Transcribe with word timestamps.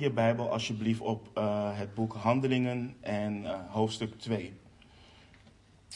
je 0.00 0.10
Bijbel 0.10 0.50
alsjeblieft 0.50 1.00
op 1.00 1.28
uh, 1.38 1.78
het 1.78 1.94
boek 1.94 2.12
Handelingen 2.14 2.96
en 3.00 3.42
uh, 3.42 3.54
hoofdstuk 3.68 4.18
2. 4.18 4.52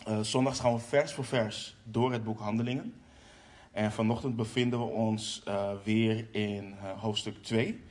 Uh, 0.08 0.20
zondags 0.20 0.60
gaan 0.60 0.72
we 0.72 0.78
vers 0.78 1.12
voor 1.12 1.24
vers 1.24 1.76
door 1.84 2.12
het 2.12 2.24
boek 2.24 2.38
Handelingen. 2.38 2.94
En 3.72 3.92
vanochtend 3.92 4.36
bevinden 4.36 4.78
we 4.78 4.84
ons 4.84 5.42
weer 5.84 6.28
in 6.30 6.74
hoofdstuk 6.96 7.42
2. 7.42 7.82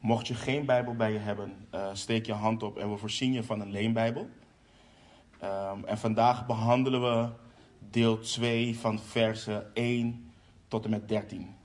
Mocht 0.00 0.26
je 0.26 0.34
geen 0.34 0.64
Bijbel 0.64 0.94
bij 0.94 1.12
je 1.12 1.18
hebben, 1.18 1.68
steek 1.92 2.26
je 2.26 2.32
hand 2.32 2.62
op 2.62 2.78
en 2.78 2.90
we 2.90 2.96
voorzien 2.96 3.32
je 3.32 3.42
van 3.42 3.60
een 3.60 3.70
leenbijbel. 3.70 4.28
Um, 5.44 5.84
en 5.84 5.98
vandaag 5.98 6.46
behandelen 6.46 7.00
we 7.00 7.28
deel 7.90 8.18
2 8.18 8.78
van 8.78 8.98
versen 8.98 9.74
1 9.74 10.30
tot 10.68 10.84
en 10.84 10.90
met 10.90 11.08
13. 11.08 11.57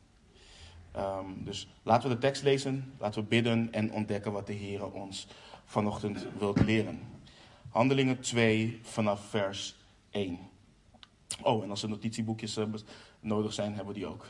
Um, 0.97 1.43
dus 1.43 1.67
laten 1.83 2.09
we 2.09 2.15
de 2.15 2.21
tekst 2.21 2.43
lezen, 2.43 2.93
laten 2.99 3.21
we 3.21 3.27
bidden 3.27 3.67
en 3.71 3.91
ontdekken 3.91 4.31
wat 4.31 4.47
de 4.47 4.53
Heer 4.53 4.91
ons 4.91 5.27
vanochtend 5.65 6.25
wilt 6.37 6.61
leren. 6.61 6.99
Handelingen 7.69 8.19
2 8.19 8.79
vanaf 8.81 9.29
vers 9.29 9.75
1. 10.09 10.39
Oh, 11.41 11.63
en 11.63 11.69
als 11.69 11.83
er 11.83 11.89
notitieboekjes 11.89 12.57
uh, 12.57 12.65
nodig 13.19 13.53
zijn, 13.53 13.75
hebben 13.75 13.93
we 13.93 13.99
die 13.99 14.09
ook. 14.09 14.25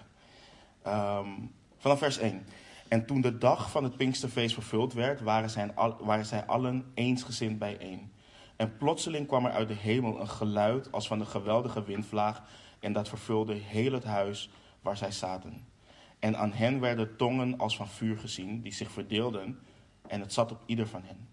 Um, 0.87 1.51
vanaf 1.77 1.97
vers 1.97 2.17
1. 2.17 2.45
En 2.87 3.05
toen 3.05 3.21
de 3.21 3.37
dag 3.37 3.71
van 3.71 3.83
het 3.83 3.97
Pinksterfeest 3.97 4.53
vervuld 4.53 4.93
werd, 4.93 5.21
waren 5.21 5.49
zij, 5.49 5.71
waren 5.99 6.25
zij 6.25 6.45
allen 6.45 6.91
eensgezind 6.93 7.59
bijeen. 7.59 8.11
En 8.55 8.77
plotseling 8.77 9.27
kwam 9.27 9.45
er 9.45 9.51
uit 9.51 9.67
de 9.67 9.73
hemel 9.73 10.19
een 10.19 10.29
geluid 10.29 10.91
als 10.91 11.07
van 11.07 11.19
een 11.19 11.27
geweldige 11.27 11.83
windvlaag, 11.83 12.43
en 12.79 12.93
dat 12.93 13.09
vervulde 13.09 13.53
heel 13.53 13.91
het 13.91 14.03
huis 14.03 14.49
waar 14.81 14.97
zij 14.97 15.11
zaten. 15.11 15.72
En 16.23 16.37
aan 16.37 16.51
hen 16.53 16.79
werden 16.79 17.15
tongen 17.15 17.57
als 17.57 17.75
van 17.75 17.87
vuur 17.87 18.17
gezien, 18.17 18.61
die 18.61 18.73
zich 18.73 18.91
verdeelden, 18.91 19.59
en 20.07 20.19
het 20.19 20.33
zat 20.33 20.51
op 20.51 20.61
ieder 20.65 20.87
van 20.87 21.01
hen. 21.05 21.27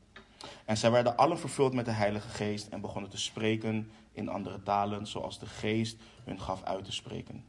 En 0.64 0.76
zij 0.76 0.90
werden 0.90 1.16
allen 1.16 1.38
vervuld 1.38 1.74
met 1.74 1.84
de 1.84 1.90
Heilige 1.90 2.28
Geest 2.28 2.68
en 2.68 2.80
begonnen 2.80 3.10
te 3.10 3.18
spreken 3.18 3.90
in 4.12 4.28
andere 4.28 4.62
talen, 4.62 5.06
zoals 5.06 5.38
de 5.38 5.46
Geest 5.46 5.96
hun 6.24 6.40
gaf 6.40 6.62
uit 6.62 6.84
te 6.84 6.92
spreken. 6.92 7.44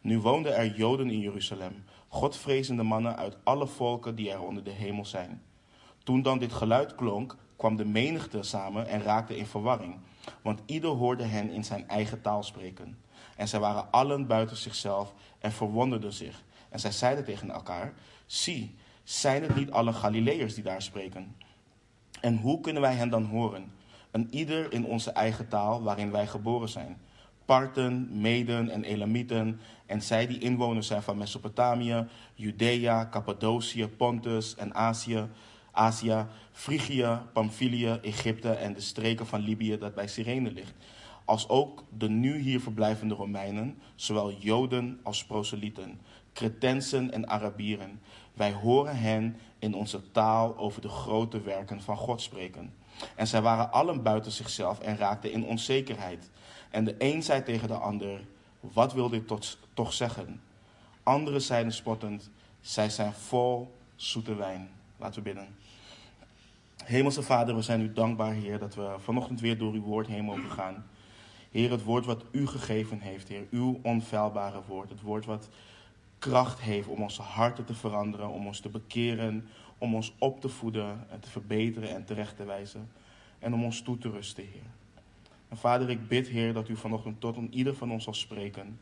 Nu 0.00 0.18
woonden 0.18 0.56
er 0.56 0.76
Joden 0.76 1.10
in 1.10 1.20
Jeruzalem, 1.20 1.84
godvrezende 2.08 2.82
mannen 2.82 3.16
uit 3.16 3.36
alle 3.44 3.66
volken 3.66 4.14
die 4.14 4.30
er 4.30 4.40
onder 4.40 4.64
de 4.64 4.70
hemel 4.70 5.04
zijn. 5.04 5.42
Toen 6.02 6.22
dan 6.22 6.38
dit 6.38 6.52
geluid 6.52 6.94
klonk, 6.94 7.36
kwam 7.56 7.76
de 7.76 7.84
menigte 7.84 8.42
samen 8.42 8.86
en 8.86 9.02
raakte 9.02 9.36
in 9.36 9.46
verwarring, 9.46 9.96
want 10.42 10.60
ieder 10.66 10.90
hoorde 10.90 11.24
hen 11.24 11.50
in 11.50 11.64
zijn 11.64 11.88
eigen 11.88 12.20
taal 12.20 12.42
spreken. 12.42 12.98
En 13.36 13.48
zij 13.48 13.60
waren 13.60 13.90
allen 13.90 14.26
buiten 14.26 14.56
zichzelf 14.56 15.14
en 15.38 15.52
verwonderden 15.52 16.12
zich. 16.12 16.42
En 16.74 16.80
zij 16.80 16.92
zeiden 16.92 17.24
tegen 17.24 17.50
elkaar: 17.50 17.92
Zie, 18.26 18.74
zijn 19.02 19.42
het 19.42 19.54
niet 19.54 19.70
alle 19.70 19.92
Galileërs 19.92 20.54
die 20.54 20.64
daar 20.64 20.82
spreken? 20.82 21.36
En 22.20 22.36
hoe 22.36 22.60
kunnen 22.60 22.82
wij 22.82 22.94
hen 22.94 23.08
dan 23.08 23.24
horen? 23.24 23.72
Een 24.10 24.28
ieder 24.30 24.72
in 24.72 24.84
onze 24.84 25.10
eigen 25.10 25.48
taal 25.48 25.82
waarin 25.82 26.10
wij 26.10 26.26
geboren 26.26 26.68
zijn. 26.68 27.00
Parten, 27.44 28.20
Meden 28.20 28.70
en 28.70 28.84
Elamieten, 28.84 29.60
en 29.86 30.02
zij 30.02 30.26
die 30.26 30.38
inwoners 30.38 30.86
zijn 30.86 31.02
van 31.02 31.18
Mesopotamië, 31.18 32.06
Judea, 32.34 33.08
Cappadocië, 33.10 33.88
Pontus 33.88 34.54
en 34.54 34.74
Azië, 34.74 35.28
Azië, 35.72 36.26
Frigië, 36.52 37.18
Pamphylië, 37.32 37.98
Egypte 38.02 38.50
en 38.50 38.72
de 38.72 38.80
streken 38.80 39.26
van 39.26 39.40
Libië 39.40 39.78
dat 39.78 39.94
bij 39.94 40.08
Cyrene 40.08 40.52
ligt. 40.52 40.74
Als 41.24 41.48
ook 41.48 41.84
de 41.98 42.08
nu 42.08 42.38
hier 42.38 42.60
verblijvende 42.60 43.14
Romeinen, 43.14 43.78
zowel 43.94 44.32
Joden 44.32 45.00
als 45.02 45.24
proselyten. 45.24 46.00
Cretensen 46.34 47.12
en 47.12 47.28
Arabieren. 47.28 48.00
Wij 48.32 48.52
horen 48.52 48.96
hen 48.96 49.36
in 49.58 49.74
onze 49.74 50.10
taal 50.10 50.56
over 50.56 50.80
de 50.80 50.88
grote 50.88 51.40
werken 51.40 51.82
van 51.82 51.96
God 51.96 52.20
spreken. 52.20 52.74
En 53.16 53.26
zij 53.26 53.42
waren 53.42 53.72
allen 53.72 54.02
buiten 54.02 54.32
zichzelf 54.32 54.80
en 54.80 54.96
raakten 54.96 55.32
in 55.32 55.44
onzekerheid. 55.44 56.30
En 56.70 56.84
de 56.84 56.94
een 56.98 57.22
zei 57.22 57.42
tegen 57.42 57.68
de 57.68 57.74
ander: 57.74 58.20
Wat 58.60 58.92
wil 58.92 59.08
dit 59.08 59.32
toch 59.74 59.92
zeggen? 59.92 60.42
Anderen 61.02 61.42
zeiden 61.42 61.72
spottend: 61.72 62.30
Zij 62.60 62.90
zijn 62.90 63.12
vol 63.12 63.74
zoete 63.96 64.34
wijn. 64.34 64.68
Laten 64.96 65.22
we 65.22 65.22
bidden. 65.22 65.56
Hemelse 66.84 67.22
Vader, 67.22 67.54
we 67.54 67.62
zijn 67.62 67.80
u 67.80 67.92
dankbaar, 67.92 68.32
Heer, 68.32 68.58
dat 68.58 68.74
we 68.74 68.94
vanochtend 68.98 69.40
weer 69.40 69.58
door 69.58 69.72
uw 69.72 69.82
woord 69.82 70.06
heen 70.06 70.24
mogen 70.24 70.50
gaan. 70.50 70.86
Heer, 71.50 71.70
het 71.70 71.82
woord 71.82 72.04
wat 72.04 72.24
u 72.30 72.46
gegeven 72.46 73.00
heeft, 73.00 73.28
Heer, 73.28 73.46
uw 73.50 73.80
onfeilbare 73.82 74.62
woord. 74.66 74.90
Het 74.90 75.00
woord 75.00 75.24
wat 75.24 75.48
kracht 76.24 76.60
heeft 76.60 76.88
om 76.88 77.02
onze 77.02 77.22
harten 77.22 77.64
te 77.64 77.74
veranderen, 77.74 78.28
om 78.28 78.46
ons 78.46 78.60
te 78.60 78.68
bekeren, 78.68 79.48
om 79.78 79.94
ons 79.94 80.14
op 80.18 80.40
te 80.40 80.48
voeden 80.48 81.06
en 81.10 81.20
te 81.20 81.30
verbeteren 81.30 81.88
en 81.88 82.04
terecht 82.04 82.36
te 82.36 82.44
wijzen. 82.44 82.90
En 83.38 83.54
om 83.54 83.64
ons 83.64 83.82
toe 83.82 83.98
te 83.98 84.10
rusten, 84.10 84.44
Heer. 84.44 84.70
En 85.48 85.56
Vader, 85.56 85.90
ik 85.90 86.08
bid, 86.08 86.28
Heer, 86.28 86.52
dat 86.52 86.68
u 86.68 86.76
vanochtend 86.76 87.20
tot 87.20 87.36
om 87.36 87.48
ieder 87.50 87.74
van 87.74 87.90
ons 87.90 88.04
zal 88.04 88.14
spreken. 88.14 88.80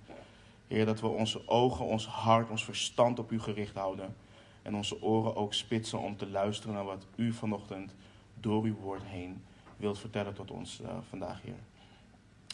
Heer, 0.67 0.87
dat 0.87 1.01
we 1.01 1.07
onze 1.07 1.49
ogen, 1.49 1.85
ons 1.85 2.07
hart, 2.07 2.51
ons 2.51 2.65
verstand 2.65 3.19
op 3.19 3.33
u 3.33 3.41
gericht 3.41 3.75
houden. 3.75 4.15
En 4.63 4.75
onze 4.75 5.03
oren 5.03 5.37
ook 5.37 5.55
spitsen 5.55 5.99
om 5.99 6.17
te 6.17 6.31
luisteren 6.31 6.75
naar 6.75 6.85
wat 6.85 7.07
u 7.17 7.33
vanochtend 7.33 7.95
door 8.41 8.65
uw 8.65 8.75
woord 8.75 9.05
heen 9.05 9.43
wilt 9.77 9.99
vertellen 9.99 10.35
tot 10.35 10.51
ons 10.51 10.81
uh, 10.81 10.89
vandaag, 11.09 11.43
Heer. 11.43 11.59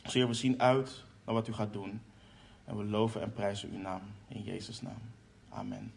Heer, 0.02 0.28
we 0.28 0.34
zien 0.34 0.60
uit 0.60 1.04
naar 1.24 1.34
wat 1.34 1.48
u 1.48 1.52
gaat 1.52 1.72
doen. 1.72 2.00
En 2.68 2.76
we 2.76 2.84
loven 2.84 3.22
en 3.22 3.32
prijzen 3.32 3.70
uw 3.72 3.78
naam. 3.78 4.00
In 4.28 4.42
Jezus' 4.42 4.82
naam. 4.82 5.00
Amen. 5.48 5.92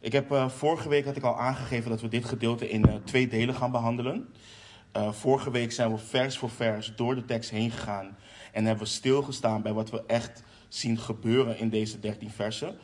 Ik 0.00 0.12
heb, 0.12 0.32
uh, 0.32 0.48
vorige 0.48 0.88
week 0.88 1.04
had 1.04 1.16
ik 1.16 1.22
al 1.22 1.38
aangegeven 1.38 1.90
dat 1.90 2.00
we 2.00 2.08
dit 2.08 2.24
gedeelte 2.24 2.68
in 2.68 2.88
uh, 2.88 2.94
twee 3.04 3.28
delen 3.28 3.54
gaan 3.54 3.70
behandelen. 3.70 4.28
Uh, 4.96 5.12
vorige 5.12 5.50
week 5.50 5.72
zijn 5.72 5.92
we 5.92 5.98
vers 5.98 6.38
voor 6.38 6.50
vers 6.50 6.92
door 6.96 7.14
de 7.14 7.24
tekst 7.24 7.50
heen 7.50 7.70
gegaan. 7.70 8.16
En 8.52 8.64
hebben 8.64 8.84
we 8.84 8.90
stilgestaan 8.90 9.62
bij 9.62 9.72
wat 9.72 9.90
we 9.90 10.02
echt 10.06 10.42
zien 10.68 10.98
gebeuren 10.98 11.58
in 11.58 11.68
deze 11.68 12.00
13 12.00 12.30
versen. 12.30 12.76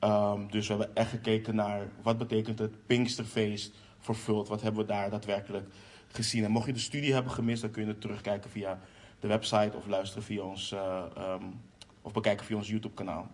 Um, 0.00 0.50
dus 0.50 0.66
we 0.66 0.74
hebben 0.74 0.96
echt 0.96 1.10
gekeken 1.10 1.54
naar 1.54 1.88
wat 2.02 2.18
betekent 2.18 2.58
het 2.58 2.86
Pinksterfeest 2.86 3.74
vervuld. 3.98 4.48
Wat 4.48 4.62
hebben 4.62 4.80
we 4.80 4.86
daar 4.86 5.10
daadwerkelijk 5.10 5.68
gezien. 6.08 6.44
En 6.44 6.50
mocht 6.50 6.66
je 6.66 6.72
de 6.72 6.78
studie 6.78 7.12
hebben 7.12 7.32
gemist, 7.32 7.62
dan 7.62 7.70
kun 7.70 7.82
je 7.82 7.88
het 7.88 8.00
terugkijken 8.00 8.50
via 8.50 8.78
de 9.20 9.26
website 9.26 9.76
of 9.76 9.86
luisteren 9.86 10.24
via 10.24 10.42
ons, 10.42 10.72
uh, 10.72 11.02
um, 11.18 11.60
of 12.02 12.12
bekijken 12.12 12.46
via 12.46 12.56
ons 12.56 12.68
YouTube-kanaal. 12.68 13.28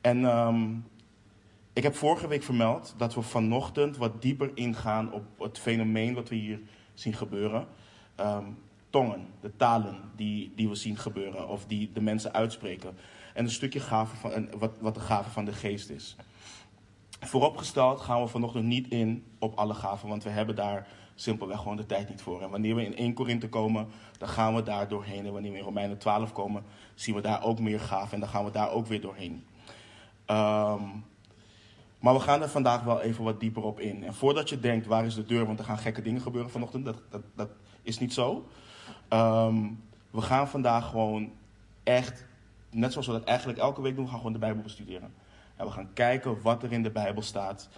En 0.00 0.24
um, 0.24 0.84
ik 1.72 1.82
heb 1.82 1.94
vorige 1.94 2.28
week 2.28 2.42
vermeld 2.42 2.94
dat 2.96 3.14
we 3.14 3.22
vanochtend 3.22 3.96
wat 3.96 4.22
dieper 4.22 4.50
ingaan 4.54 5.12
op 5.12 5.24
het 5.38 5.58
fenomeen 5.58 6.14
wat 6.14 6.28
we 6.28 6.34
hier 6.34 6.60
zien 6.94 7.14
gebeuren. 7.14 7.66
Um, 8.20 8.58
tongen, 8.90 9.26
de 9.40 9.56
talen 9.56 9.96
die, 10.14 10.52
die 10.54 10.68
we 10.68 10.74
zien 10.74 10.96
gebeuren 10.96 11.48
of 11.48 11.66
die 11.66 11.90
de 11.92 12.00
mensen 12.00 12.32
uitspreken. 12.32 12.96
En 13.34 13.44
een 13.44 13.50
stukje 13.50 13.80
gave 13.80 14.16
van, 14.16 14.48
wat, 14.58 14.72
wat 14.80 14.94
de 14.94 15.00
gave 15.00 15.30
van 15.30 15.44
de 15.44 15.52
geest 15.52 15.90
is. 15.90 16.16
Vooropgesteld 17.20 18.00
gaan 18.00 18.22
we 18.22 18.28
vanochtend 18.28 18.64
niet 18.64 18.88
in 18.88 19.24
op 19.38 19.58
alle 19.58 19.74
gaven, 19.74 20.08
want 20.08 20.22
we 20.24 20.30
hebben 20.30 20.56
daar 20.56 20.86
simpelweg 21.16 21.58
gewoon 21.58 21.76
de 21.76 21.86
tijd 21.86 22.08
niet 22.08 22.22
voor. 22.22 22.42
En 22.42 22.50
wanneer 22.50 22.74
we 22.74 22.84
in 22.84 22.96
1 22.96 23.14
Korinthe 23.14 23.48
komen, 23.48 23.86
dan 24.18 24.28
gaan 24.28 24.54
we 24.54 24.62
daar 24.62 24.88
doorheen. 24.88 25.26
En 25.26 25.32
wanneer 25.32 25.52
we 25.52 25.58
in 25.58 25.64
Romeinen 25.64 25.98
12 25.98 26.32
komen, 26.32 26.62
zien 26.94 27.14
we 27.14 27.20
daar 27.20 27.42
ook 27.42 27.58
meer 27.58 27.80
gaven 27.80 28.14
en 28.14 28.20
dan 28.20 28.28
gaan 28.28 28.44
we 28.44 28.50
daar 28.50 28.70
ook 28.70 28.86
weer 28.86 29.00
doorheen. 29.00 29.44
Um, 30.26 31.04
maar 31.98 32.14
we 32.14 32.20
gaan 32.20 32.42
er 32.42 32.48
vandaag 32.48 32.82
wel 32.82 33.00
even 33.00 33.24
wat 33.24 33.40
dieper 33.40 33.62
op 33.62 33.80
in. 33.80 34.04
En 34.04 34.14
voordat 34.14 34.48
je 34.48 34.60
denkt, 34.60 34.86
waar 34.86 35.04
is 35.04 35.14
de 35.14 35.24
deur, 35.24 35.46
want 35.46 35.58
er 35.58 35.64
gaan 35.64 35.78
gekke 35.78 36.02
dingen 36.02 36.20
gebeuren 36.20 36.50
vanochtend, 36.50 36.84
dat, 36.84 36.96
dat, 37.10 37.22
dat 37.34 37.48
is 37.82 37.98
niet 37.98 38.12
zo. 38.12 38.48
Um, 39.08 39.82
we 40.10 40.20
gaan 40.20 40.48
vandaag 40.48 40.88
gewoon 40.90 41.32
echt, 41.82 42.24
net 42.70 42.92
zoals 42.92 43.06
we 43.06 43.12
dat 43.12 43.24
eigenlijk 43.24 43.58
elke 43.58 43.82
week 43.82 43.94
doen, 43.94 44.04
we 44.04 44.10
gaan 44.10 44.18
gewoon 44.18 44.32
de 44.32 44.38
Bijbel 44.38 44.62
bestuderen. 44.62 45.14
En 45.56 45.66
we 45.66 45.72
gaan 45.72 45.92
kijken 45.92 46.42
wat 46.42 46.62
er 46.62 46.72
in 46.72 46.82
de 46.82 46.90
Bijbel 46.90 47.22
staat. 47.22 47.68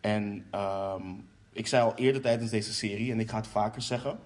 En 0.00 0.46
um, 0.54 1.28
ik 1.52 1.66
zei 1.66 1.84
al 1.84 1.94
eerder 1.94 2.22
tijdens 2.22 2.50
deze 2.50 2.72
serie, 2.72 3.12
en 3.12 3.20
ik 3.20 3.30
ga 3.30 3.36
het 3.36 3.46
vaker 3.46 3.82
zeggen. 3.82 4.18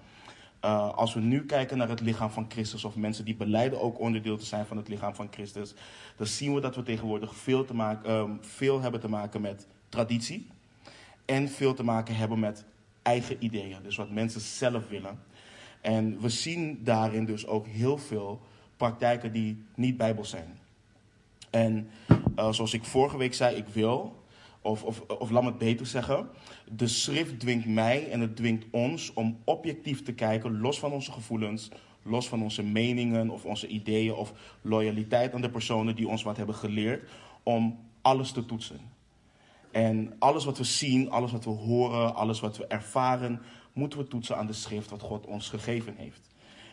Uh, 0.65 0.93
als 0.93 1.13
we 1.13 1.19
nu 1.19 1.45
kijken 1.45 1.77
naar 1.77 1.89
het 1.89 2.01
lichaam 2.01 2.29
van 2.29 2.45
Christus, 2.49 2.83
of 2.83 2.95
mensen 2.95 3.25
die 3.25 3.35
beleiden 3.35 3.81
ook 3.81 3.99
onderdeel 3.99 4.37
te 4.37 4.45
zijn 4.45 4.65
van 4.65 4.77
het 4.77 4.87
lichaam 4.87 5.15
van 5.15 5.27
Christus, 5.31 5.73
dan 6.15 6.27
zien 6.27 6.53
we 6.53 6.61
dat 6.61 6.75
we 6.75 6.83
tegenwoordig 6.83 7.35
veel, 7.35 7.65
te 7.65 7.73
maken, 7.73 8.11
um, 8.11 8.37
veel 8.41 8.81
hebben 8.81 8.99
te 8.99 9.09
maken 9.09 9.41
met 9.41 9.67
traditie. 9.89 10.47
En 11.25 11.49
veel 11.49 11.73
te 11.73 11.83
maken 11.83 12.15
hebben 12.15 12.39
met 12.39 12.65
eigen 13.01 13.43
ideeën, 13.43 13.83
dus 13.83 13.95
wat 13.95 14.09
mensen 14.09 14.41
zelf 14.41 14.89
willen. 14.89 15.19
En 15.81 16.21
we 16.21 16.29
zien 16.29 16.79
daarin 16.83 17.25
dus 17.25 17.47
ook 17.47 17.67
heel 17.67 17.97
veel 17.97 18.41
praktijken 18.77 19.31
die 19.31 19.63
niet 19.75 19.97
bijbels 19.97 20.29
zijn. 20.29 20.59
En 21.49 21.89
uh, 22.09 22.51
zoals 22.51 22.73
ik 22.73 22.83
vorige 22.83 23.17
week 23.17 23.33
zei, 23.33 23.55
ik 23.55 23.67
wil 23.67 24.15
of, 24.67 24.83
of, 24.83 24.99
of 24.99 25.29
laat 25.29 25.43
me 25.43 25.49
het 25.49 25.57
beter 25.57 25.85
zeggen. 25.85 26.29
De 26.71 26.87
schrift 26.87 27.39
dwingt 27.39 27.67
mij 27.67 28.11
en 28.11 28.19
het 28.19 28.35
dwingt 28.35 28.65
ons 28.71 29.13
om 29.13 29.39
objectief 29.43 30.03
te 30.03 30.13
kijken, 30.13 30.59
los 30.59 30.79
van 30.79 30.91
onze 30.91 31.11
gevoelens, 31.11 31.69
los 32.03 32.27
van 32.27 32.43
onze 32.43 32.63
meningen 32.63 33.29
of 33.29 33.45
onze 33.45 33.67
ideeën 33.67 34.13
of 34.13 34.33
loyaliteit 34.61 35.33
aan 35.33 35.41
de 35.41 35.49
personen 35.49 35.95
die 35.95 36.07
ons 36.07 36.23
wat 36.23 36.37
hebben 36.37 36.55
geleerd, 36.55 37.09
om 37.43 37.79
alles 38.01 38.31
te 38.31 38.45
toetsen. 38.45 38.79
En 39.71 40.15
alles 40.19 40.45
wat 40.45 40.57
we 40.57 40.63
zien, 40.63 41.11
alles 41.11 41.31
wat 41.31 41.43
we 41.43 41.49
horen, 41.49 42.15
alles 42.15 42.39
wat 42.39 42.57
we 42.57 42.67
ervaren, 42.67 43.41
moeten 43.73 43.99
we 43.99 44.07
toetsen 44.07 44.37
aan 44.37 44.47
de 44.47 44.53
schrift 44.53 44.89
wat 44.89 45.01
God 45.01 45.25
ons 45.25 45.49
gegeven 45.49 45.95
heeft. 45.95 46.21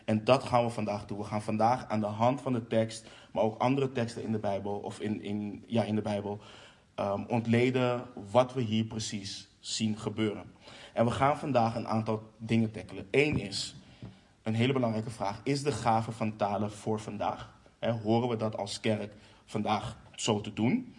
En 0.05 0.23
dat 0.23 0.43
gaan 0.43 0.63
we 0.63 0.69
vandaag 0.69 1.05
doen. 1.05 1.17
We 1.17 1.23
gaan 1.23 1.41
vandaag 1.41 1.87
aan 1.87 1.99
de 1.99 2.05
hand 2.05 2.41
van 2.41 2.53
de 2.53 2.67
tekst, 2.67 3.07
maar 3.31 3.43
ook 3.43 3.61
andere 3.61 3.91
teksten 3.91 4.23
in 4.23 4.31
de 4.31 4.39
Bijbel, 4.39 4.73
of 4.73 4.99
in, 4.99 5.21
in, 5.21 5.63
ja, 5.67 5.83
in 5.83 5.95
de 5.95 6.01
Bijbel, 6.01 6.39
um, 6.99 7.25
ontleden 7.27 8.03
wat 8.31 8.53
we 8.53 8.61
hier 8.61 8.85
precies 8.85 9.47
zien 9.59 9.97
gebeuren. 9.97 10.43
En 10.93 11.05
we 11.05 11.11
gaan 11.11 11.37
vandaag 11.37 11.75
een 11.75 11.87
aantal 11.87 12.31
dingen 12.37 12.71
tackelen. 12.71 13.07
Eén 13.11 13.39
is, 13.39 13.75
een 14.43 14.55
hele 14.55 14.73
belangrijke 14.73 15.09
vraag, 15.09 15.41
is 15.43 15.63
de 15.63 15.71
gave 15.71 16.11
van 16.11 16.35
talen 16.35 16.71
voor 16.71 16.99
vandaag? 16.99 17.53
horen 18.03 18.29
we 18.29 18.35
dat 18.35 18.57
als 18.57 18.79
kerk 18.79 19.13
vandaag 19.45 19.97
zo 20.15 20.41
te 20.41 20.53
doen? 20.53 20.95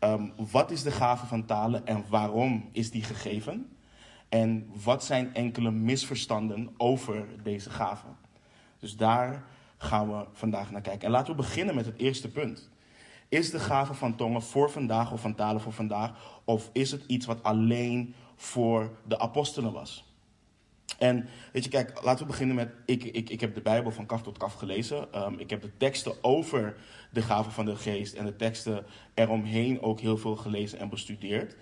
Um, 0.00 0.32
wat 0.50 0.70
is 0.70 0.82
de 0.82 0.90
gave 0.90 1.26
van 1.26 1.44
talen 1.44 1.86
en 1.86 2.04
waarom 2.08 2.68
is 2.72 2.90
die 2.90 3.02
gegeven? 3.02 3.68
En 4.28 4.70
wat 4.84 5.04
zijn 5.04 5.34
enkele 5.34 5.70
misverstanden 5.70 6.74
over 6.76 7.26
deze 7.42 7.70
gave? 7.70 8.06
Dus 8.78 8.96
daar 8.96 9.44
gaan 9.76 10.08
we 10.08 10.24
vandaag 10.32 10.70
naar 10.70 10.80
kijken. 10.80 11.06
En 11.06 11.10
laten 11.10 11.30
we 11.30 11.42
beginnen 11.42 11.74
met 11.74 11.86
het 11.86 11.98
eerste 11.98 12.28
punt. 12.28 12.70
Is 13.28 13.50
de 13.50 13.58
gave 13.58 13.94
van 13.94 14.16
tongen 14.16 14.42
voor 14.42 14.70
vandaag 14.70 15.12
of 15.12 15.20
van 15.20 15.34
talen 15.34 15.60
voor 15.60 15.72
vandaag? 15.72 16.40
Of 16.44 16.70
is 16.72 16.90
het 16.90 17.04
iets 17.06 17.26
wat 17.26 17.42
alleen 17.42 18.14
voor 18.36 18.90
de 19.06 19.18
apostelen 19.18 19.72
was? 19.72 20.08
En 20.98 21.28
weet 21.52 21.64
je, 21.64 21.70
kijk, 21.70 22.02
laten 22.04 22.24
we 22.24 22.30
beginnen 22.30 22.56
met. 22.56 22.72
Ik, 22.84 23.04
ik, 23.04 23.30
ik 23.30 23.40
heb 23.40 23.54
de 23.54 23.60
Bijbel 23.60 23.90
van 23.90 24.06
kaf 24.06 24.22
tot 24.22 24.38
kaf 24.38 24.54
gelezen. 24.54 25.24
Um, 25.24 25.38
ik 25.38 25.50
heb 25.50 25.62
de 25.62 25.76
teksten 25.76 26.12
over 26.24 26.76
de 27.12 27.22
gave 27.22 27.50
van 27.50 27.64
de 27.64 27.76
geest 27.76 28.14
en 28.14 28.24
de 28.24 28.36
teksten 28.36 28.86
eromheen 29.14 29.82
ook 29.82 30.00
heel 30.00 30.16
veel 30.16 30.36
gelezen 30.36 30.78
en 30.78 30.88
bestudeerd. 30.88 31.56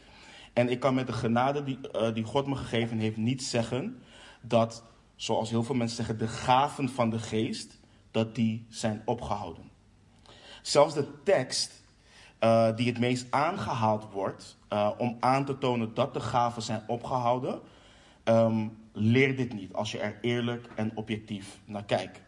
En 0.52 0.69
ik 0.69 0.80
kan 0.80 0.94
met 0.94 1.06
de 1.06 1.12
genade 1.12 1.64
die, 1.64 1.78
uh, 1.92 2.14
die 2.14 2.24
God 2.24 2.46
me 2.46 2.54
gegeven 2.54 2.98
heeft 2.98 3.16
niet 3.16 3.42
zeggen 3.42 4.02
dat, 4.42 4.84
zoals 5.16 5.50
heel 5.50 5.62
veel 5.62 5.74
mensen 5.74 5.96
zeggen, 5.96 6.19
de 6.19 6.28
gaven 6.28 6.88
van 6.88 7.10
de 7.10 7.19
geest, 7.19 7.80
dat 8.10 8.34
die 8.34 8.66
zijn 8.69 9.02
opgehouden. 9.04 9.70
Zelfs 10.66 10.94
de 10.94 11.22
tekst 11.22 11.82
uh, 12.40 12.76
die 12.76 12.86
het 12.86 12.98
meest 12.98 13.26
aangehaald 13.30 14.12
wordt 14.12 14.56
uh, 14.72 14.90
om 14.98 15.16
aan 15.20 15.44
te 15.44 15.58
tonen 15.58 15.94
dat 15.94 16.14
de 16.14 16.20
gaven 16.20 16.62
zijn 16.62 16.82
opgehouden, 16.86 17.60
um, 18.24 18.76
leer 18.92 19.36
dit 19.36 19.52
niet 19.52 19.72
als 19.72 19.92
je 19.92 19.98
er 19.98 20.18
eerlijk 20.20 20.68
en 20.74 20.92
objectief 20.94 21.58
naar 21.64 21.84
kijkt. 21.84 22.20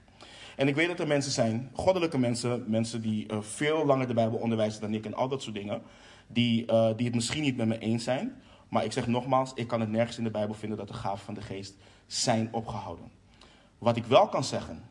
En 0.56 0.68
ik 0.68 0.74
weet 0.74 0.88
dat 0.88 1.00
er 1.00 1.06
mensen 1.06 1.32
zijn, 1.32 1.70
goddelijke 1.72 2.18
mensen, 2.18 2.64
mensen 2.66 3.02
die 3.02 3.32
uh, 3.32 3.40
veel 3.40 3.86
langer 3.86 4.06
de 4.06 4.14
Bijbel 4.14 4.38
onderwijzen 4.38 4.80
dan 4.80 4.94
ik 4.94 5.04
en 5.04 5.14
al 5.14 5.28
dat 5.28 5.42
soort 5.42 5.54
dingen, 5.54 5.82
die, 6.26 6.64
die 6.96 7.06
het 7.06 7.14
misschien 7.14 7.42
niet 7.42 7.56
met 7.56 7.66
me 7.66 7.78
eens 7.78 8.04
zijn. 8.04 8.42
Maar 8.68 8.84
ik 8.84 8.92
zeg 8.92 9.06
nogmaals, 9.06 9.52
ik 9.54 9.66
kan 9.66 9.80
het 9.80 9.90
nergens 9.90 10.18
in 10.18 10.24
de 10.24 10.30
Bijbel 10.30 10.54
vinden 10.54 10.78
dat 10.78 10.88
de 10.88 10.94
gaven 10.94 11.24
van 11.24 11.34
de 11.34 11.42
geest 11.42 11.74
zijn 12.06 12.48
opgehouden. 12.52 13.10
Wat 13.78 13.96
ik 13.96 14.04
wel 14.04 14.28
kan 14.28 14.44
zeggen, 14.44 14.82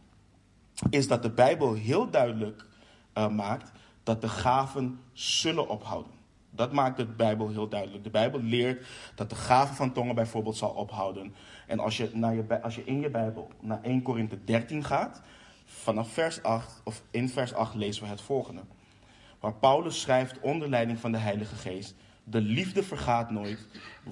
is 0.89 1.07
dat 1.07 1.21
de 1.21 1.31
Bijbel 1.31 1.73
heel 1.73 2.09
duidelijk 2.09 2.65
uh, 3.17 3.27
maakt 3.27 3.71
dat 4.03 4.21
de 4.21 4.29
gaven 4.29 4.99
zullen 5.13 5.69
ophouden. 5.69 6.11
Dat 6.49 6.71
maakt 6.71 6.97
de 6.97 7.05
Bijbel 7.05 7.49
heel 7.49 7.67
duidelijk. 7.67 8.03
De 8.03 8.09
Bijbel 8.09 8.41
leert 8.41 8.85
dat 9.15 9.29
de 9.29 9.35
gave 9.35 9.73
van 9.73 9.91
tongen 9.91 10.15
bijvoorbeeld 10.15 10.57
zal 10.57 10.69
ophouden. 10.69 11.35
En 11.67 11.79
als 11.79 11.97
je, 11.97 12.09
naar 12.13 12.35
je, 12.35 12.61
als 12.61 12.75
je 12.75 12.83
in 12.83 12.99
je 12.99 13.09
Bijbel 13.09 13.51
naar 13.59 13.81
1 13.81 14.01
Korinthe 14.01 14.43
13 14.43 14.83
gaat, 14.83 15.21
vanaf 15.65 16.09
vers 16.09 16.43
8, 16.43 16.81
of 16.83 17.03
in 17.11 17.29
vers 17.29 17.53
8 17.53 17.75
lezen 17.75 18.03
we 18.03 18.09
het 18.09 18.21
volgende. 18.21 18.61
Waar 19.39 19.53
Paulus 19.53 20.01
schrijft 20.01 20.39
onder 20.39 20.69
leiding 20.69 20.99
van 20.99 21.11
de 21.11 21.17
Heilige 21.17 21.55
Geest: 21.55 21.95
De 22.23 22.41
liefde 22.41 22.83
vergaat 22.83 23.31
nooit. 23.31 23.67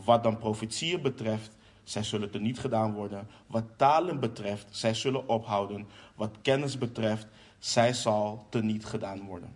Wat 0.05 0.23
dan 0.23 0.37
profetieën 0.37 1.01
betreft, 1.01 1.57
zij 1.83 2.03
zullen 2.03 2.33
er 2.33 2.41
niet 2.41 2.59
gedaan 2.59 2.93
worden. 2.93 3.27
Wat 3.47 3.63
talen 3.75 4.19
betreft, 4.19 4.67
zij 4.69 4.93
zullen 4.93 5.27
ophouden. 5.27 5.87
Wat 6.15 6.35
kennis 6.41 6.77
betreft, 6.77 7.27
zij 7.65 7.93
zal 7.93 8.47
niet 8.61 8.85
gedaan 8.85 9.25
worden. 9.25 9.49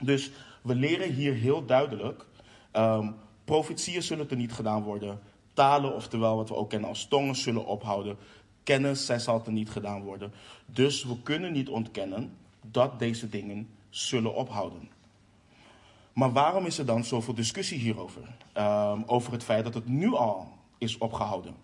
Dus 0.00 0.30
we 0.62 0.74
leren 0.74 1.12
hier 1.12 1.34
heel 1.34 1.66
duidelijk: 1.66 2.26
um, 2.72 3.14
profetieën 3.44 4.02
zullen 4.02 4.30
er 4.30 4.36
niet 4.36 4.52
gedaan 4.52 4.82
worden. 4.82 5.20
Talen, 5.52 5.94
oftewel 5.94 6.36
wat 6.36 6.48
we 6.48 6.54
ook 6.54 6.70
kennen 6.70 6.88
als 6.88 7.08
tongen, 7.08 7.34
zullen 7.34 7.66
ophouden. 7.66 8.16
Kennis, 8.62 9.06
zij 9.06 9.18
zal 9.18 9.42
er 9.46 9.52
niet 9.52 9.70
gedaan 9.70 10.02
worden. 10.02 10.32
Dus 10.66 11.04
we 11.04 11.22
kunnen 11.22 11.52
niet 11.52 11.68
ontkennen 11.68 12.36
dat 12.60 12.98
deze 12.98 13.28
dingen 13.28 13.68
zullen 13.90 14.34
ophouden. 14.34 14.90
Maar 16.12 16.32
waarom 16.32 16.66
is 16.66 16.78
er 16.78 16.86
dan 16.86 17.04
zoveel 17.04 17.34
discussie 17.34 17.78
hierover? 17.78 18.22
Um, 18.56 19.02
over 19.06 19.32
het 19.32 19.44
feit 19.44 19.64
dat 19.64 19.74
het 19.74 19.88
nu 19.88 20.14
al 20.14 20.48
is 20.78 20.98
opgehouden. 20.98 21.54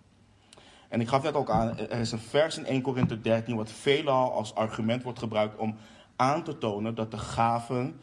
En 0.89 1.01
ik 1.01 1.07
gaf 1.07 1.23
net 1.23 1.33
ook 1.33 1.49
aan, 1.49 1.77
er 1.77 1.99
is 1.99 2.11
een 2.11 2.19
vers 2.19 2.57
in 2.57 2.65
1 2.65 2.81
Korinthe 2.81 3.21
13 3.21 3.55
wat 3.55 3.71
veelal 3.71 4.31
als 4.31 4.55
argument 4.55 5.03
wordt 5.03 5.19
gebruikt 5.19 5.57
om 5.57 5.75
aan 6.15 6.43
te 6.43 6.57
tonen 6.57 6.95
dat 6.95 7.11
de 7.11 7.17
gaven 7.17 7.99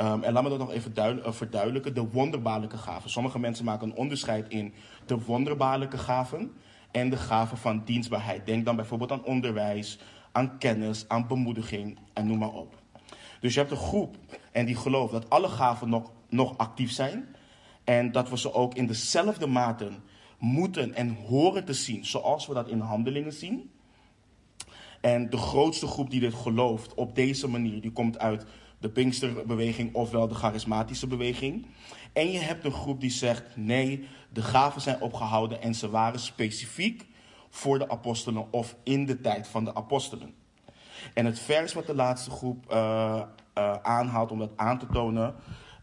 Um, 0.00 0.22
en 0.22 0.32
laat 0.32 0.42
me 0.42 0.48
dat 0.48 0.58
nog 0.58 0.72
even 0.72 0.92
uh, 0.96 1.32
verduidelijken. 1.32 1.94
De 1.94 2.08
wonderbaarlijke 2.10 2.76
gaven. 2.76 3.10
Sommige 3.10 3.38
mensen 3.38 3.64
maken 3.64 3.88
een 3.88 3.96
onderscheid 3.96 4.48
in 4.48 4.74
de 5.06 5.24
wonderbaarlijke 5.24 5.98
gaven 5.98 6.52
en 6.90 7.10
de 7.10 7.16
gaven 7.16 7.56
van 7.56 7.82
dienstbaarheid. 7.84 8.46
Denk 8.46 8.64
dan 8.64 8.76
bijvoorbeeld 8.76 9.12
aan 9.12 9.24
onderwijs, 9.24 9.98
aan 10.32 10.58
kennis, 10.58 11.08
aan 11.08 11.26
bemoediging 11.26 11.98
en 12.12 12.26
noem 12.26 12.38
maar 12.38 12.52
op. 12.52 12.74
Dus 13.40 13.54
je 13.54 13.60
hebt 13.60 13.72
een 13.72 13.78
groep 13.78 14.16
en 14.52 14.66
die 14.66 14.76
gelooft 14.76 15.12
dat 15.12 15.30
alle 15.30 15.48
gaven 15.48 15.88
nog, 15.88 16.10
nog 16.28 16.56
actief 16.56 16.90
zijn. 16.90 17.36
En 17.84 18.12
dat 18.12 18.28
we 18.28 18.38
ze 18.38 18.52
ook 18.52 18.74
in 18.74 18.86
dezelfde 18.86 19.46
mate 19.46 19.90
moeten 20.38 20.94
en 20.94 21.14
horen 21.14 21.64
te 21.64 21.72
zien, 21.72 22.06
zoals 22.06 22.46
we 22.46 22.54
dat 22.54 22.68
in 22.68 22.80
handelingen 22.80 23.32
zien. 23.32 23.70
En 25.00 25.30
de 25.30 25.36
grootste 25.36 25.86
groep 25.86 26.10
die 26.10 26.20
dit 26.20 26.34
gelooft 26.34 26.94
op 26.94 27.14
deze 27.14 27.48
manier, 27.48 27.80
die 27.80 27.92
komt 27.92 28.18
uit 28.18 28.46
de 28.80 28.88
Pinksterbeweging 28.88 29.94
ofwel 29.94 30.28
de 30.28 30.34
charismatische 30.34 31.06
beweging. 31.06 31.66
En 32.12 32.30
je 32.30 32.38
hebt 32.38 32.64
een 32.64 32.72
groep 32.72 33.00
die 33.00 33.10
zegt: 33.10 33.56
nee, 33.56 34.08
de 34.32 34.42
gaven 34.42 34.80
zijn 34.80 35.00
opgehouden 35.00 35.62
en 35.62 35.74
ze 35.74 35.90
waren 35.90 36.20
specifiek 36.20 37.06
voor 37.50 37.78
de 37.78 37.88
apostelen 37.88 38.52
of 38.52 38.76
in 38.82 39.06
de 39.06 39.20
tijd 39.20 39.48
van 39.48 39.64
de 39.64 39.74
apostelen. 39.74 40.34
En 41.14 41.24
het 41.24 41.38
vers 41.38 41.72
wat 41.72 41.86
de 41.86 41.94
laatste 41.94 42.30
groep 42.30 42.72
uh, 42.72 43.22
uh, 43.58 43.72
aanhaalt 43.82 44.30
om 44.30 44.38
dat 44.38 44.52
aan 44.56 44.78
te 44.78 44.86
tonen, 44.86 45.34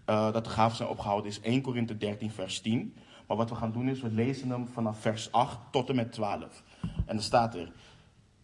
uh, 0.10 0.34
dat 0.34 0.44
de 0.44 0.50
gaven 0.50 0.77
zijn 0.77 0.89
opgehouden, 0.89 1.32
is 1.32 1.39
1 1.39 1.62
Korinthe 1.62 1.98
13, 1.98 2.32
vers 2.32 2.62
10. 2.62 2.96
Maar 3.27 3.38
wat 3.38 3.50
we 3.50 3.55
gaan 3.55 3.72
doen 3.72 3.89
is, 3.89 4.01
we 4.01 4.12
lezen 4.12 4.50
hem 4.50 4.67
vanaf 4.67 5.00
vers 5.00 5.32
8 5.32 5.58
tot 5.72 5.89
en 5.89 5.96
met 5.96 6.12
12. 6.12 6.63
En 7.05 7.15
er 7.17 7.24
staat 7.24 7.55
er, 7.55 7.72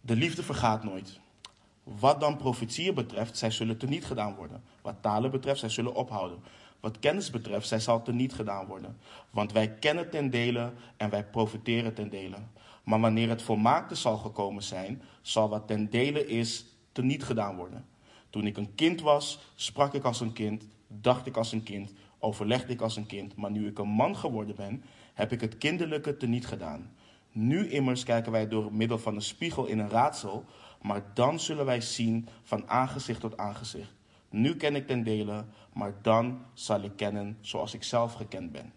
de 0.00 0.16
liefde 0.16 0.42
vergaat 0.42 0.84
nooit. 0.84 1.20
Wat 1.82 2.20
dan 2.20 2.36
profetieën 2.36 2.94
betreft, 2.94 3.38
zij 3.38 3.50
zullen 3.50 3.78
niet 3.86 4.04
gedaan 4.04 4.34
worden. 4.34 4.62
Wat 4.82 4.94
talen 5.00 5.30
betreft, 5.30 5.60
zij 5.60 5.68
zullen 5.68 5.94
ophouden. 5.94 6.38
Wat 6.80 6.98
kennis 6.98 7.30
betreft, 7.30 7.68
zij 7.68 7.80
zal 7.80 8.02
niet 8.06 8.32
gedaan 8.32 8.66
worden. 8.66 8.96
Want 9.30 9.52
wij 9.52 9.70
kennen 9.70 10.10
ten 10.10 10.30
dele 10.30 10.72
en 10.96 11.10
wij 11.10 11.24
profiteren 11.24 11.94
ten 11.94 12.08
dele. 12.08 12.36
Maar 12.84 13.00
wanneer 13.00 13.28
het 13.28 13.42
volmaakte 13.42 13.94
zal 13.94 14.16
gekomen 14.16 14.62
zijn, 14.62 15.02
zal 15.20 15.48
wat 15.48 15.66
ten 15.66 15.90
dele 15.90 16.26
is, 16.26 16.64
niet 17.00 17.24
gedaan 17.24 17.56
worden. 17.56 17.84
Toen 18.30 18.46
ik 18.46 18.56
een 18.56 18.74
kind 18.74 19.00
was, 19.00 19.38
sprak 19.54 19.94
ik 19.94 20.04
als 20.04 20.20
een 20.20 20.32
kind, 20.32 20.64
dacht 20.86 21.26
ik 21.26 21.36
als 21.36 21.52
een 21.52 21.62
kind, 21.62 21.92
overlegde 22.22 22.72
ik 22.72 22.80
als 22.80 22.96
een 22.96 23.06
kind. 23.06 23.36
Maar 23.36 23.50
nu 23.50 23.66
ik 23.66 23.78
een 23.78 23.88
man 23.88 24.16
geworden 24.16 24.56
ben, 24.56 24.84
heb 25.14 25.32
ik 25.32 25.40
het 25.40 25.58
kinderlijke 25.58 26.16
niet 26.26 26.46
gedaan. 26.46 26.90
Nu 27.32 27.70
immers 27.70 28.04
kijken 28.04 28.32
wij 28.32 28.48
door 28.48 28.72
middel 28.72 28.98
van 28.98 29.14
een 29.14 29.22
spiegel 29.22 29.66
in 29.66 29.78
een 29.78 29.90
raadsel 29.90 30.44
maar 30.82 31.02
dan 31.14 31.40
zullen 31.40 31.64
wij 31.64 31.80
zien 31.80 32.28
van 32.42 32.68
aangezicht 32.68 33.20
tot 33.20 33.36
aangezicht. 33.36 33.92
Nu 34.30 34.56
ken 34.56 34.74
ik 34.74 34.86
ten 34.86 35.02
dele, 35.02 35.44
maar 35.72 35.94
dan 36.02 36.44
zal 36.54 36.82
ik 36.82 36.96
kennen 36.96 37.38
zoals 37.40 37.74
ik 37.74 37.82
zelf 37.82 38.12
gekend 38.12 38.52
ben. 38.52 38.72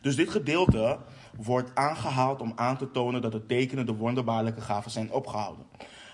Dus 0.00 0.16
dit 0.16 0.30
gedeelte 0.30 0.98
wordt 1.36 1.74
aangehaald 1.74 2.40
om 2.40 2.52
aan 2.56 2.76
te 2.76 2.90
tonen 2.90 3.22
dat 3.22 3.32
de 3.32 3.46
tekenen, 3.46 3.86
de 3.86 3.94
wonderbaarlijke 3.94 4.60
gaven 4.60 4.90
zijn 4.90 5.12
opgehouden. 5.12 5.66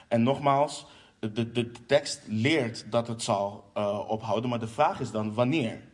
En 0.09 0.23
nogmaals, 0.23 0.87
de, 1.19 1.53
de, 1.53 1.71
tekst 1.87 2.23
leert 2.27 2.87
dat 2.91 3.09
het 3.09 3.23
zal 3.23 3.71
uh, 3.77 4.09
ophouden, 4.09 4.51
maar 4.51 4.59
de 4.59 4.69
vraag 4.69 5.01
is 5.01 5.11
dan 5.11 5.35
wanneer. 5.35 5.89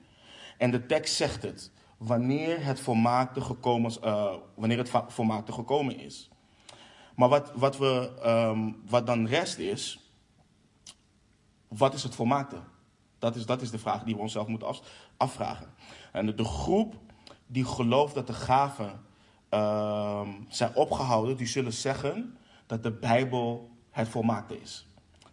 En 0.58 0.70
de 0.70 0.86
tekst 0.86 1.14
zegt 1.14 1.42
het, 1.42 1.70
wanneer 1.96 2.64
het 2.64 2.80
volmaakte 2.80 3.40
gekomen, 3.40 3.92
uh, 4.04 4.34
wanneer 4.54 4.78
het 4.78 4.90
gekomen 5.52 5.98
is. 5.98 6.30
Maar 7.16 7.28
wat, 7.28 7.52
wat, 7.54 7.78
we, 7.78 8.12
um, 8.26 8.82
wat 8.88 9.06
dan 9.06 9.26
rest 9.26 9.58
is, 9.58 10.10
wat 11.68 11.94
is 11.94 12.02
het 12.02 12.14
volmaakte? 12.14 12.56
Dat 13.18 13.36
is, 13.36 13.46
dat 13.46 13.62
is 13.62 13.70
de 13.70 13.78
vraag 13.78 14.02
die 14.02 14.14
we 14.14 14.20
onszelf 14.20 14.46
moeten 14.46 14.68
af, 14.68 14.80
afvragen. 15.16 15.74
En 16.12 16.36
de, 16.36 16.44
groep 16.44 16.94
die 17.46 17.64
gelooft 17.64 18.14
dat 18.14 18.26
de 18.26 18.32
gaven 18.32 19.04
um, 19.50 20.46
zijn 20.48 20.74
opgehouden, 20.74 21.36
die 21.36 21.46
zullen 21.46 21.72
zeggen 21.72 22.38
dat 22.66 22.82
de 22.82 22.92
Bijbel 22.92 23.70
het 23.90 24.08
volmaakte 24.08 24.60
is. 24.60 24.86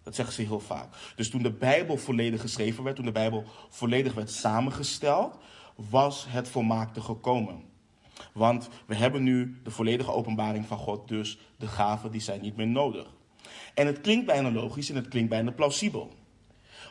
Dat 0.04 0.16
zeggen 0.16 0.36
ze 0.36 0.42
heel 0.42 0.60
vaak. 0.60 0.96
Dus 1.16 1.30
toen 1.30 1.44
de 1.44 1.52
Bijbel 1.52 1.98
volledig 1.98 2.42
geschreven 2.42 2.84
werd, 2.84 2.96
toen 2.96 3.06
de 3.06 3.12
Bijbel 3.12 3.44
volledig 3.70 4.14
werd 4.14 4.32
samengesteld, 4.32 5.38
was 5.76 6.26
het 6.30 6.48
volmaakte 6.48 7.02
gekomen. 7.02 7.64
Want 8.34 8.70
we 8.86 8.96
hebben 8.96 9.24
nu 9.24 9.60
de 9.64 9.72
volledige 9.72 10.12
openbaring 10.12 10.66
van 10.66 10.78
God, 10.78 11.08
dus 11.08 11.38
de 11.58 11.68
gaven 11.68 12.12
die 12.12 12.22
zijn 12.22 12.42
niet 12.42 12.56
meer 12.56 12.68
nodig. 12.68 13.08
En 13.74 13.88
het 13.88 14.02
klinkt 14.02 14.26
bijna 14.26 14.52
logisch 14.52 14.90
en 14.90 14.96
het 14.96 15.08
klinkt 15.08 15.30
bijna 15.30 15.52
plausibel. 15.52 16.14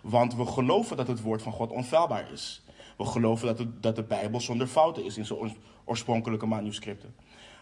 Want 0.03 0.35
we 0.35 0.47
geloven 0.47 0.97
dat 0.97 1.09
het 1.09 1.21
woord 1.21 1.43
van 1.43 1.53
God 1.53 1.71
onfeilbaar 1.71 2.33
is. 2.33 2.63
We 2.97 3.05
geloven 3.05 3.47
dat, 3.47 3.67
dat 3.83 3.97
de 3.97 4.03
Bijbel 4.03 4.41
zonder 4.41 4.67
fouten 4.67 5.05
is 5.05 5.17
in 5.17 5.27
zijn 5.27 5.57
oorspronkelijke 5.85 6.47
manuscripten. 6.47 7.15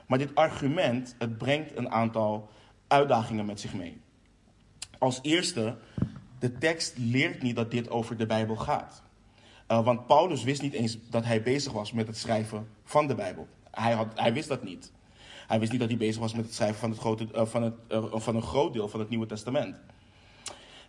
Maar 0.06 0.18
dit 0.18 0.34
argument, 0.34 1.14
het 1.18 1.38
brengt 1.38 1.76
een 1.76 1.90
aantal 1.90 2.48
uitdagingen 2.86 3.46
met 3.46 3.60
zich 3.60 3.74
mee. 3.74 4.00
Als 5.00 5.18
eerste, 5.22 5.76
de 6.38 6.58
tekst 6.58 6.98
leert 6.98 7.42
niet 7.42 7.56
dat 7.56 7.70
dit 7.70 7.90
over 7.90 8.16
de 8.16 8.26
Bijbel 8.26 8.56
gaat. 8.56 9.02
Uh, 9.68 9.84
want 9.84 10.06
Paulus 10.06 10.42
wist 10.42 10.62
niet 10.62 10.72
eens 10.72 10.98
dat 11.10 11.24
hij 11.24 11.42
bezig 11.42 11.72
was 11.72 11.92
met 11.92 12.06
het 12.06 12.16
schrijven 12.16 12.68
van 12.84 13.06
de 13.06 13.14
Bijbel. 13.14 13.48
Hij, 13.70 13.92
had, 13.92 14.06
hij 14.14 14.32
wist 14.32 14.48
dat 14.48 14.62
niet. 14.62 14.92
Hij 15.46 15.58
wist 15.58 15.70
niet 15.70 15.80
dat 15.80 15.88
hij 15.88 15.98
bezig 15.98 16.20
was 16.20 16.34
met 16.34 16.44
het 16.44 16.54
schrijven 16.54 16.78
van, 16.78 16.90
het 16.90 16.98
grote, 16.98 17.26
uh, 17.34 17.46
van, 17.46 17.62
het, 17.62 17.74
uh, 17.88 18.04
van 18.12 18.36
een 18.36 18.42
groot 18.42 18.72
deel 18.72 18.88
van 18.88 19.00
het 19.00 19.08
Nieuwe 19.08 19.26
Testament. 19.26 19.76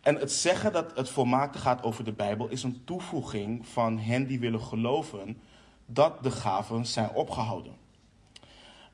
En 0.02 0.16
het 0.16 0.32
zeggen 0.32 0.74
dat 0.74 0.96
het 0.96 1.10
volmaakte 1.10 1.58
gaat 1.58 1.84
over 1.84 2.04
de 2.04 2.14
Bijbel 2.14 2.48
is 2.48 2.64
een 2.64 2.82
toevoeging 2.84 3.68
van 3.68 4.00
hen 4.00 4.28
die 4.28 4.40
willen 4.40 4.62
geloven 4.62 5.38
dat 5.86 6.24
de 6.24 6.32
gaven 6.32 6.86
zijn 6.86 7.12
opgehouden. 7.14 7.74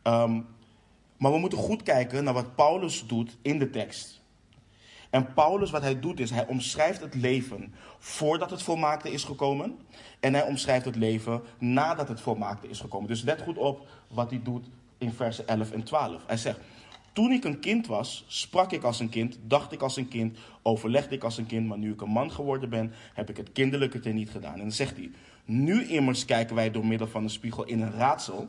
Um, 0.03 0.47
maar 1.17 1.31
we 1.31 1.37
moeten 1.37 1.57
goed 1.57 1.83
kijken 1.83 2.23
naar 2.23 2.33
wat 2.33 2.55
Paulus 2.55 3.07
doet 3.07 3.37
in 3.41 3.59
de 3.59 3.69
tekst. 3.69 4.21
En 5.09 5.33
Paulus, 5.33 5.71
wat 5.71 5.81
hij 5.81 5.99
doet, 5.99 6.19
is 6.19 6.29
hij 6.29 6.47
omschrijft 6.47 7.01
het 7.01 7.15
leven 7.15 7.73
voordat 7.99 8.49
het 8.49 8.61
volmaakte 8.61 9.11
is 9.11 9.23
gekomen. 9.23 9.77
En 10.19 10.33
hij 10.33 10.43
omschrijft 10.43 10.85
het 10.85 10.95
leven 10.95 11.41
nadat 11.57 12.07
het 12.07 12.21
volmaakte 12.21 12.69
is 12.69 12.79
gekomen. 12.79 13.07
Dus 13.07 13.21
let 13.21 13.41
goed 13.41 13.57
op 13.57 13.87
wat 14.07 14.29
hij 14.29 14.39
doet 14.43 14.65
in 14.97 15.13
versen 15.13 15.47
11 15.47 15.71
en 15.71 15.83
12. 15.83 16.21
Hij 16.27 16.37
zegt, 16.37 16.59
toen 17.13 17.31
ik 17.31 17.43
een 17.43 17.59
kind 17.59 17.87
was, 17.87 18.25
sprak 18.27 18.71
ik 18.71 18.83
als 18.83 18.99
een 18.99 19.09
kind, 19.09 19.37
dacht 19.43 19.71
ik 19.71 19.81
als 19.81 19.97
een 19.97 20.07
kind, 20.07 20.37
overlegde 20.61 21.15
ik 21.15 21.23
als 21.23 21.37
een 21.37 21.45
kind. 21.45 21.67
Maar 21.67 21.77
nu 21.77 21.91
ik 21.91 22.01
een 22.01 22.09
man 22.09 22.31
geworden 22.31 22.69
ben, 22.69 22.93
heb 23.13 23.29
ik 23.29 23.37
het 23.37 23.51
kinderlijke 23.51 24.09
niet 24.09 24.29
gedaan. 24.29 24.53
En 24.53 24.59
dan 24.59 24.71
zegt 24.71 24.95
hij, 24.95 25.11
nu 25.45 25.87
immers 25.87 26.25
kijken 26.25 26.55
wij 26.55 26.71
door 26.71 26.85
middel 26.85 27.07
van 27.07 27.23
een 27.23 27.29
spiegel 27.29 27.63
in 27.63 27.81
een 27.81 27.91
raadsel. 27.91 28.47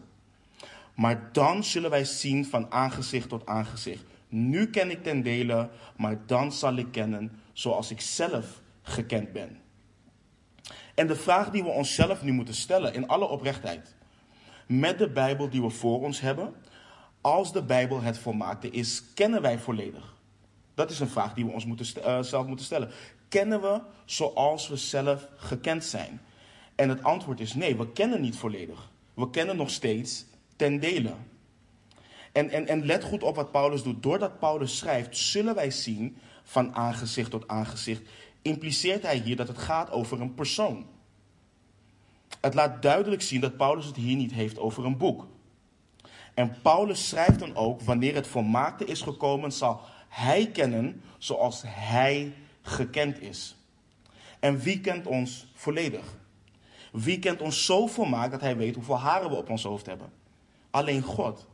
Maar 0.94 1.28
dan 1.32 1.64
zullen 1.64 1.90
wij 1.90 2.04
zien 2.04 2.46
van 2.46 2.72
aangezicht 2.72 3.28
tot 3.28 3.46
aangezicht. 3.46 4.04
Nu 4.28 4.70
ken 4.70 4.90
ik 4.90 5.02
ten 5.02 5.22
dele, 5.22 5.70
maar 5.96 6.26
dan 6.26 6.52
zal 6.52 6.76
ik 6.76 6.92
kennen 6.92 7.40
zoals 7.52 7.90
ik 7.90 8.00
zelf 8.00 8.60
gekend 8.82 9.32
ben. 9.32 9.58
En 10.94 11.06
de 11.06 11.16
vraag 11.16 11.50
die 11.50 11.62
we 11.62 11.68
onszelf 11.68 12.22
nu 12.22 12.32
moeten 12.32 12.54
stellen, 12.54 12.94
in 12.94 13.06
alle 13.06 13.28
oprechtheid, 13.28 13.94
met 14.66 14.98
de 14.98 15.10
Bijbel 15.10 15.48
die 15.48 15.62
we 15.62 15.70
voor 15.70 16.02
ons 16.02 16.20
hebben, 16.20 16.54
als 17.20 17.52
de 17.52 17.62
Bijbel 17.62 18.00
het 18.00 18.18
volmaakte 18.18 18.70
is, 18.70 19.02
kennen 19.14 19.42
wij 19.42 19.58
volledig? 19.58 20.16
Dat 20.74 20.90
is 20.90 21.00
een 21.00 21.08
vraag 21.08 21.34
die 21.34 21.44
we 21.44 21.52
ons 21.52 21.64
moeten, 21.64 21.86
uh, 21.98 22.22
zelf 22.22 22.46
moeten 22.46 22.64
stellen. 22.64 22.90
Kennen 23.28 23.60
we 23.60 23.80
zoals 24.04 24.68
we 24.68 24.76
zelf 24.76 25.28
gekend 25.36 25.84
zijn? 25.84 26.20
En 26.74 26.88
het 26.88 27.02
antwoord 27.02 27.40
is 27.40 27.54
nee, 27.54 27.76
we 27.76 27.92
kennen 27.92 28.20
niet 28.20 28.36
volledig. 28.36 28.90
We 29.14 29.30
kennen 29.30 29.56
nog 29.56 29.70
steeds 29.70 30.24
ten 30.56 30.80
dele. 30.80 31.14
En, 32.38 32.50
en, 32.50 32.66
en 32.66 32.86
let 32.86 33.04
goed 33.04 33.22
op 33.22 33.36
wat 33.36 33.50
Paulus 33.50 33.82
doet. 33.82 34.02
Doordat 34.02 34.38
Paulus 34.38 34.76
schrijft, 34.76 35.16
zullen 35.16 35.54
wij 35.54 35.70
zien 35.70 36.16
van 36.42 36.74
aangezicht 36.74 37.30
tot 37.30 37.48
aangezicht. 37.48 38.02
Impliceert 38.42 39.02
hij 39.02 39.16
hier 39.16 39.36
dat 39.36 39.48
het 39.48 39.58
gaat 39.58 39.90
over 39.90 40.20
een 40.20 40.34
persoon. 40.34 40.86
Het 42.40 42.54
laat 42.54 42.82
duidelijk 42.82 43.22
zien 43.22 43.40
dat 43.40 43.56
Paulus 43.56 43.86
het 43.86 43.96
hier 43.96 44.16
niet 44.16 44.32
heeft 44.32 44.58
over 44.58 44.84
een 44.84 44.96
boek. 44.96 45.26
En 46.34 46.56
Paulus 46.62 47.08
schrijft 47.08 47.38
dan 47.38 47.56
ook, 47.56 47.80
wanneer 47.80 48.14
het 48.14 48.26
volmaakte 48.26 48.84
is 48.84 49.00
gekomen, 49.00 49.52
zal 49.52 49.80
hij 50.08 50.50
kennen 50.50 51.02
zoals 51.18 51.62
hij 51.66 52.32
gekend 52.62 53.20
is. 53.20 53.56
En 54.40 54.58
wie 54.58 54.80
kent 54.80 55.06
ons 55.06 55.46
volledig? 55.54 56.16
Wie 56.92 57.18
kent 57.18 57.40
ons 57.40 57.64
zo 57.64 57.86
volmaakt 57.86 58.30
dat 58.30 58.40
hij 58.40 58.56
weet 58.56 58.74
hoeveel 58.74 58.98
haren 58.98 59.30
we 59.30 59.36
op 59.36 59.50
ons 59.50 59.62
hoofd 59.62 59.86
hebben? 59.86 60.12
Alleen 60.70 61.02
God. 61.02 61.47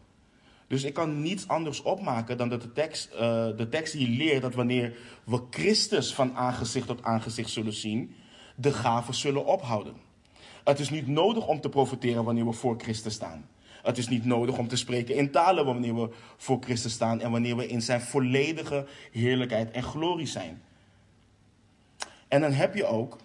Dus 0.66 0.84
ik 0.84 0.94
kan 0.94 1.22
niets 1.22 1.48
anders 1.48 1.82
opmaken 1.82 2.36
dan 2.36 2.48
dat 2.48 2.62
de 2.62 2.72
tekst, 2.72 3.12
uh, 3.12 3.18
de 3.56 3.68
tekst 3.70 3.92
hier 3.92 4.08
leert 4.08 4.42
dat 4.42 4.54
wanneer 4.54 4.96
we 5.24 5.40
Christus 5.50 6.14
van 6.14 6.36
aangezicht 6.36 6.86
tot 6.86 7.02
aangezicht 7.02 7.50
zullen 7.50 7.72
zien, 7.72 8.14
de 8.56 8.72
gaven 8.72 9.14
zullen 9.14 9.46
ophouden. 9.46 9.94
Het 10.64 10.78
is 10.78 10.90
niet 10.90 11.06
nodig 11.06 11.46
om 11.46 11.60
te 11.60 11.68
profiteren 11.68 12.24
wanneer 12.24 12.46
we 12.46 12.52
voor 12.52 12.78
Christus 12.78 13.14
staan. 13.14 13.48
Het 13.82 13.98
is 13.98 14.08
niet 14.08 14.24
nodig 14.24 14.58
om 14.58 14.68
te 14.68 14.76
spreken 14.76 15.14
in 15.14 15.30
talen 15.30 15.64
wanneer 15.64 15.94
we 15.94 16.08
voor 16.36 16.58
Christus 16.60 16.92
staan 16.92 17.20
en 17.20 17.30
wanneer 17.30 17.56
we 17.56 17.66
in 17.66 17.82
zijn 17.82 18.00
volledige 18.00 18.86
heerlijkheid 19.10 19.70
en 19.70 19.82
glorie 19.82 20.26
zijn. 20.26 20.62
En 22.28 22.40
dan 22.40 22.52
heb 22.52 22.74
je 22.74 22.84
ook, 22.84 23.18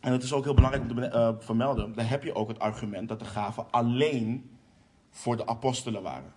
en 0.00 0.10
dat 0.10 0.22
is 0.22 0.32
ook 0.32 0.44
heel 0.44 0.54
belangrijk 0.54 0.90
om 0.90 0.96
te 0.96 1.10
uh, 1.14 1.30
vermelden, 1.38 1.94
dan 1.94 2.04
heb 2.04 2.22
je 2.22 2.34
ook 2.34 2.48
het 2.48 2.58
argument 2.58 3.08
dat 3.08 3.18
de 3.18 3.24
gaven 3.24 3.66
alleen 3.70 4.50
voor 5.10 5.36
de 5.36 5.46
apostelen 5.46 6.02
waren. 6.02 6.32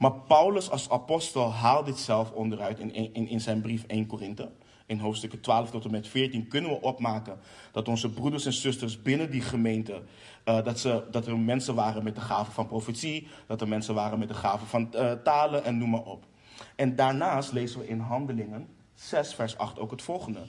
Maar 0.00 0.12
Paulus 0.12 0.70
als 0.70 0.90
apostel 0.90 1.52
haalt 1.52 1.86
dit 1.86 1.98
zelf 1.98 2.30
onderuit 2.30 2.78
in, 2.78 3.14
in, 3.14 3.28
in 3.28 3.40
zijn 3.40 3.60
brief 3.60 3.84
1 3.86 4.06
Korinthe. 4.06 4.50
In 4.86 4.98
hoofdstukken 4.98 5.40
12 5.40 5.70
tot 5.70 5.84
en 5.84 5.90
met 5.90 6.08
14 6.08 6.48
kunnen 6.48 6.70
we 6.70 6.80
opmaken 6.80 7.38
dat 7.72 7.88
onze 7.88 8.10
broeders 8.10 8.46
en 8.46 8.52
zusters 8.52 9.02
binnen 9.02 9.30
die 9.30 9.40
gemeente, 9.40 10.02
uh, 10.44 10.64
dat, 10.64 10.78
ze, 10.78 11.04
dat 11.10 11.26
er 11.26 11.38
mensen 11.38 11.74
waren 11.74 12.04
met 12.04 12.14
de 12.14 12.20
gave 12.20 12.50
van 12.50 12.66
profetie, 12.66 13.28
dat 13.46 13.60
er 13.60 13.68
mensen 13.68 13.94
waren 13.94 14.18
met 14.18 14.28
de 14.28 14.34
gave 14.34 14.66
van 14.66 14.88
uh, 14.94 15.12
talen 15.12 15.64
en 15.64 15.78
noem 15.78 15.90
maar 15.90 16.04
op. 16.04 16.24
En 16.76 16.96
daarnaast 16.96 17.52
lezen 17.52 17.80
we 17.80 17.88
in 17.88 17.98
Handelingen 17.98 18.68
6 18.94 19.34
vers 19.34 19.58
8 19.58 19.78
ook 19.78 19.90
het 19.90 20.02
volgende. 20.02 20.40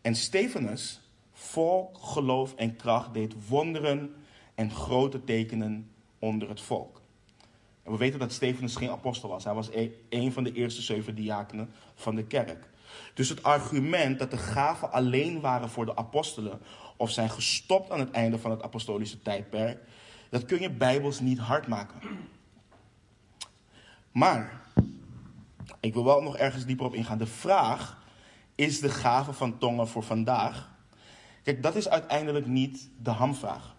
En 0.00 0.14
Stefanus, 0.14 1.00
vol 1.32 1.90
geloof 2.00 2.54
en 2.54 2.76
kracht, 2.76 3.14
deed 3.14 3.48
wonderen 3.48 4.14
en 4.54 4.70
grote 4.70 5.24
tekenen 5.24 5.90
onder 6.18 6.48
het 6.48 6.60
volk. 6.60 7.01
En 7.82 7.92
we 7.92 7.98
weten 7.98 8.18
dat 8.18 8.32
Stefanus 8.32 8.76
geen 8.76 8.90
apostel 8.90 9.28
was. 9.28 9.44
Hij 9.44 9.54
was 9.54 9.70
e-, 9.70 9.90
een 10.08 10.32
van 10.32 10.44
de 10.44 10.52
eerste 10.52 10.82
zeven 10.82 11.14
diakenen 11.14 11.70
van 11.94 12.14
de 12.14 12.24
kerk. 12.24 12.70
Dus 13.14 13.28
het 13.28 13.42
argument 13.42 14.18
dat 14.18 14.30
de 14.30 14.36
gaven 14.36 14.92
alleen 14.92 15.40
waren 15.40 15.70
voor 15.70 15.86
de 15.86 15.96
apostelen 15.96 16.60
of 16.96 17.10
zijn 17.10 17.30
gestopt 17.30 17.90
aan 17.90 17.98
het 17.98 18.10
einde 18.10 18.38
van 18.38 18.50
het 18.50 18.62
apostolische 18.62 19.22
tijdperk, 19.22 19.78
dat 20.30 20.44
kun 20.44 20.60
je 20.60 20.70
bijbels 20.70 21.20
niet 21.20 21.38
hard 21.38 21.66
maken. 21.66 22.00
Maar, 24.12 24.60
ik 25.80 25.94
wil 25.94 26.04
wel 26.04 26.22
nog 26.22 26.36
ergens 26.36 26.64
dieper 26.64 26.86
op 26.86 26.94
ingaan. 26.94 27.18
De 27.18 27.26
vraag, 27.26 28.04
is 28.54 28.80
de 28.80 28.88
gave 28.88 29.32
van 29.32 29.58
tongen 29.58 29.88
voor 29.88 30.02
vandaag? 30.02 30.70
Kijk, 31.42 31.62
dat 31.62 31.74
is 31.74 31.88
uiteindelijk 31.88 32.46
niet 32.46 32.90
de 33.02 33.10
hamvraag. 33.10 33.74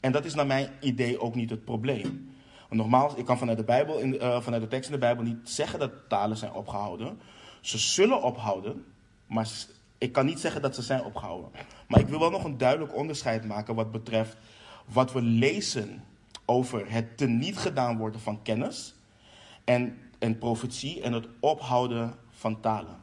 En 0.00 0.12
dat 0.12 0.24
is 0.24 0.34
naar 0.34 0.46
mijn 0.46 0.70
idee 0.80 1.20
ook 1.20 1.34
niet 1.34 1.50
het 1.50 1.64
probleem. 1.64 2.29
Want 2.70 2.82
nogmaals, 2.82 3.14
ik 3.14 3.24
kan 3.24 3.38
vanuit 3.38 3.58
de, 3.58 3.64
Bijbel, 3.64 3.98
in, 3.98 4.14
uh, 4.14 4.40
vanuit 4.40 4.62
de 4.62 4.68
tekst 4.68 4.88
in 4.88 4.94
de 4.94 5.00
Bijbel 5.00 5.24
niet 5.24 5.48
zeggen 5.48 5.78
dat 5.78 5.90
talen 6.08 6.36
zijn 6.36 6.52
opgehouden. 6.52 7.20
Ze 7.60 7.78
zullen 7.78 8.22
ophouden, 8.22 8.84
maar 9.26 9.48
ik 9.98 10.12
kan 10.12 10.26
niet 10.26 10.40
zeggen 10.40 10.62
dat 10.62 10.74
ze 10.74 10.82
zijn 10.82 11.04
opgehouden. 11.04 11.50
Maar 11.88 12.00
ik 12.00 12.08
wil 12.08 12.18
wel 12.18 12.30
nog 12.30 12.44
een 12.44 12.58
duidelijk 12.58 12.94
onderscheid 12.94 13.44
maken 13.44 13.74
wat 13.74 13.90
betreft 13.90 14.36
wat 14.84 15.12
we 15.12 15.22
lezen 15.22 16.04
over 16.44 16.92
het 16.92 17.16
teniet 17.16 17.58
gedaan 17.58 17.98
worden 17.98 18.20
van 18.20 18.42
kennis 18.42 18.94
en, 19.64 19.98
en 20.18 20.38
profetie 20.38 21.02
en 21.02 21.12
het 21.12 21.26
ophouden 21.40 22.14
van 22.30 22.60
talen. 22.60 22.96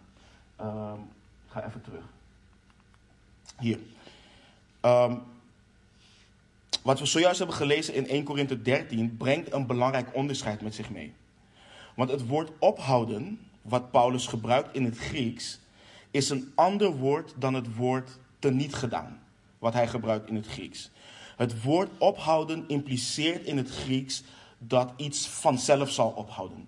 Ik 1.45 1.51
ga 1.53 1.65
even 1.65 1.81
terug. 1.81 2.03
Hier. 3.59 3.79
Um, 4.81 5.21
wat 6.87 6.99
we 6.99 7.05
zojuist 7.05 7.37
hebben 7.37 7.55
gelezen 7.55 7.93
in 7.93 8.07
1 8.07 8.23
Korinthe 8.23 8.61
13 8.61 9.17
brengt 9.17 9.53
een 9.53 9.65
belangrijk 9.65 10.15
onderscheid 10.15 10.61
met 10.61 10.75
zich 10.75 10.89
mee. 10.89 11.13
Want 11.95 12.11
het 12.11 12.27
woord 12.27 12.51
ophouden, 12.59 13.39
wat 13.61 13.91
Paulus 13.91 14.27
gebruikt 14.27 14.75
in 14.75 14.83
het 14.85 14.97
Grieks, 14.97 15.59
is 16.11 16.29
een 16.29 16.51
ander 16.55 16.97
woord 16.97 17.33
dan 17.37 17.53
het 17.53 17.75
woord 17.75 18.17
teniet 18.39 18.73
gedaan, 18.73 19.19
wat 19.59 19.73
hij 19.73 19.87
gebruikt 19.87 20.29
in 20.29 20.35
het 20.35 20.47
Grieks. 20.47 20.91
Het 21.35 21.63
woord 21.63 21.89
ophouden 21.97 22.63
impliceert 22.67 23.45
in 23.45 23.57
het 23.57 23.69
Grieks 23.69 24.23
dat 24.57 24.93
iets 24.97 25.27
vanzelf 25.27 25.91
zal 25.91 26.09
ophouden. 26.09 26.67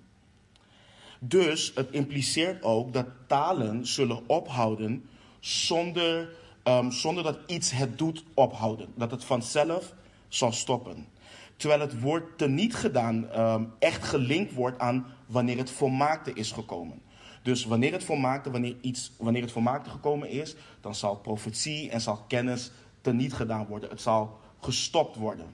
Dus 1.19 1.71
het 1.75 1.91
impliceert 1.91 2.63
ook 2.63 2.93
dat 2.93 3.07
talen 3.27 3.87
zullen 3.87 4.29
ophouden 4.29 5.09
zonder, 5.39 6.29
um, 6.63 6.91
zonder 6.91 7.23
dat 7.23 7.39
iets 7.47 7.71
het 7.71 7.97
doet 7.97 8.23
ophouden. 8.33 8.87
Dat 8.95 9.11
het 9.11 9.23
vanzelf 9.23 9.97
zal 10.29 10.51
stoppen. 10.51 11.07
Terwijl 11.55 11.81
het 11.81 12.01
woord 12.01 12.37
teniet 12.37 12.75
gedaan 12.75 13.39
um, 13.39 13.73
echt 13.79 14.03
gelinkt 14.03 14.53
wordt 14.53 14.79
aan 14.79 15.05
wanneer 15.25 15.57
het 15.57 15.71
volmaakte 15.71 16.33
is 16.33 16.51
gekomen. 16.51 17.01
Dus 17.43 17.65
wanneer 17.65 17.91
het 17.91 18.03
volmaakte, 18.03 18.51
wanneer, 18.51 18.75
iets, 18.81 19.11
wanneer 19.17 19.41
het 19.41 19.51
volmaakte 19.51 19.89
gekomen 19.89 20.29
is, 20.29 20.55
dan 20.81 20.95
zal 20.95 21.15
profetie 21.15 21.89
en 21.89 22.01
zal 22.01 22.23
kennis 22.27 22.71
teniet 23.01 23.33
gedaan 23.33 23.65
worden. 23.65 23.89
Het 23.89 24.01
zal 24.01 24.39
gestopt 24.59 25.15
worden. 25.15 25.47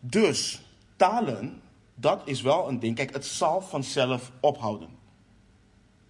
Dus 0.00 0.60
talen, 0.96 1.62
dat 1.94 2.22
is 2.24 2.42
wel 2.42 2.68
een 2.68 2.80
ding. 2.80 2.96
Kijk, 2.96 3.12
het 3.12 3.26
zal 3.26 3.60
vanzelf 3.60 4.32
ophouden. 4.40 4.88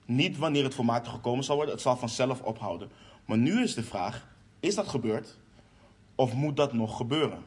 Niet 0.04 0.38
wanneer 0.38 0.64
het 0.64 0.74
volmaakte 0.74 1.10
gekomen 1.10 1.44
zal 1.44 1.56
worden, 1.56 1.74
het 1.74 1.82
zal 1.82 1.96
vanzelf 1.96 2.42
ophouden. 2.42 2.90
Maar 3.24 3.38
nu 3.38 3.62
is 3.62 3.74
de 3.74 3.82
vraag: 3.82 4.26
is 4.60 4.74
dat 4.74 4.88
gebeurd? 4.88 5.38
Of 6.18 6.34
moet 6.34 6.56
dat 6.56 6.72
nog 6.72 6.96
gebeuren? 6.96 7.38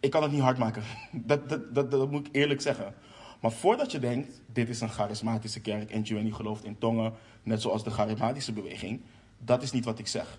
Ik 0.00 0.10
kan 0.10 0.22
het 0.22 0.32
niet 0.32 0.40
hard 0.40 0.58
maken. 0.58 0.82
Dat, 1.12 1.48
dat, 1.48 1.90
dat, 1.90 2.10
moet 2.10 2.26
ik 2.26 2.34
eerlijk 2.34 2.60
zeggen. 2.60 2.94
Maar 3.40 3.52
voordat 3.52 3.92
je 3.92 3.98
denkt, 3.98 4.40
dit 4.52 4.68
is 4.68 4.80
een 4.80 4.88
charismatische 4.88 5.60
kerk 5.60 5.90
en 5.90 6.06
Giovanni 6.06 6.32
gelooft 6.32 6.64
in 6.64 6.78
tongen, 6.78 7.12
net 7.42 7.62
zoals 7.62 7.84
de 7.84 7.90
charismatische 7.90 8.52
beweging, 8.52 9.00
dat 9.38 9.62
is 9.62 9.72
niet 9.72 9.84
wat 9.84 9.98
ik 9.98 10.06
zeg. 10.06 10.38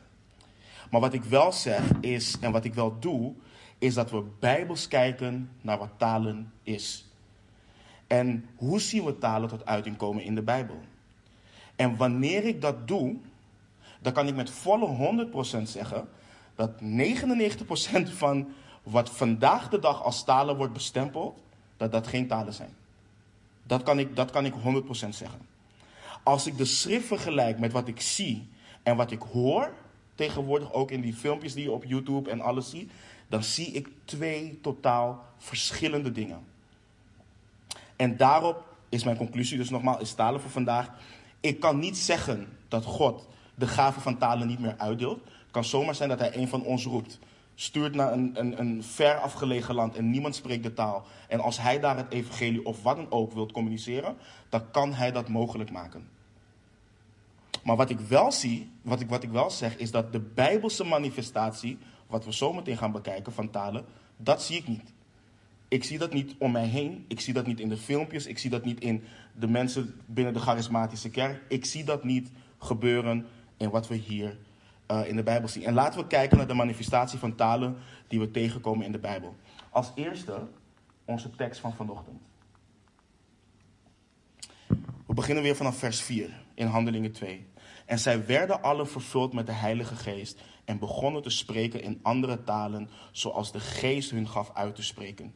Maar 0.91 1.01
wat 1.01 1.13
ik 1.13 1.23
wel 1.23 1.51
zeg 1.51 1.91
is, 2.01 2.39
en 2.39 2.51
wat 2.51 2.65
ik 2.65 2.73
wel 2.73 2.99
doe, 2.99 3.33
is 3.77 3.93
dat 3.93 4.11
we 4.11 4.23
bijbels 4.39 4.87
kijken 4.87 5.49
naar 5.61 5.77
wat 5.77 5.93
talen 5.97 6.53
is. 6.63 7.05
En 8.07 8.45
hoe 8.55 8.79
zien 8.79 9.03
we 9.03 9.17
talen 9.17 9.49
tot 9.49 9.65
uiting 9.65 9.97
komen 9.97 10.23
in 10.23 10.35
de 10.35 10.43
Bijbel? 10.43 10.79
En 11.75 11.95
wanneer 11.97 12.43
ik 12.43 12.61
dat 12.61 12.87
doe, 12.87 13.17
dan 13.99 14.13
kan 14.13 14.27
ik 14.27 14.35
met 14.35 14.49
volle 14.49 15.27
100% 15.59 15.61
zeggen 15.61 16.07
dat 16.55 16.71
99% 16.81 18.13
van 18.13 18.53
wat 18.83 19.09
vandaag 19.09 19.69
de 19.69 19.79
dag 19.79 20.03
als 20.03 20.23
talen 20.23 20.55
wordt 20.55 20.73
bestempeld, 20.73 21.39
dat 21.77 21.91
dat 21.91 22.07
geen 22.07 22.27
talen 22.27 22.53
zijn. 22.53 22.75
Dat 23.63 23.83
kan 23.83 23.99
ik, 23.99 24.15
dat 24.15 24.31
kan 24.31 24.45
ik 24.45 24.53
100% 24.53 24.55
zeggen. 25.09 25.47
Als 26.23 26.47
ik 26.47 26.57
de 26.57 26.65
schrift 26.65 27.07
vergelijk 27.07 27.59
met 27.59 27.71
wat 27.71 27.87
ik 27.87 28.01
zie 28.01 28.47
en 28.83 28.95
wat 28.95 29.11
ik 29.11 29.21
hoor, 29.21 29.73
tegenwoordig 30.15 30.73
ook 30.73 30.91
in 30.91 31.01
die 31.01 31.13
filmpjes 31.13 31.53
die 31.53 31.63
je 31.63 31.71
op 31.71 31.83
YouTube 31.83 32.29
en 32.29 32.41
alles 32.41 32.69
ziet, 32.69 32.91
dan 33.27 33.43
zie 33.43 33.67
ik 33.67 33.89
twee 34.05 34.59
totaal 34.61 35.25
verschillende 35.37 36.11
dingen. 36.11 36.39
En 37.95 38.17
daarop 38.17 38.63
is 38.89 39.03
mijn 39.03 39.17
conclusie 39.17 39.57
dus 39.57 39.69
nogmaals, 39.69 40.01
is 40.01 40.13
talen 40.13 40.41
voor 40.41 40.51
vandaag. 40.51 40.91
Ik 41.39 41.59
kan 41.59 41.79
niet 41.79 41.97
zeggen 41.97 42.57
dat 42.67 42.85
God 42.85 43.27
de 43.59 43.67
gave 43.67 43.99
van 43.99 44.17
talen 44.17 44.47
niet 44.47 44.59
meer 44.59 44.75
uitdeelt. 44.77 45.19
Kan 45.51 45.63
zomaar 45.63 45.95
zijn 45.95 46.09
dat 46.09 46.19
hij 46.19 46.35
een 46.35 46.47
van 46.47 46.63
ons 46.63 46.85
roept. 46.85 47.19
Stuurt 47.55 47.95
naar 47.95 48.13
een, 48.13 48.31
een, 48.33 48.59
een 48.59 48.83
ver 48.83 49.15
afgelegen 49.15 49.75
land 49.75 49.95
en 49.95 50.09
niemand 50.09 50.35
spreekt 50.35 50.63
de 50.63 50.73
taal. 50.73 51.05
En 51.27 51.39
als 51.39 51.61
hij 51.61 51.79
daar 51.79 51.97
het 51.97 52.11
evangelie 52.11 52.65
of 52.65 52.83
wat 52.83 52.95
dan 52.95 53.11
ook 53.11 53.33
wilt 53.33 53.51
communiceren, 53.51 54.15
dan 54.49 54.71
kan 54.71 54.93
hij 54.93 55.11
dat 55.11 55.27
mogelijk 55.27 55.71
maken. 55.71 56.07
Maar 57.63 57.75
wat 57.75 57.89
ik 57.89 57.99
wel 57.99 58.31
zie, 58.31 58.71
wat 58.81 58.99
ik, 58.99 59.09
wat 59.09 59.23
ik 59.23 59.29
wel 59.29 59.49
zeg, 59.49 59.77
is 59.77 59.91
dat 59.91 60.11
de 60.11 60.19
Bijbelse 60.19 60.83
manifestatie, 60.83 61.77
wat 62.07 62.25
we 62.25 62.33
zo 62.33 62.53
meteen 62.53 62.77
gaan 62.77 62.91
bekijken 62.91 63.33
van 63.33 63.49
talen, 63.49 63.85
dat 64.17 64.43
zie 64.43 64.57
ik 64.57 64.67
niet. 64.67 64.93
Ik 65.67 65.83
zie 65.83 65.97
dat 65.97 66.13
niet 66.13 66.35
om 66.37 66.51
mij 66.51 66.65
heen. 66.65 67.05
Ik 67.07 67.19
zie 67.19 67.33
dat 67.33 67.45
niet 67.45 67.59
in 67.59 67.69
de 67.69 67.77
filmpjes. 67.77 68.25
Ik 68.25 68.37
zie 68.37 68.49
dat 68.49 68.65
niet 68.65 68.79
in 68.79 69.03
de 69.39 69.47
mensen 69.47 70.01
binnen 70.05 70.33
de 70.33 70.39
charismatische 70.39 71.09
kerk. 71.09 71.41
Ik 71.47 71.65
zie 71.65 71.83
dat 71.83 72.03
niet 72.03 72.31
gebeuren 72.57 73.25
in 73.59 73.69
wat 73.69 73.87
we 73.87 73.95
hier 73.95 74.37
uh, 74.91 75.07
in 75.07 75.15
de 75.15 75.23
Bijbel 75.23 75.47
zien. 75.47 75.63
En 75.63 75.73
laten 75.73 75.99
we 75.99 76.07
kijken 76.07 76.37
naar 76.37 76.47
de 76.47 76.53
manifestatie 76.53 77.19
van 77.19 77.35
talen 77.35 77.77
die 78.07 78.19
we 78.19 78.31
tegenkomen 78.31 78.85
in 78.85 78.91
de 78.91 78.99
Bijbel. 78.99 79.35
Als 79.69 79.91
eerste 79.95 80.47
onze 81.05 81.35
tekst 81.35 81.59
van 81.59 81.73
vanochtend. 81.73 82.21
We 85.05 85.13
beginnen 85.13 85.43
weer 85.43 85.55
vanaf 85.55 85.77
vers 85.77 86.01
4 86.01 86.29
in 86.53 86.67
Handelingen 86.67 87.11
2. 87.11 87.47
En 87.85 87.99
zij 87.99 88.25
werden 88.25 88.61
alle 88.61 88.85
vervuld 88.85 89.33
met 89.33 89.45
de 89.45 89.51
Heilige 89.51 89.95
Geest 89.95 90.41
en 90.65 90.79
begonnen 90.79 91.21
te 91.21 91.29
spreken 91.29 91.81
in 91.81 91.99
andere 92.01 92.43
talen, 92.43 92.89
zoals 93.11 93.51
de 93.51 93.59
Geest 93.59 94.11
hun 94.11 94.27
gaf 94.27 94.51
uit 94.53 94.75
te 94.75 94.83
spreken. 94.83 95.33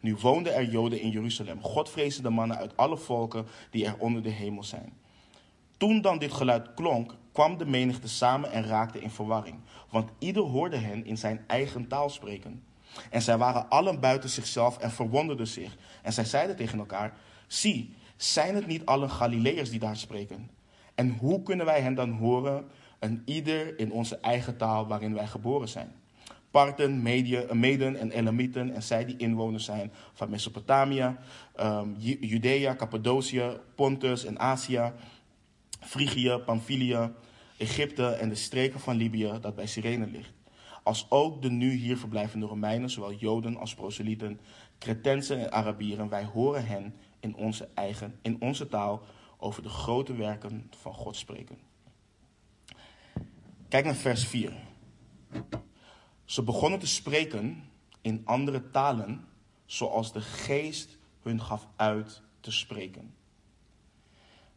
Nu 0.00 0.16
woonden 0.16 0.54
er 0.54 0.70
Joden 0.70 1.00
in 1.00 1.10
Jeruzalem, 1.10 1.62
godvrezende 1.62 2.30
mannen 2.30 2.56
uit 2.56 2.76
alle 2.76 2.96
volken 2.96 3.46
die 3.70 3.86
er 3.86 3.96
onder 3.98 4.22
de 4.22 4.30
hemel 4.30 4.64
zijn. 4.64 4.92
Toen 5.76 6.00
dan 6.00 6.18
dit 6.18 6.32
geluid 6.32 6.74
klonk, 6.74 7.14
kwam 7.36 7.58
de 7.58 7.66
menigte 7.66 8.08
samen 8.08 8.52
en 8.52 8.66
raakte 8.66 9.00
in 9.00 9.10
verwarring, 9.10 9.56
want 9.90 10.10
ieder 10.18 10.42
hoorde 10.42 10.76
hen 10.76 11.04
in 11.04 11.18
zijn 11.18 11.44
eigen 11.46 11.88
taal 11.88 12.08
spreken. 12.08 12.62
En 13.10 13.22
zij 13.22 13.38
waren 13.38 13.68
allen 13.68 14.00
buiten 14.00 14.30
zichzelf 14.30 14.78
en 14.78 14.90
verwonderden 14.90 15.46
zich. 15.46 15.76
En 16.02 16.12
zij 16.12 16.24
zeiden 16.24 16.56
tegen 16.56 16.78
elkaar: 16.78 17.12
Zie, 17.46 17.94
zijn 18.16 18.54
het 18.54 18.66
niet 18.66 18.86
allen 18.86 19.10
Galileërs 19.10 19.70
die 19.70 19.78
daar 19.78 19.96
spreken? 19.96 20.50
En 20.94 21.16
hoe 21.18 21.42
kunnen 21.42 21.66
wij 21.66 21.80
hen 21.80 21.94
dan 21.94 22.10
horen, 22.10 22.64
een 22.98 23.22
ieder 23.24 23.78
in 23.78 23.92
onze 23.92 24.16
eigen 24.16 24.56
taal 24.56 24.86
waarin 24.86 25.14
wij 25.14 25.26
geboren 25.26 25.68
zijn? 25.68 25.92
Parten, 26.50 27.02
Meden 27.52 27.96
en 27.96 28.10
Elamieten 28.10 28.74
en 28.74 28.82
zij 28.82 29.04
die 29.04 29.16
inwoners 29.16 29.64
zijn 29.64 29.92
van 30.12 30.30
Mesopotamia, 30.30 31.18
um, 31.60 31.94
Judea, 31.98 32.74
Cappadocië, 32.74 33.60
Pontus 33.74 34.24
en 34.24 34.38
Azië, 34.38 34.92
Frigië, 35.80 36.40
Pamphylia, 36.44 37.12
Egypte 37.56 38.06
en 38.06 38.28
de 38.28 38.34
streken 38.34 38.80
van 38.80 38.96
Libië 38.96 39.38
dat 39.40 39.54
bij 39.54 39.66
Cyrene 39.66 40.06
ligt. 40.06 40.32
Als 40.82 41.06
ook 41.08 41.42
de 41.42 41.50
nu 41.50 41.70
hier 41.70 41.96
verblijvende 41.96 42.46
Romeinen, 42.46 42.90
zowel 42.90 43.12
Joden 43.12 43.56
als 43.56 43.74
proselyten, 43.74 44.40
Cretensen 44.78 45.40
en 45.40 45.52
Arabieren, 45.52 46.08
wij 46.08 46.24
horen 46.24 46.66
hen 46.66 46.94
in 47.20 47.34
onze 47.34 47.68
eigen, 47.74 48.18
in 48.22 48.40
onze 48.40 48.68
taal 48.68 49.02
over 49.38 49.62
de 49.62 49.68
grote 49.68 50.14
werken 50.14 50.70
van 50.78 50.94
God 50.94 51.16
spreken. 51.16 51.58
Kijk 53.68 53.84
naar 53.84 53.94
vers 53.94 54.26
4. 54.26 54.52
Ze 56.24 56.42
begonnen 56.42 56.78
te 56.78 56.86
spreken 56.86 57.64
in 58.00 58.22
andere 58.24 58.70
talen, 58.70 59.24
zoals 59.64 60.12
de 60.12 60.20
geest 60.20 60.98
hun 61.22 61.40
gaf 61.40 61.66
uit 61.76 62.22
te 62.40 62.50
spreken. 62.50 63.14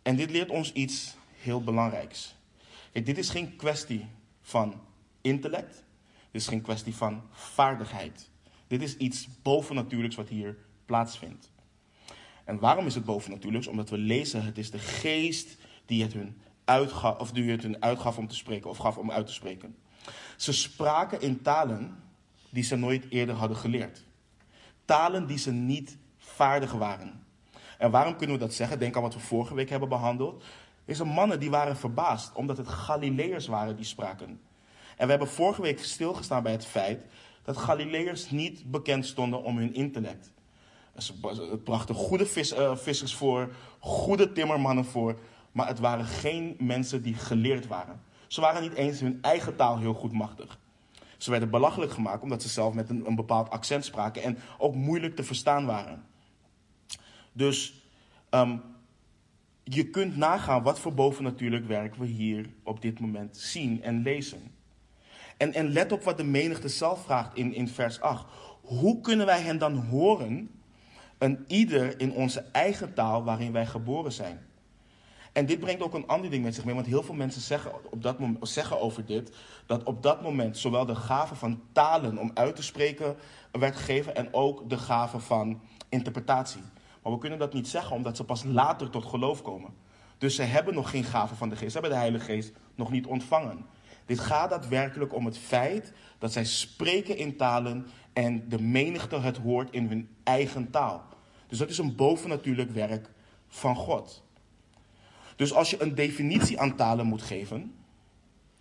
En 0.01 0.15
dit 0.15 0.29
leert 0.29 0.49
ons 0.49 0.73
iets 0.73 1.15
heel 1.41 1.63
belangrijks. 1.63 2.35
Dit 2.91 3.17
is 3.17 3.29
geen 3.29 3.55
kwestie 3.55 4.07
van 4.41 4.81
intellect. 5.21 5.83
Dit 6.31 6.41
is 6.41 6.47
geen 6.47 6.61
kwestie 6.61 6.95
van 6.95 7.21
vaardigheid. 7.31 8.29
Dit 8.67 8.81
is 8.81 8.97
iets 8.97 9.27
bovennatuurlijks 9.41 10.15
wat 10.15 10.29
hier 10.29 10.57
plaatsvindt. 10.85 11.51
En 12.45 12.59
waarom 12.59 12.85
is 12.85 12.95
het 12.95 13.05
bovennatuurlijks? 13.05 13.67
Omdat 13.67 13.89
we 13.89 13.97
lezen, 13.97 14.45
het 14.45 14.57
is 14.57 14.71
de 14.71 14.79
geest 14.79 15.57
die 15.85 16.03
het 16.03 16.13
hun 16.13 16.41
uitgaf, 16.65 17.19
of 17.19 17.31
die 17.31 17.51
het 17.51 17.63
hun 17.63 17.81
uitgaf 17.81 18.17
om 18.17 18.27
te 18.27 18.35
spreken, 18.35 18.69
of 18.69 18.77
gaf 18.77 18.97
om 18.97 19.11
uit 19.11 19.27
te 19.27 19.33
spreken. 19.33 19.75
Ze 20.37 20.53
spraken 20.53 21.21
in 21.21 21.41
talen 21.41 22.03
die 22.49 22.63
ze 22.63 22.75
nooit 22.75 23.05
eerder 23.09 23.35
hadden 23.35 23.57
geleerd. 23.57 24.03
Talen 24.85 25.27
die 25.27 25.37
ze 25.37 25.51
niet 25.51 25.97
vaardig 26.17 26.71
waren. 26.71 27.23
En 27.77 27.91
waarom 27.91 28.15
kunnen 28.15 28.35
we 28.35 28.41
dat 28.41 28.53
zeggen? 28.53 28.79
Denk 28.79 28.95
aan 28.95 29.01
wat 29.01 29.13
we 29.13 29.19
vorige 29.19 29.53
week 29.55 29.69
hebben 29.69 29.89
behandeld. 29.89 30.43
Deze 30.89 31.05
mannen 31.05 31.39
die 31.39 31.49
waren 31.49 31.77
verbaasd, 31.77 32.33
omdat 32.33 32.57
het 32.57 32.67
Galileërs 32.67 33.47
waren 33.47 33.75
die 33.75 33.85
spraken. 33.85 34.41
En 34.97 35.05
we 35.05 35.09
hebben 35.09 35.27
vorige 35.27 35.61
week 35.61 35.79
stilgestaan 35.79 36.43
bij 36.43 36.51
het 36.51 36.65
feit 36.65 37.05
dat 37.43 37.57
Galileërs 37.57 38.29
niet 38.29 38.71
bekend 38.71 39.05
stonden 39.05 39.43
om 39.43 39.57
hun 39.57 39.73
intellect. 39.73 40.31
Ze 40.97 41.13
brachten 41.63 41.95
goede 41.95 42.25
vis, 42.25 42.53
uh, 42.53 42.75
vissers 42.75 43.15
voor, 43.15 43.53
goede 43.79 44.31
timmermannen 44.31 44.85
voor, 44.85 45.19
maar 45.51 45.67
het 45.67 45.79
waren 45.79 46.05
geen 46.05 46.55
mensen 46.59 47.01
die 47.01 47.15
geleerd 47.15 47.67
waren. 47.67 48.01
Ze 48.27 48.41
waren 48.41 48.61
niet 48.61 48.73
eens 48.73 48.99
hun 48.99 49.19
eigen 49.21 49.55
taal 49.55 49.77
heel 49.77 49.93
goed 49.93 50.13
machtig. 50.13 50.59
Ze 51.17 51.31
werden 51.31 51.49
belachelijk 51.49 51.91
gemaakt 51.91 52.23
omdat 52.23 52.41
ze 52.41 52.49
zelf 52.49 52.73
met 52.73 52.89
een, 52.89 53.05
een 53.05 53.15
bepaald 53.15 53.49
accent 53.49 53.85
spraken 53.85 54.23
en 54.23 54.37
ook 54.57 54.75
moeilijk 54.75 55.15
te 55.15 55.23
verstaan 55.23 55.65
waren. 55.65 56.05
Dus 57.31 57.83
um, 58.29 58.77
je 59.69 59.89
kunt 59.89 60.17
nagaan 60.17 60.63
wat 60.63 60.79
voor 60.79 60.93
bovennatuurlijk 60.93 61.67
werk 61.67 61.95
we 61.95 62.05
hier 62.05 62.49
op 62.63 62.81
dit 62.81 62.99
moment 62.99 63.37
zien 63.37 63.83
en 63.83 64.01
lezen. 64.01 64.41
En, 65.37 65.53
en 65.53 65.71
let 65.71 65.91
op 65.91 66.03
wat 66.03 66.17
de 66.17 66.23
menigte 66.23 66.67
zelf 66.67 67.03
vraagt 67.03 67.35
in, 67.35 67.53
in 67.53 67.67
vers 67.67 68.01
8. 68.01 68.25
Hoe 68.61 69.01
kunnen 69.01 69.25
wij 69.25 69.41
hen 69.41 69.57
dan 69.57 69.75
horen, 69.75 70.49
een 71.17 71.43
ieder 71.47 71.99
in 71.99 72.11
onze 72.11 72.45
eigen 72.51 72.93
taal 72.93 73.23
waarin 73.23 73.51
wij 73.51 73.65
geboren 73.65 74.11
zijn? 74.11 74.47
En 75.33 75.45
dit 75.45 75.59
brengt 75.59 75.81
ook 75.81 75.93
een 75.93 76.07
ander 76.07 76.29
ding 76.29 76.43
met 76.43 76.55
zich 76.55 76.65
mee, 76.65 76.75
want 76.75 76.87
heel 76.87 77.03
veel 77.03 77.15
mensen 77.15 77.41
zeggen, 77.41 77.91
op 77.91 78.03
dat 78.03 78.19
moment, 78.19 78.49
zeggen 78.49 78.81
over 78.81 79.05
dit, 79.05 79.35
dat 79.65 79.83
op 79.83 80.03
dat 80.03 80.21
moment 80.21 80.57
zowel 80.57 80.85
de 80.85 80.95
gave 80.95 81.35
van 81.35 81.61
talen 81.71 82.17
om 82.17 82.31
uit 82.33 82.55
te 82.55 82.63
spreken 82.63 83.15
werd 83.51 83.75
gegeven 83.75 84.15
en 84.15 84.33
ook 84.33 84.69
de 84.69 84.77
gave 84.77 85.19
van 85.19 85.61
interpretatie. 85.89 86.61
Maar 87.03 87.11
we 87.11 87.17
kunnen 87.17 87.39
dat 87.39 87.53
niet 87.53 87.67
zeggen 87.67 87.95
omdat 87.95 88.15
ze 88.17 88.23
pas 88.23 88.43
later 88.43 88.89
tot 88.89 89.05
geloof 89.05 89.41
komen. 89.41 89.73
Dus 90.17 90.35
ze 90.35 90.43
hebben 90.43 90.73
nog 90.73 90.89
geen 90.89 91.03
gave 91.03 91.35
van 91.35 91.49
de 91.49 91.55
geest. 91.55 91.71
Ze 91.71 91.79
hebben 91.79 91.91
de 91.91 92.03
Heilige 92.03 92.25
Geest 92.25 92.51
nog 92.75 92.91
niet 92.91 93.05
ontvangen. 93.05 93.65
Dit 94.05 94.19
gaat 94.19 94.49
daadwerkelijk 94.49 95.13
om 95.13 95.25
het 95.25 95.37
feit 95.37 95.93
dat 96.17 96.31
zij 96.31 96.45
spreken 96.45 97.17
in 97.17 97.37
talen 97.37 97.87
en 98.13 98.49
de 98.49 98.61
menigte 98.61 99.19
het 99.19 99.37
hoort 99.37 99.71
in 99.71 99.87
hun 99.87 100.09
eigen 100.23 100.69
taal. 100.69 101.03
Dus 101.47 101.57
dat 101.57 101.69
is 101.69 101.77
een 101.77 101.95
bovennatuurlijk 101.95 102.71
werk 102.71 103.09
van 103.47 103.75
God. 103.75 104.23
Dus 105.35 105.53
als 105.53 105.69
je 105.69 105.81
een 105.81 105.95
definitie 105.95 106.59
aan 106.59 106.75
talen 106.75 107.05
moet 107.05 107.21
geven, 107.21 107.73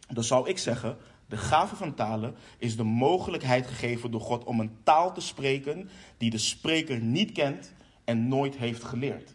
dan 0.09 0.24
zou 0.24 0.48
ik 0.48 0.59
zeggen, 0.59 0.96
de 1.27 1.37
gave 1.37 1.77
van 1.77 1.94
talen 1.94 2.35
is 2.59 2.77
de 2.77 2.83
mogelijkheid 2.83 3.66
gegeven 3.66 4.11
door 4.11 4.20
God 4.20 4.44
om 4.44 4.61
een 4.61 4.77
taal 4.83 5.14
te 5.14 5.20
spreken 5.20 5.88
die 6.16 6.31
de 6.31 6.38
spreker 6.38 7.01
niet 7.01 7.33
kent 7.33 7.74
en 8.09 8.29
nooit 8.29 8.57
heeft 8.57 8.85
geleerd. 8.85 9.35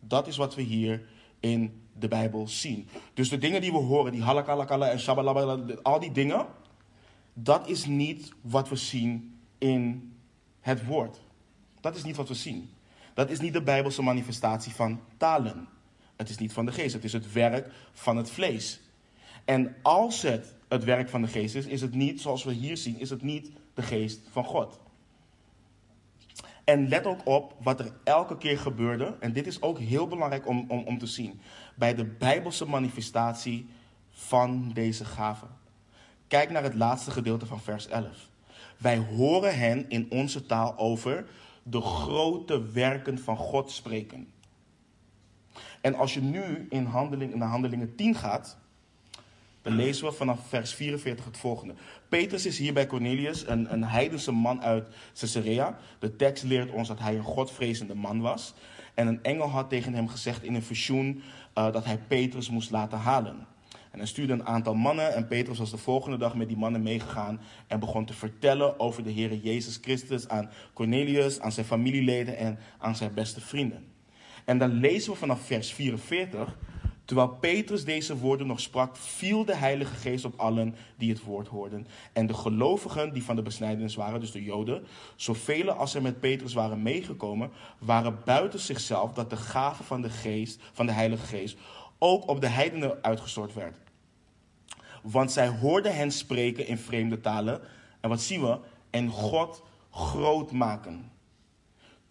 Dat 0.00 0.26
is 0.26 0.36
wat 0.36 0.54
we 0.54 0.62
hier 0.62 1.02
in 1.40 1.82
de 1.98 2.08
Bijbel 2.08 2.48
zien. 2.48 2.88
Dus 3.14 3.28
de 3.28 3.38
dingen 3.38 3.60
die 3.60 3.72
we 3.72 3.78
horen, 3.78 4.12
die 4.12 4.22
halakalakala 4.22 4.90
en 4.90 5.00
shabalabala, 5.00 5.74
al 5.82 6.00
die 6.00 6.12
dingen, 6.12 6.46
dat 7.32 7.68
is 7.68 7.86
niet 7.86 8.32
wat 8.40 8.68
we 8.68 8.76
zien 8.76 9.38
in 9.58 10.12
het 10.60 10.84
woord. 10.84 11.20
Dat 11.80 11.96
is 11.96 12.04
niet 12.04 12.16
wat 12.16 12.28
we 12.28 12.34
zien. 12.34 12.70
Dat 13.14 13.30
is 13.30 13.40
niet 13.40 13.52
de 13.52 13.62
Bijbelse 13.62 14.02
manifestatie 14.02 14.72
van 14.72 15.00
talen. 15.16 15.68
Het 16.16 16.28
is 16.28 16.38
niet 16.38 16.52
van 16.52 16.66
de 16.66 16.72
geest, 16.72 16.94
het 16.94 17.04
is 17.04 17.12
het 17.12 17.32
werk 17.32 17.72
van 17.92 18.16
het 18.16 18.30
vlees. 18.30 18.80
En 19.44 19.76
als 19.82 20.22
het 20.22 20.54
het 20.68 20.84
werk 20.84 21.08
van 21.08 21.22
de 21.22 21.28
geest 21.28 21.54
is, 21.54 21.66
is 21.66 21.80
het 21.80 21.94
niet, 21.94 22.20
zoals 22.20 22.44
we 22.44 22.52
hier 22.52 22.76
zien, 22.76 22.98
is 22.98 23.10
het 23.10 23.22
niet 23.22 23.50
de 23.74 23.82
geest 23.82 24.20
van 24.30 24.44
God. 24.44 24.78
En 26.66 26.88
let 26.88 27.06
ook 27.06 27.20
op 27.24 27.54
wat 27.62 27.80
er 27.80 27.92
elke 28.04 28.38
keer 28.38 28.58
gebeurde. 28.58 29.16
En 29.20 29.32
dit 29.32 29.46
is 29.46 29.62
ook 29.62 29.78
heel 29.78 30.06
belangrijk 30.06 30.48
om, 30.48 30.64
om, 30.68 30.82
om 30.82 30.98
te 30.98 31.06
zien. 31.06 31.40
Bij 31.74 31.94
de 31.94 32.04
Bijbelse 32.04 32.66
manifestatie 32.66 33.68
van 34.10 34.70
deze 34.74 35.04
gave. 35.04 35.46
Kijk 36.28 36.50
naar 36.50 36.62
het 36.62 36.74
laatste 36.74 37.10
gedeelte 37.10 37.46
van 37.46 37.60
vers 37.60 37.88
11. 37.88 38.28
Wij 38.78 38.98
horen 38.98 39.58
hen 39.58 39.88
in 39.88 40.06
onze 40.10 40.46
taal 40.46 40.78
over 40.78 41.26
de 41.62 41.80
grote 41.80 42.70
werken 42.72 43.18
van 43.18 43.36
God 43.36 43.70
spreken. 43.70 44.28
En 45.80 45.94
als 45.94 46.14
je 46.14 46.20
nu 46.20 46.66
in 46.70 46.84
handeling, 46.84 47.34
naar 47.34 47.48
handelingen 47.48 47.94
10 47.94 48.14
gaat, 48.14 48.58
dan 49.66 49.76
lezen 49.76 50.06
we 50.06 50.12
vanaf 50.12 50.40
vers 50.48 50.74
44 50.74 51.24
het 51.24 51.36
volgende. 51.36 51.74
Petrus 52.08 52.46
is 52.46 52.58
hier 52.58 52.72
bij 52.72 52.86
Cornelius, 52.86 53.46
een, 53.46 53.72
een 53.72 53.84
heidense 53.84 54.32
man 54.32 54.62
uit 54.62 54.88
Caesarea. 55.18 55.78
De 55.98 56.16
tekst 56.16 56.44
leert 56.44 56.70
ons 56.70 56.88
dat 56.88 56.98
hij 56.98 57.14
een 57.14 57.22
godvrezende 57.22 57.94
man 57.94 58.20
was. 58.20 58.54
En 58.94 59.06
een 59.06 59.22
engel 59.22 59.48
had 59.48 59.68
tegen 59.68 59.94
hem 59.94 60.08
gezegd 60.08 60.42
in 60.42 60.54
een 60.54 60.62
visioen 60.62 61.22
uh, 61.58 61.72
dat 61.72 61.84
hij 61.84 61.98
Petrus 61.98 62.50
moest 62.50 62.70
laten 62.70 62.98
halen. 62.98 63.46
En 63.90 63.98
hij 63.98 64.06
stuurde 64.06 64.32
een 64.32 64.46
aantal 64.46 64.74
mannen 64.74 65.14
en 65.14 65.26
Petrus 65.26 65.58
was 65.58 65.70
de 65.70 65.78
volgende 65.78 66.16
dag 66.16 66.34
met 66.34 66.48
die 66.48 66.56
mannen 66.56 66.82
meegegaan 66.82 67.40
en 67.66 67.80
begon 67.80 68.04
te 68.04 68.12
vertellen 68.12 68.80
over 68.80 69.02
de 69.02 69.10
Heer 69.10 69.34
Jezus 69.34 69.78
Christus 69.82 70.28
aan 70.28 70.50
Cornelius, 70.72 71.40
aan 71.40 71.52
zijn 71.52 71.66
familieleden 71.66 72.36
en 72.36 72.58
aan 72.78 72.96
zijn 72.96 73.14
beste 73.14 73.40
vrienden. 73.40 73.84
En 74.44 74.58
dan 74.58 74.72
lezen 74.72 75.12
we 75.12 75.18
vanaf 75.18 75.40
vers 75.40 75.72
44 75.72 76.56
Terwijl 77.06 77.28
Petrus 77.28 77.84
deze 77.84 78.18
woorden 78.18 78.46
nog 78.46 78.60
sprak, 78.60 78.96
viel 78.96 79.44
de 79.44 79.56
Heilige 79.56 79.94
Geest 79.94 80.24
op 80.24 80.34
allen 80.36 80.74
die 80.96 81.10
het 81.10 81.22
woord 81.22 81.48
hoorden. 81.48 81.86
En 82.12 82.26
de 82.26 82.34
gelovigen 82.34 83.12
die 83.12 83.24
van 83.24 83.36
de 83.36 83.42
besnijdenis 83.42 83.94
waren, 83.94 84.20
dus 84.20 84.30
de 84.30 84.42
Joden, 84.42 84.86
zoveel 85.16 85.70
als 85.70 85.94
er 85.94 86.02
met 86.02 86.20
Petrus 86.20 86.54
waren 86.54 86.82
meegekomen, 86.82 87.50
waren 87.78 88.18
buiten 88.24 88.60
zichzelf 88.60 89.12
dat 89.12 89.30
de 89.30 89.36
gave 89.36 89.82
van 89.82 90.02
de 90.02 90.10
Geest, 90.10 90.60
van 90.72 90.86
de 90.86 90.92
Heilige 90.92 91.26
Geest, 91.26 91.58
ook 91.98 92.28
op 92.28 92.40
de 92.40 92.48
heidenen 92.48 92.98
uitgestort 93.02 93.54
werd. 93.54 93.76
Want 95.02 95.32
zij 95.32 95.48
hoorden 95.48 95.96
hen 95.96 96.10
spreken 96.12 96.66
in 96.66 96.78
vreemde 96.78 97.20
talen. 97.20 97.60
En 98.00 98.08
wat 98.08 98.20
zien 98.20 98.40
we? 98.40 98.58
En 98.90 99.08
God 99.08 99.62
groot 99.90 100.52
maken. 100.52 101.10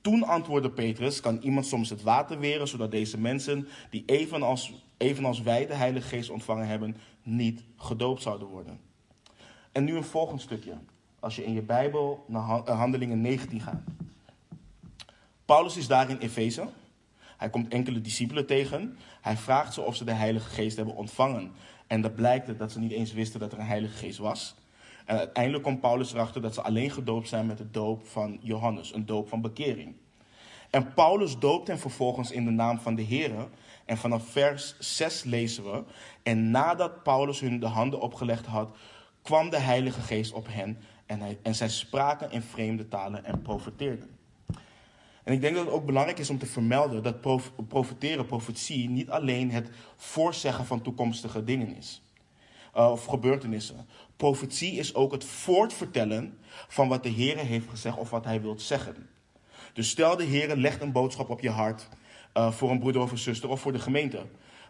Toen 0.01 0.23
antwoordde 0.23 0.69
Petrus: 0.69 1.19
Kan 1.19 1.39
iemand 1.41 1.65
soms 1.65 1.89
het 1.89 2.01
water 2.01 2.39
weren, 2.39 2.67
zodat 2.67 2.91
deze 2.91 3.19
mensen, 3.19 3.67
die 3.89 4.03
evenals, 4.05 4.73
evenals 4.97 5.41
wij 5.41 5.65
de 5.65 5.73
Heilige 5.73 6.07
Geest 6.07 6.29
ontvangen 6.29 6.67
hebben, 6.67 6.97
niet 7.23 7.63
gedoopt 7.77 8.21
zouden 8.21 8.47
worden? 8.47 8.79
En 9.71 9.83
nu 9.83 9.95
een 9.95 10.03
volgend 10.03 10.41
stukje. 10.41 10.73
Als 11.19 11.35
je 11.35 11.45
in 11.45 11.53
je 11.53 11.61
Bijbel 11.61 12.25
naar 12.27 12.63
eh, 12.63 12.77
Handelingen 12.77 13.21
19 13.21 13.61
gaat. 13.61 13.81
Paulus 15.45 15.77
is 15.77 15.87
daar 15.87 16.09
in 16.09 16.17
Efeze. 16.17 16.67
Hij 17.37 17.49
komt 17.49 17.67
enkele 17.67 18.01
discipelen 18.01 18.45
tegen. 18.45 18.97
Hij 19.21 19.37
vraagt 19.37 19.73
ze 19.73 19.81
of 19.81 19.95
ze 19.95 20.03
de 20.03 20.11
Heilige 20.11 20.49
Geest 20.49 20.75
hebben 20.75 20.95
ontvangen. 20.95 21.51
En 21.87 22.01
dat 22.01 22.15
blijkt 22.15 22.59
dat 22.59 22.71
ze 22.71 22.79
niet 22.79 22.91
eens 22.91 23.13
wisten 23.13 23.39
dat 23.39 23.51
er 23.51 23.59
een 23.59 23.65
Heilige 23.65 23.97
Geest 23.97 24.17
was. 24.17 24.55
En 25.05 25.17
uiteindelijk 25.17 25.63
komt 25.63 25.81
Paulus 25.81 26.13
erachter 26.13 26.41
dat 26.41 26.53
ze 26.53 26.61
alleen 26.61 26.91
gedoopt 26.91 27.27
zijn 27.27 27.45
met 27.45 27.57
de 27.57 27.71
doop 27.71 28.07
van 28.07 28.37
Johannes, 28.41 28.93
een 28.93 29.05
doop 29.05 29.27
van 29.29 29.41
bekering. 29.41 29.95
En 30.69 30.93
Paulus 30.93 31.39
doopt 31.39 31.67
hen 31.67 31.79
vervolgens 31.79 32.31
in 32.31 32.45
de 32.45 32.51
naam 32.51 32.79
van 32.79 32.95
de 32.95 33.01
Heer. 33.01 33.31
En 33.85 33.97
vanaf 33.97 34.29
vers 34.29 34.75
6 34.79 35.23
lezen 35.23 35.71
we: 35.71 35.83
En 36.23 36.51
nadat 36.51 37.03
Paulus 37.03 37.39
hun 37.39 37.59
de 37.59 37.65
handen 37.65 38.01
opgelegd 38.01 38.45
had, 38.45 38.75
kwam 39.21 39.49
de 39.49 39.59
Heilige 39.59 40.01
Geest 40.01 40.33
op 40.33 40.47
hen. 40.49 40.77
En, 41.41 41.55
zij 41.55 41.69
spraken 41.69 42.31
in 42.31 42.41
vreemde 42.41 42.87
talen 42.87 43.25
en 43.25 43.41
profeteerden. 43.41 44.09
En 45.23 45.33
ik 45.33 45.41
denk 45.41 45.55
dat 45.55 45.65
het 45.65 45.73
ook 45.73 45.85
belangrijk 45.85 46.19
is 46.19 46.29
om 46.29 46.37
te 46.37 46.45
vermelden 46.45 47.03
dat 47.03 47.21
profeteren, 47.67 48.25
profetie, 48.25 48.89
niet 48.89 49.09
alleen 49.09 49.51
het 49.51 49.69
voorzeggen 49.95 50.65
van 50.65 50.81
toekomstige 50.81 51.43
dingen 51.43 51.75
is. 51.75 52.01
Uh, 52.77 52.91
of 52.91 53.05
gebeurtenissen. 53.05 53.87
Profetie 54.15 54.71
is 54.71 54.95
ook 54.95 55.11
het 55.11 55.23
voortvertellen 55.23 56.37
van 56.67 56.87
wat 56.87 57.03
de 57.03 57.09
Heer 57.09 57.37
heeft 57.37 57.69
gezegd 57.69 57.97
of 57.97 58.09
wat 58.09 58.25
hij 58.25 58.41
wil 58.41 58.59
zeggen. 58.59 59.09
Dus 59.73 59.89
stel 59.89 60.15
de 60.15 60.23
Heer 60.23 60.55
legt 60.55 60.81
een 60.81 60.91
boodschap 60.91 61.29
op 61.29 61.39
je 61.41 61.49
hart 61.49 61.89
uh, 62.37 62.51
voor 62.51 62.71
een 62.71 62.79
broeder 62.79 63.01
of 63.01 63.11
een 63.11 63.17
zuster 63.17 63.49
of 63.49 63.61
voor 63.61 63.71
de 63.71 63.79
gemeente. 63.79 64.25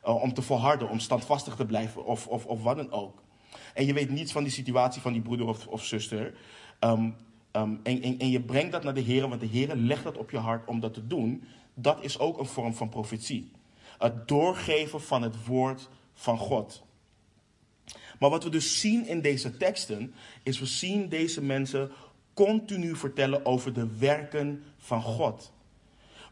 Uh, 0.05 0.21
om 0.21 0.33
te 0.33 0.41
volharden, 0.41 0.89
om 0.89 0.99
standvastig 0.99 1.55
te 1.55 1.65
blijven 1.65 2.05
of, 2.05 2.27
of, 2.27 2.45
of 2.45 2.63
wat 2.63 2.75
dan 2.75 2.91
ook. 2.91 3.23
En 3.73 3.85
je 3.85 3.93
weet 3.93 4.09
niets 4.09 4.31
van 4.31 4.43
die 4.43 4.51
situatie 4.51 5.01
van 5.01 5.13
die 5.13 5.21
broeder 5.21 5.47
of, 5.47 5.67
of 5.67 5.85
zuster. 5.85 6.33
Um, 6.79 7.15
um, 7.51 7.79
en, 7.83 8.01
en, 8.01 8.19
en, 8.19 8.29
je 8.29 8.41
brengt 8.41 8.71
dat 8.71 8.83
naar 8.83 8.93
de 8.93 9.01
Heer, 9.01 9.29
want 9.29 9.41
de 9.41 9.47
Heer 9.47 9.75
legt 9.75 10.03
dat 10.03 10.17
op 10.17 10.31
je 10.31 10.37
hart 10.37 10.67
om 10.67 10.79
dat 10.79 10.93
te 10.93 11.07
doen. 11.07 11.43
Dat 11.73 12.03
is 12.03 12.19
ook 12.19 12.39
een 12.39 12.45
vorm 12.45 12.73
van 12.73 12.89
profetie. 12.89 13.51
Het 13.97 14.27
doorgeven 14.27 15.01
van 15.01 15.21
het 15.21 15.45
woord 15.45 15.89
van 16.13 16.37
God. 16.37 16.83
Maar 18.19 18.29
wat 18.29 18.43
we 18.43 18.49
dus 18.49 18.79
zien 18.79 19.07
in 19.07 19.21
deze 19.21 19.57
teksten, 19.57 20.13
is 20.43 20.59
we 20.59 20.65
zien 20.65 21.09
deze 21.09 21.41
mensen 21.41 21.91
continu 22.33 22.95
vertellen 22.95 23.45
over 23.45 23.73
de 23.73 23.97
werken 23.97 24.63
van 24.77 25.01
God. 25.01 25.53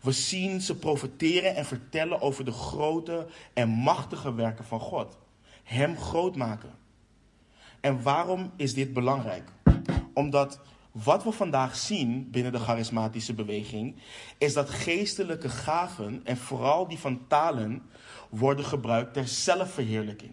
We 0.04 0.12
zien 0.12 0.62
ze 0.62 0.76
profeteren 0.76 1.56
en 1.56 1.66
vertellen 1.66 2.22
over 2.22 2.46
de 2.46 2.52
grote 2.52 3.28
en 3.54 3.70
machtige 3.70 4.34
werken 4.34 4.66
van 4.66 4.80
God. 4.80 5.18
Hem 5.64 5.98
groot 5.98 6.36
maken. 6.36 6.72
En 7.80 8.02
waarom 8.02 8.52
is 8.56 8.74
dit 8.74 8.94
belangrijk? 8.94 9.50
Omdat 10.14 10.60
wat 10.92 11.24
we 11.24 11.32
vandaag 11.32 11.76
zien 11.76 12.30
binnen 12.32 12.52
de 12.52 12.60
charismatische 12.60 13.34
beweging, 13.34 13.96
is 14.38 14.54
dat 14.54 14.70
geestelijke 14.70 15.50
gaven, 15.50 16.22
en 16.24 16.38
vooral 16.38 16.88
die 16.88 17.00
van 17.00 17.28
talen, 17.28 17.82
worden 18.30 18.66
gebruikt 18.66 19.14
ter 19.14 19.28
zelfverheerlijking. 19.28 20.32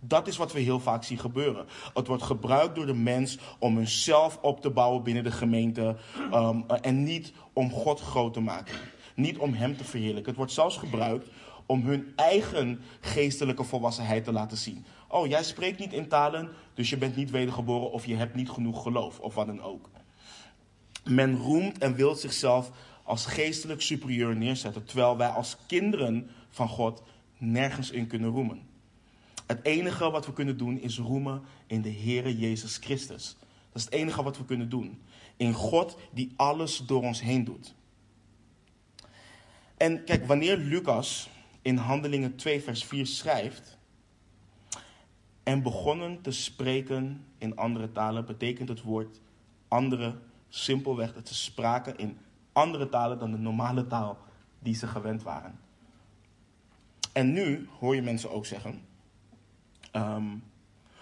Dat 0.00 0.26
is 0.26 0.36
wat 0.36 0.52
we 0.52 0.60
heel 0.60 0.80
vaak 0.80 1.04
zien 1.04 1.18
gebeuren. 1.18 1.66
Het 1.94 2.06
wordt 2.06 2.22
gebruikt 2.22 2.74
door 2.74 2.86
de 2.86 2.94
mens 2.94 3.38
om 3.58 3.76
hunzelf 3.76 4.38
op 4.42 4.60
te 4.60 4.70
bouwen 4.70 5.02
binnen 5.02 5.24
de 5.24 5.32
gemeente 5.32 5.96
um, 6.32 6.64
en 6.68 7.02
niet 7.02 7.32
om 7.52 7.70
God 7.70 8.00
groot 8.00 8.32
te 8.32 8.40
maken. 8.40 8.76
Niet 9.14 9.38
om 9.38 9.54
Hem 9.54 9.76
te 9.76 9.84
verheerlijken. 9.84 10.26
Het 10.26 10.36
wordt 10.36 10.52
zelfs 10.52 10.76
gebruikt 10.76 11.28
om 11.66 11.82
hun 11.82 12.12
eigen 12.16 12.80
geestelijke 13.00 13.64
volwassenheid 13.64 14.24
te 14.24 14.32
laten 14.32 14.56
zien. 14.56 14.84
Oh, 15.08 15.26
jij 15.26 15.44
spreekt 15.44 15.78
niet 15.78 15.92
in 15.92 16.08
talen, 16.08 16.48
dus 16.74 16.90
je 16.90 16.96
bent 16.96 17.16
niet 17.16 17.30
wedergeboren 17.30 17.90
of 17.90 18.06
je 18.06 18.14
hebt 18.14 18.34
niet 18.34 18.50
genoeg 18.50 18.82
geloof 18.82 19.20
of 19.20 19.34
wat 19.34 19.46
dan 19.46 19.62
ook. 19.62 19.90
Men 21.04 21.36
roemt 21.36 21.78
en 21.78 21.94
wil 21.94 22.14
zichzelf 22.14 22.70
als 23.02 23.26
geestelijk 23.26 23.80
superieur 23.80 24.36
neerzetten, 24.36 24.84
terwijl 24.84 25.16
wij 25.16 25.28
als 25.28 25.56
kinderen 25.66 26.30
van 26.48 26.68
God 26.68 27.02
nergens 27.38 27.90
in 27.90 28.06
kunnen 28.06 28.30
roemen. 28.30 28.62
Het 29.46 29.60
enige 29.62 30.10
wat 30.10 30.26
we 30.26 30.32
kunnen 30.32 30.56
doen 30.56 30.80
is 30.80 30.98
roemen 30.98 31.42
in 31.66 31.82
de 31.82 31.92
Heere 31.92 32.38
Jezus 32.38 32.76
Christus. 32.76 33.36
Dat 33.72 33.82
is 33.82 33.84
het 33.84 33.92
enige 33.92 34.22
wat 34.22 34.38
we 34.38 34.44
kunnen 34.44 34.68
doen. 34.68 35.02
In 35.36 35.52
God 35.52 35.96
die 36.12 36.32
alles 36.36 36.82
door 36.86 37.02
ons 37.02 37.20
heen 37.20 37.44
doet. 37.44 37.74
En 39.84 40.04
kijk, 40.04 40.26
wanneer 40.26 40.56
Lucas 40.56 41.28
in 41.62 41.76
Handelingen 41.76 42.36
2, 42.36 42.62
vers 42.62 42.84
4 42.84 43.06
schrijft. 43.06 43.78
En 45.42 45.62
begonnen 45.62 46.20
te 46.20 46.30
spreken 46.30 47.24
in 47.38 47.56
andere 47.56 47.92
talen, 47.92 48.26
betekent 48.26 48.68
het 48.68 48.82
woord 48.82 49.20
andere 49.68 50.18
simpelweg 50.48 51.14
dat 51.14 51.28
ze 51.28 51.34
spraken 51.34 51.96
in 51.96 52.18
andere 52.52 52.88
talen 52.88 53.18
dan 53.18 53.30
de 53.30 53.38
normale 53.38 53.86
taal 53.86 54.18
die 54.58 54.74
ze 54.74 54.86
gewend 54.86 55.22
waren. 55.22 55.58
En 57.12 57.32
nu 57.32 57.68
hoor 57.78 57.94
je 57.94 58.02
mensen 58.02 58.30
ook 58.30 58.46
zeggen. 58.46 58.80
Um, 59.92 60.42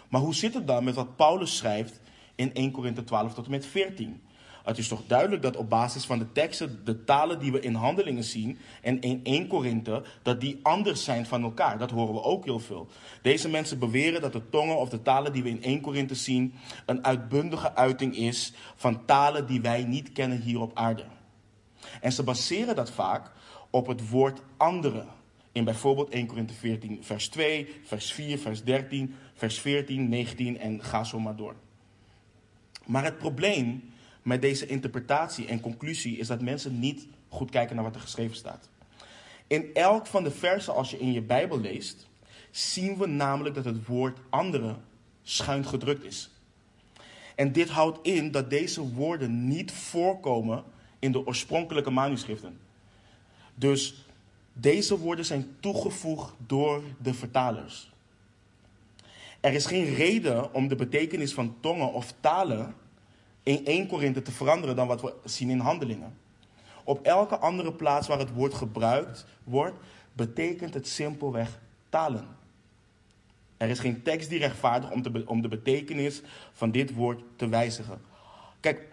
maar 0.09 0.21
hoe 0.21 0.35
zit 0.35 0.55
het 0.55 0.67
dan 0.67 0.85
met 0.85 0.95
wat 0.95 1.17
Paulus 1.17 1.57
schrijft 1.57 2.01
in 2.35 2.55
1 2.55 2.71
Korinthe 2.71 3.05
12 3.05 3.35
tot 3.35 3.45
en 3.45 3.51
met 3.51 3.67
14? 3.67 4.23
Het 4.65 4.79
is 4.79 4.89
toch 4.89 5.03
duidelijk 5.07 5.43
dat 5.43 5.57
op 5.57 5.69
basis 5.69 6.05
van 6.05 6.19
de 6.19 6.33
teksten 6.33 6.81
de 6.85 7.05
talen 7.05 7.39
die 7.39 7.53
we 7.53 7.61
in 7.61 7.75
handelingen 7.75 8.25
zien 8.25 8.59
en 8.83 9.01
in 9.01 9.21
1 9.23 9.47
Korinthe, 9.47 10.03
dat 10.23 10.41
die 10.41 10.59
anders 10.63 11.05
zijn 11.05 11.27
van 11.27 11.43
elkaar. 11.43 11.79
Dat 11.79 11.91
horen 11.91 12.15
we 12.15 12.23
ook 12.23 12.45
heel 12.45 12.59
veel. 12.59 12.89
Deze 13.23 13.49
mensen 13.49 13.79
beweren 13.79 14.21
dat 14.21 14.33
de 14.33 14.49
tongen 14.49 14.79
of 14.79 14.89
de 14.89 15.03
talen 15.03 15.33
die 15.33 15.43
we 15.43 15.49
in 15.49 15.63
1 15.63 15.81
Korinthe 15.81 16.15
zien 16.15 16.55
een 16.87 17.05
uitbundige 17.05 17.75
uiting 17.75 18.17
is 18.17 18.53
van 18.77 19.05
talen 19.05 19.47
die 19.47 19.61
wij 19.61 19.85
niet 19.85 20.13
kennen 20.13 20.41
hier 20.41 20.61
op 20.61 20.71
aarde. 20.75 21.05
En 22.01 22.13
ze 22.13 22.23
baseren 22.23 22.77
dat 22.77 22.91
vaak 22.91 23.31
op 23.71 23.87
het 23.87 24.09
woord 24.09 24.43
andere. 24.57 25.05
In 25.53 25.65
bijvoorbeeld 25.65 26.11
1 26.11 26.27
Korinthe 26.27 26.55
14, 26.55 26.99
vers 27.05 27.29
2, 27.29 27.81
vers 27.85 28.13
4, 28.13 28.39
vers 28.39 28.65
13, 28.65 29.15
vers 29.35 29.59
14, 29.59 30.09
19 30.09 30.59
en 30.59 30.83
ga 30.83 31.05
zo 31.05 31.21
maar 31.21 31.37
door. 31.37 31.55
Maar 32.87 33.05
het 33.05 33.19
probleem 33.19 33.92
met 34.23 34.43
deze 34.43 34.67
interpretatie 34.67 35.47
en 35.47 35.61
conclusie 35.61 36.17
is 36.17 36.27
dat 36.27 36.41
mensen 36.41 36.79
niet 36.79 37.07
goed 37.29 37.51
kijken 37.51 37.75
naar 37.75 37.85
wat 37.85 37.95
er 37.95 38.01
geschreven 38.01 38.37
staat. 38.37 38.69
In 39.47 39.75
elk 39.75 40.07
van 40.07 40.25
de 40.25 40.31
versen 40.31 40.75
als 40.75 40.91
je 40.91 40.99
in 40.99 41.13
je 41.13 41.23
Bijbel 41.23 41.61
leest, 41.61 42.09
zien 42.51 42.97
we 42.97 43.07
namelijk 43.07 43.55
dat 43.55 43.65
het 43.65 43.87
woord 43.87 44.19
andere 44.31 44.77
schuin 45.23 45.65
gedrukt 45.65 46.05
is. 46.05 46.31
En 47.35 47.53
dit 47.53 47.69
houdt 47.69 47.99
in 48.07 48.31
dat 48.31 48.51
deze 48.51 48.93
woorden 48.93 49.49
niet 49.49 49.73
voorkomen 49.73 50.65
in 50.99 51.13
de 51.13 51.27
oorspronkelijke 51.27 51.91
manuscripten. 51.91 52.59
Dus 53.55 54.07
deze 54.53 54.99
woorden 54.99 55.25
zijn 55.25 55.57
toegevoegd 55.61 56.33
door 56.47 56.83
de 57.03 57.15
vertalers. 57.15 57.93
Er 59.41 59.53
is 59.53 59.67
geen 59.67 59.95
reden 59.95 60.55
om 60.55 60.69
de 60.69 60.77
betekenis 60.77 61.35
van 61.35 61.57
tongen 61.61 61.93
of 61.93 62.15
talen 62.21 62.75
in 63.43 63.65
1 63.65 63.87
Korinthe 63.87 64.23
te 64.23 64.33
veranderen 64.33 64.77
dan 64.77 64.87
wat 64.87 65.01
we 65.01 65.15
zien 65.25 65.51
in 65.51 65.59
handelingen. 65.59 66.17
Op 66.85 67.03
elke 67.03 67.39
andere 67.39 67.73
plaats 67.73 68.09
waar 68.09 68.19
het 68.19 68.33
woord 68.33 68.55
gebruikt 68.55 69.27
wordt, 69.45 69.77
betekent 70.13 70.75
het 70.75 70.89
simpelweg 70.89 71.61
talen. 71.89 72.27
Er 73.57 73.69
is 73.69 73.79
geen 73.79 74.03
tekst 74.03 74.29
die 74.29 74.39
rechtvaardigt 74.39 74.93
om, 74.93 75.23
om 75.27 75.43
de 75.43 75.49
betekenis 75.49 76.23
van 76.53 76.71
dit 76.71 76.95
woord 76.95 77.23
te 77.37 77.49
wijzigen. 77.49 78.01
Kijk, 78.61 78.89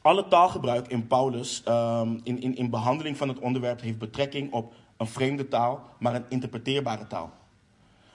alle 0.00 0.28
taalgebruik 0.28 0.88
in 0.88 1.06
Paulus, 1.06 1.62
um, 1.68 2.20
in, 2.22 2.40
in, 2.40 2.56
in 2.56 2.70
behandeling 2.70 3.16
van 3.16 3.28
het 3.28 3.38
onderwerp, 3.38 3.80
heeft 3.80 3.98
betrekking 3.98 4.52
op 4.52 4.74
een 4.96 5.06
vreemde 5.06 5.48
taal, 5.48 5.90
maar 5.98 6.14
een 6.14 6.24
interpreteerbare 6.28 7.06
taal. 7.06 7.32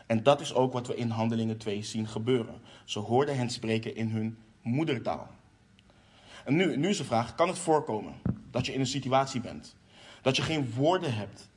En 0.05 0.23
dat 0.23 0.41
is 0.41 0.53
ook 0.53 0.73
wat 0.73 0.87
we 0.87 0.95
in 0.95 1.09
Handelingen 1.09 1.57
2 1.57 1.83
zien 1.83 2.07
gebeuren. 2.07 2.61
Ze 2.85 2.99
hoorden 2.99 3.37
hen 3.37 3.49
spreken 3.49 3.95
in 3.95 4.09
hun 4.09 4.37
moedertaal. 4.61 5.27
En 6.45 6.55
nu, 6.55 6.77
nu 6.77 6.89
is 6.89 6.97
de 6.97 7.03
vraag: 7.03 7.35
kan 7.35 7.47
het 7.47 7.59
voorkomen 7.59 8.13
dat 8.51 8.65
je 8.65 8.73
in 8.73 8.79
een 8.79 8.87
situatie 8.87 9.41
bent, 9.41 9.75
dat 10.21 10.35
je 10.35 10.41
geen 10.41 10.73
woorden 10.73 11.15
hebt, 11.15 11.49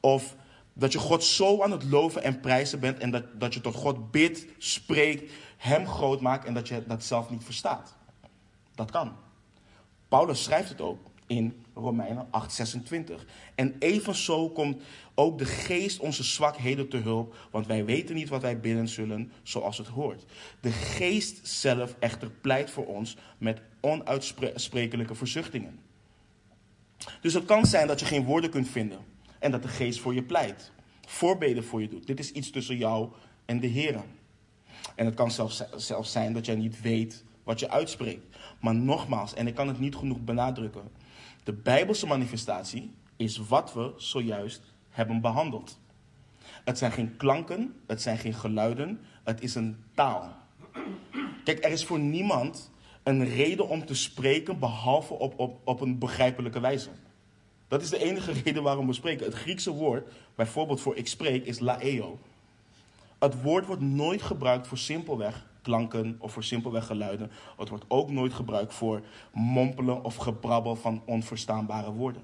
of 0.00 0.36
dat 0.72 0.92
je 0.92 0.98
God 0.98 1.24
zo 1.24 1.62
aan 1.62 1.70
het 1.70 1.84
loven 1.84 2.22
en 2.22 2.40
prijzen 2.40 2.80
bent 2.80 2.98
en 2.98 3.10
dat, 3.10 3.40
dat 3.40 3.54
je 3.54 3.60
tot 3.60 3.74
God 3.74 4.10
bidt, 4.10 4.46
spreekt, 4.58 5.32
Hem 5.56 5.86
groot 5.86 6.20
maakt 6.20 6.44
en 6.44 6.54
dat 6.54 6.68
je 6.68 6.82
dat 6.86 7.04
zelf 7.04 7.30
niet 7.30 7.44
verstaat? 7.44 7.96
Dat 8.74 8.90
kan. 8.90 9.16
Paulus 10.08 10.42
schrijft 10.42 10.68
het 10.68 10.80
ook 10.80 10.98
in 11.26 11.64
Romeinen 11.74 12.26
8:26. 12.26 13.24
En 13.54 13.76
evenzo 13.78 14.48
komt 14.48 14.82
ook 15.14 15.38
de 15.38 15.44
geest 15.44 15.98
onze 15.98 16.24
zwakheden 16.24 16.88
te 16.88 16.96
hulp, 16.96 17.36
want 17.50 17.66
wij 17.66 17.84
weten 17.84 18.14
niet 18.14 18.28
wat 18.28 18.42
wij 18.42 18.60
bidden 18.60 18.88
zullen 18.88 19.32
zoals 19.42 19.78
het 19.78 19.86
hoort. 19.86 20.24
De 20.60 20.70
geest 20.70 21.46
zelf 21.46 21.96
echter 21.98 22.30
pleit 22.30 22.70
voor 22.70 22.86
ons 22.86 23.16
met 23.38 23.60
onuitsprekelijke 23.80 25.14
verzuchtingen. 25.14 25.78
Dus 27.20 27.34
het 27.34 27.44
kan 27.44 27.66
zijn 27.66 27.86
dat 27.86 28.00
je 28.00 28.06
geen 28.06 28.24
woorden 28.24 28.50
kunt 28.50 28.68
vinden 28.68 28.98
en 29.38 29.50
dat 29.50 29.62
de 29.62 29.68
geest 29.68 30.00
voor 30.00 30.14
je 30.14 30.22
pleit, 30.22 30.72
voorbeden 31.06 31.64
voor 31.64 31.80
je 31.80 31.88
doet. 31.88 32.06
Dit 32.06 32.18
is 32.18 32.30
iets 32.30 32.50
tussen 32.50 32.76
jou 32.76 33.08
en 33.44 33.60
de 33.60 33.66
Heer. 33.66 34.02
En 34.94 35.06
het 35.06 35.14
kan 35.14 35.30
zelfs, 35.30 35.62
zelfs 35.76 36.12
zijn 36.12 36.32
dat 36.32 36.46
jij 36.46 36.54
niet 36.54 36.80
weet 36.80 37.24
wat 37.44 37.60
je 37.60 37.70
uitspreekt. 37.70 38.36
Maar 38.60 38.74
nogmaals, 38.74 39.34
en 39.34 39.46
ik 39.46 39.54
kan 39.54 39.68
het 39.68 39.78
niet 39.78 39.96
genoeg 39.96 40.20
benadrukken, 40.20 40.90
de 41.44 41.52
Bijbelse 41.52 42.06
manifestatie 42.06 42.90
is 43.16 43.36
wat 43.36 43.72
we 43.72 43.92
zojuist 43.96 44.71
hebben 44.92 45.20
behandeld. 45.20 45.78
Het 46.64 46.78
zijn 46.78 46.92
geen 46.92 47.16
klanken, 47.16 47.74
het 47.86 48.02
zijn 48.02 48.18
geen 48.18 48.34
geluiden, 48.34 49.00
het 49.24 49.42
is 49.42 49.54
een 49.54 49.76
taal. 49.94 50.32
Kijk, 51.44 51.64
er 51.64 51.70
is 51.70 51.84
voor 51.84 51.98
niemand 51.98 52.70
een 53.02 53.24
reden 53.24 53.68
om 53.68 53.86
te 53.86 53.94
spreken 53.94 54.58
behalve 54.58 55.14
op, 55.14 55.38
op, 55.38 55.60
op 55.64 55.80
een 55.80 55.98
begrijpelijke 55.98 56.60
wijze. 56.60 56.90
Dat 57.68 57.82
is 57.82 57.90
de 57.90 57.98
enige 57.98 58.32
reden 58.44 58.62
waarom 58.62 58.86
we 58.86 58.92
spreken. 58.92 59.26
Het 59.26 59.34
Griekse 59.34 59.70
woord, 59.70 60.12
bijvoorbeeld 60.34 60.80
voor 60.80 60.96
ik 60.96 61.06
spreek, 61.06 61.46
is 61.46 61.58
laeo. 61.58 62.18
Het 63.18 63.42
woord 63.42 63.66
wordt 63.66 63.82
nooit 63.82 64.22
gebruikt 64.22 64.66
voor 64.66 64.78
simpelweg 64.78 65.46
klanken 65.62 66.16
of 66.18 66.32
voor 66.32 66.44
simpelweg 66.44 66.86
geluiden. 66.86 67.30
Het 67.58 67.68
wordt 67.68 67.84
ook 67.88 68.10
nooit 68.10 68.34
gebruikt 68.34 68.74
voor 68.74 69.02
mompelen 69.32 70.04
of 70.04 70.16
gebrabbel 70.16 70.76
van 70.76 71.02
onverstaanbare 71.04 71.92
woorden. 71.92 72.22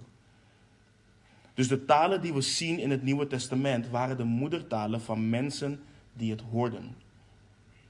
Dus 1.58 1.68
de 1.68 1.84
talen 1.84 2.20
die 2.20 2.32
we 2.34 2.40
zien 2.40 2.78
in 2.78 2.90
het 2.90 3.02
Nieuwe 3.02 3.26
Testament 3.26 3.88
waren 3.88 4.16
de 4.16 4.24
moedertalen 4.24 5.00
van 5.00 5.28
mensen 5.28 5.80
die 6.12 6.30
het 6.30 6.40
hoorden. 6.50 6.96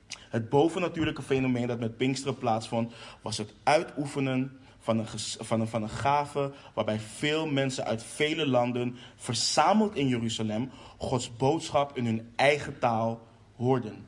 Het 0.08 0.48
bovennatuurlijke 0.48 1.22
fenomeen 1.22 1.66
dat 1.66 1.78
met 1.78 1.96
Pinksteren 1.96 2.38
plaatsvond, 2.38 2.92
was 3.22 3.38
het 3.38 3.54
uitoefenen 3.62 4.58
van 4.78 4.98
een, 4.98 5.06
van, 5.38 5.60
een, 5.60 5.66
van 5.66 5.82
een 5.82 5.88
gave 5.88 6.52
waarbij 6.74 6.98
veel 6.98 7.46
mensen 7.46 7.84
uit 7.84 8.02
vele 8.02 8.46
landen, 8.46 8.96
verzameld 9.16 9.94
in 9.94 10.08
Jeruzalem, 10.08 10.70
Gods 10.96 11.36
boodschap 11.36 11.96
in 11.96 12.04
hun 12.04 12.32
eigen 12.36 12.78
taal 12.78 13.26
hoorden. 13.56 14.06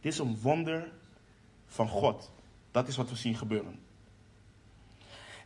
Dit 0.00 0.12
is 0.12 0.18
een 0.18 0.38
wonder 0.42 0.92
van 1.66 1.88
God. 1.88 2.30
Dat 2.70 2.88
is 2.88 2.96
wat 2.96 3.10
we 3.10 3.16
zien 3.16 3.36
gebeuren. 3.36 3.85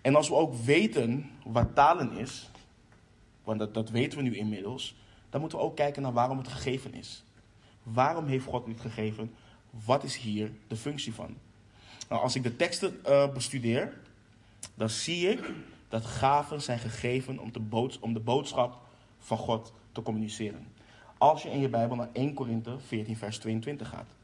En 0.01 0.15
als 0.15 0.29
we 0.29 0.35
ook 0.35 0.55
weten 0.55 1.31
wat 1.45 1.75
talen 1.75 2.13
is, 2.13 2.51
want 3.45 3.59
dat, 3.59 3.75
dat 3.75 3.91
weten 3.91 4.19
we 4.19 4.25
nu 4.25 4.37
inmiddels, 4.37 4.97
dan 5.31 5.41
moeten 5.41 5.59
we 5.59 5.65
ook 5.65 5.77
kijken 5.77 6.03
naar 6.03 6.13
waarom 6.13 6.39
het 6.39 6.49
gegeven 6.49 6.95
is. 6.95 7.25
Waarom 7.83 8.27
heeft 8.27 8.47
God 8.47 8.67
dit 8.67 8.81
gegeven? 8.81 9.35
Wat 9.85 10.05
is 10.05 10.17
hier 10.17 10.51
de 10.67 10.77
functie 10.77 11.15
van? 11.15 11.37
Nou, 12.09 12.23
als 12.23 12.35
ik 12.35 12.43
de 12.43 12.57
teksten 12.57 13.01
uh, 13.07 13.33
bestudeer, 13.33 14.01
dan 14.75 14.89
zie 14.89 15.29
ik 15.29 15.53
dat 15.89 16.07
gaven 16.07 16.63
zijn 16.63 16.79
gegeven 16.79 17.39
om 17.39 17.53
de, 17.53 17.97
om 18.01 18.13
de 18.13 18.21
boodschap 18.21 18.79
van 19.19 19.39
God 19.39 19.73
te 19.93 20.03
communiceren. 20.03 20.67
Als 21.19 21.43
je 21.43 21.51
in 21.51 21.61
je 21.61 21.69
Bijbel 21.69 21.97
naar 21.97 22.09
1 22.13 22.35
Korinthe 22.35 22.79
14, 22.79 23.17
vers 23.17 23.39
22 23.39 23.89
gaat 23.89 24.19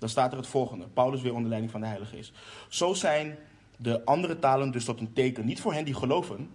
dan 0.00 0.08
staat 0.08 0.32
er 0.32 0.38
het 0.38 0.46
volgende. 0.46 0.88
Paulus 0.88 1.22
weer 1.22 1.34
onder 1.34 1.48
leiding 1.48 1.72
van 1.72 1.80
de 1.80 1.86
Heilige 1.86 2.16
Geest. 2.16 2.32
Zo 2.68 2.94
zijn 2.94 3.38
de 3.76 4.04
andere 4.04 4.38
talen 4.38 4.70
dus 4.70 4.84
tot 4.84 5.00
een 5.00 5.12
teken, 5.12 5.44
niet 5.44 5.60
voor 5.60 5.72
hen 5.72 5.84
die 5.84 5.94
geloven, 5.94 6.50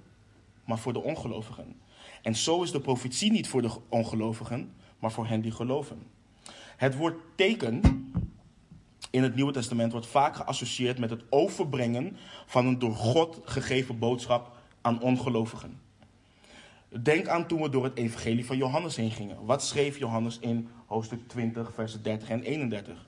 maar 0.65 0.79
voor 0.79 0.93
de 0.93 1.01
ongelovigen. 1.01 1.75
En 2.21 2.36
zo 2.36 2.63
is 2.63 2.71
de 2.71 2.81
profetie 2.81 3.31
niet 3.31 3.47
voor 3.47 3.62
de 3.62 3.71
ongelovigen, 3.89 4.73
maar 4.99 5.12
voor 5.12 5.27
hen 5.27 5.41
die 5.41 5.51
geloven. 5.51 6.03
Het 6.77 6.95
woord 6.95 7.17
teken 7.36 7.81
in 9.10 9.23
het 9.23 9.36
Nieuwe 9.36 9.51
Testament 9.51 9.91
wordt 9.91 10.08
vaak 10.08 10.36
geassocieerd 10.36 10.99
met 10.99 11.10
het 11.10 11.23
overbrengen 11.29 12.17
van 12.45 12.65
een 12.65 12.79
door 12.79 12.95
God 12.95 13.41
gegeven 13.43 13.99
boodschap 13.99 14.58
aan 14.81 15.01
ongelovigen. 15.01 15.79
Denk 17.01 17.27
aan 17.27 17.47
toen 17.47 17.62
we 17.62 17.69
door 17.69 17.84
het 17.84 17.97
evangelie 17.97 18.45
van 18.45 18.58
Johannes 18.58 18.95
heen 18.95 19.12
gingen. 19.12 19.45
Wat 19.45 19.63
schreef 19.63 19.99
Johannes 19.99 20.39
in 20.39 20.69
hoofdstuk 20.86 21.27
20, 21.27 21.73
versen 21.73 22.03
30 22.03 22.29
en 22.29 22.41
31? 22.41 23.08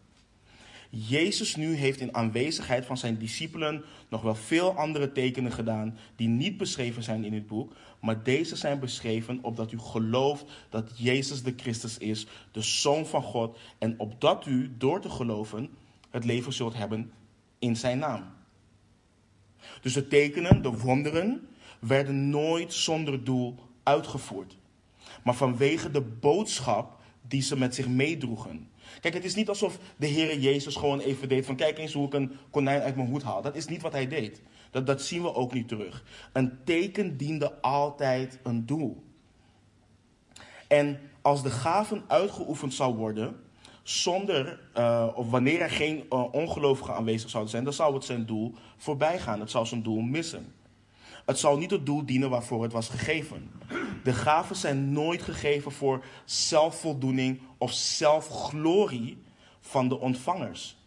Jezus 0.89 1.55
nu 1.55 1.75
heeft 1.75 1.99
in 1.99 2.15
aanwezigheid 2.15 2.85
van 2.85 2.97
zijn 2.97 3.17
discipelen 3.17 3.83
nog 4.09 4.21
wel 4.21 4.35
veel 4.35 4.75
andere 4.75 5.11
tekenen 5.11 5.51
gedaan 5.51 5.97
die 6.15 6.27
niet 6.27 6.57
beschreven 6.57 7.03
zijn 7.03 7.23
in 7.23 7.33
het 7.33 7.47
boek, 7.47 7.73
maar 7.99 8.23
deze 8.23 8.55
zijn 8.55 8.79
beschreven 8.79 9.39
opdat 9.41 9.71
u 9.71 9.79
gelooft 9.79 10.45
dat 10.69 10.91
Jezus 10.95 11.43
de 11.43 11.53
Christus 11.55 11.97
is, 11.97 12.27
de 12.51 12.61
Zoon 12.61 13.05
van 13.05 13.23
God, 13.23 13.57
en 13.77 13.99
opdat 13.99 14.45
u 14.45 14.71
door 14.77 15.01
te 15.01 15.09
geloven 15.09 15.69
het 16.09 16.25
leven 16.25 16.53
zult 16.53 16.75
hebben 16.75 17.11
in 17.59 17.75
zijn 17.75 17.99
naam. 17.99 18.23
Dus 19.81 19.93
de 19.93 20.07
tekenen, 20.07 20.61
de 20.61 20.71
wonderen, 20.71 21.47
werden 21.79 22.29
nooit 22.29 22.73
zonder 22.73 23.23
doel 23.23 23.55
uitgevoerd, 23.83 24.57
maar 25.23 25.35
vanwege 25.35 25.91
de 25.91 26.01
boodschap 26.01 26.99
die 27.27 27.41
ze 27.41 27.57
met 27.57 27.75
zich 27.75 27.87
meedroegen. 27.87 28.69
Kijk, 29.01 29.13
het 29.13 29.25
is 29.25 29.35
niet 29.35 29.49
alsof 29.49 29.77
de 29.97 30.07
Heer 30.07 30.37
Jezus 30.37 30.75
gewoon 30.75 30.99
even 30.99 31.29
deed 31.29 31.45
van 31.45 31.55
kijk 31.55 31.77
eens 31.77 31.93
hoe 31.93 32.05
ik 32.05 32.13
een 32.13 32.31
konijn 32.49 32.81
uit 32.81 32.95
mijn 32.95 33.07
hoed 33.07 33.23
haal. 33.23 33.41
Dat 33.41 33.55
is 33.55 33.67
niet 33.67 33.81
wat 33.81 33.91
hij 33.91 34.07
deed. 34.07 34.41
Dat, 34.71 34.85
dat 34.85 35.01
zien 35.01 35.21
we 35.21 35.33
ook 35.33 35.53
niet 35.53 35.67
terug. 35.67 36.03
Een 36.33 36.63
teken 36.63 37.17
diende 37.17 37.61
altijd 37.61 38.39
een 38.43 38.65
doel. 38.65 39.03
En 40.67 40.99
als 41.21 41.43
de 41.43 41.49
gaven 41.49 42.03
uitgeoefend 42.07 42.73
zou 42.73 42.95
worden, 42.95 43.35
zonder, 43.83 44.59
uh, 44.77 45.07
of 45.15 45.29
wanneer 45.29 45.61
er 45.61 45.69
geen 45.69 46.05
uh, 46.09 46.33
ongelovigen 46.33 46.95
aanwezig 46.95 47.29
zouden 47.29 47.51
zijn, 47.51 47.63
dan 47.63 47.73
zou 47.73 47.93
het 47.93 48.03
zijn 48.03 48.25
doel 48.25 48.53
voorbij 48.77 49.19
gaan. 49.19 49.39
Het 49.39 49.51
zou 49.51 49.65
zijn 49.65 49.83
doel 49.83 49.99
missen. 49.99 50.53
Het 51.25 51.39
zal 51.39 51.57
niet 51.57 51.71
het 51.71 51.85
doel 51.85 52.05
dienen 52.05 52.29
waarvoor 52.29 52.63
het 52.63 52.71
was 52.71 52.89
gegeven. 52.89 53.51
De 54.03 54.13
gaven 54.13 54.55
zijn 54.55 54.91
nooit 54.91 55.21
gegeven 55.21 55.71
voor 55.71 56.03
zelfvoldoening 56.25 57.39
of 57.57 57.73
zelfglorie 57.73 59.23
van 59.59 59.89
de 59.89 59.99
ontvangers. 59.99 60.77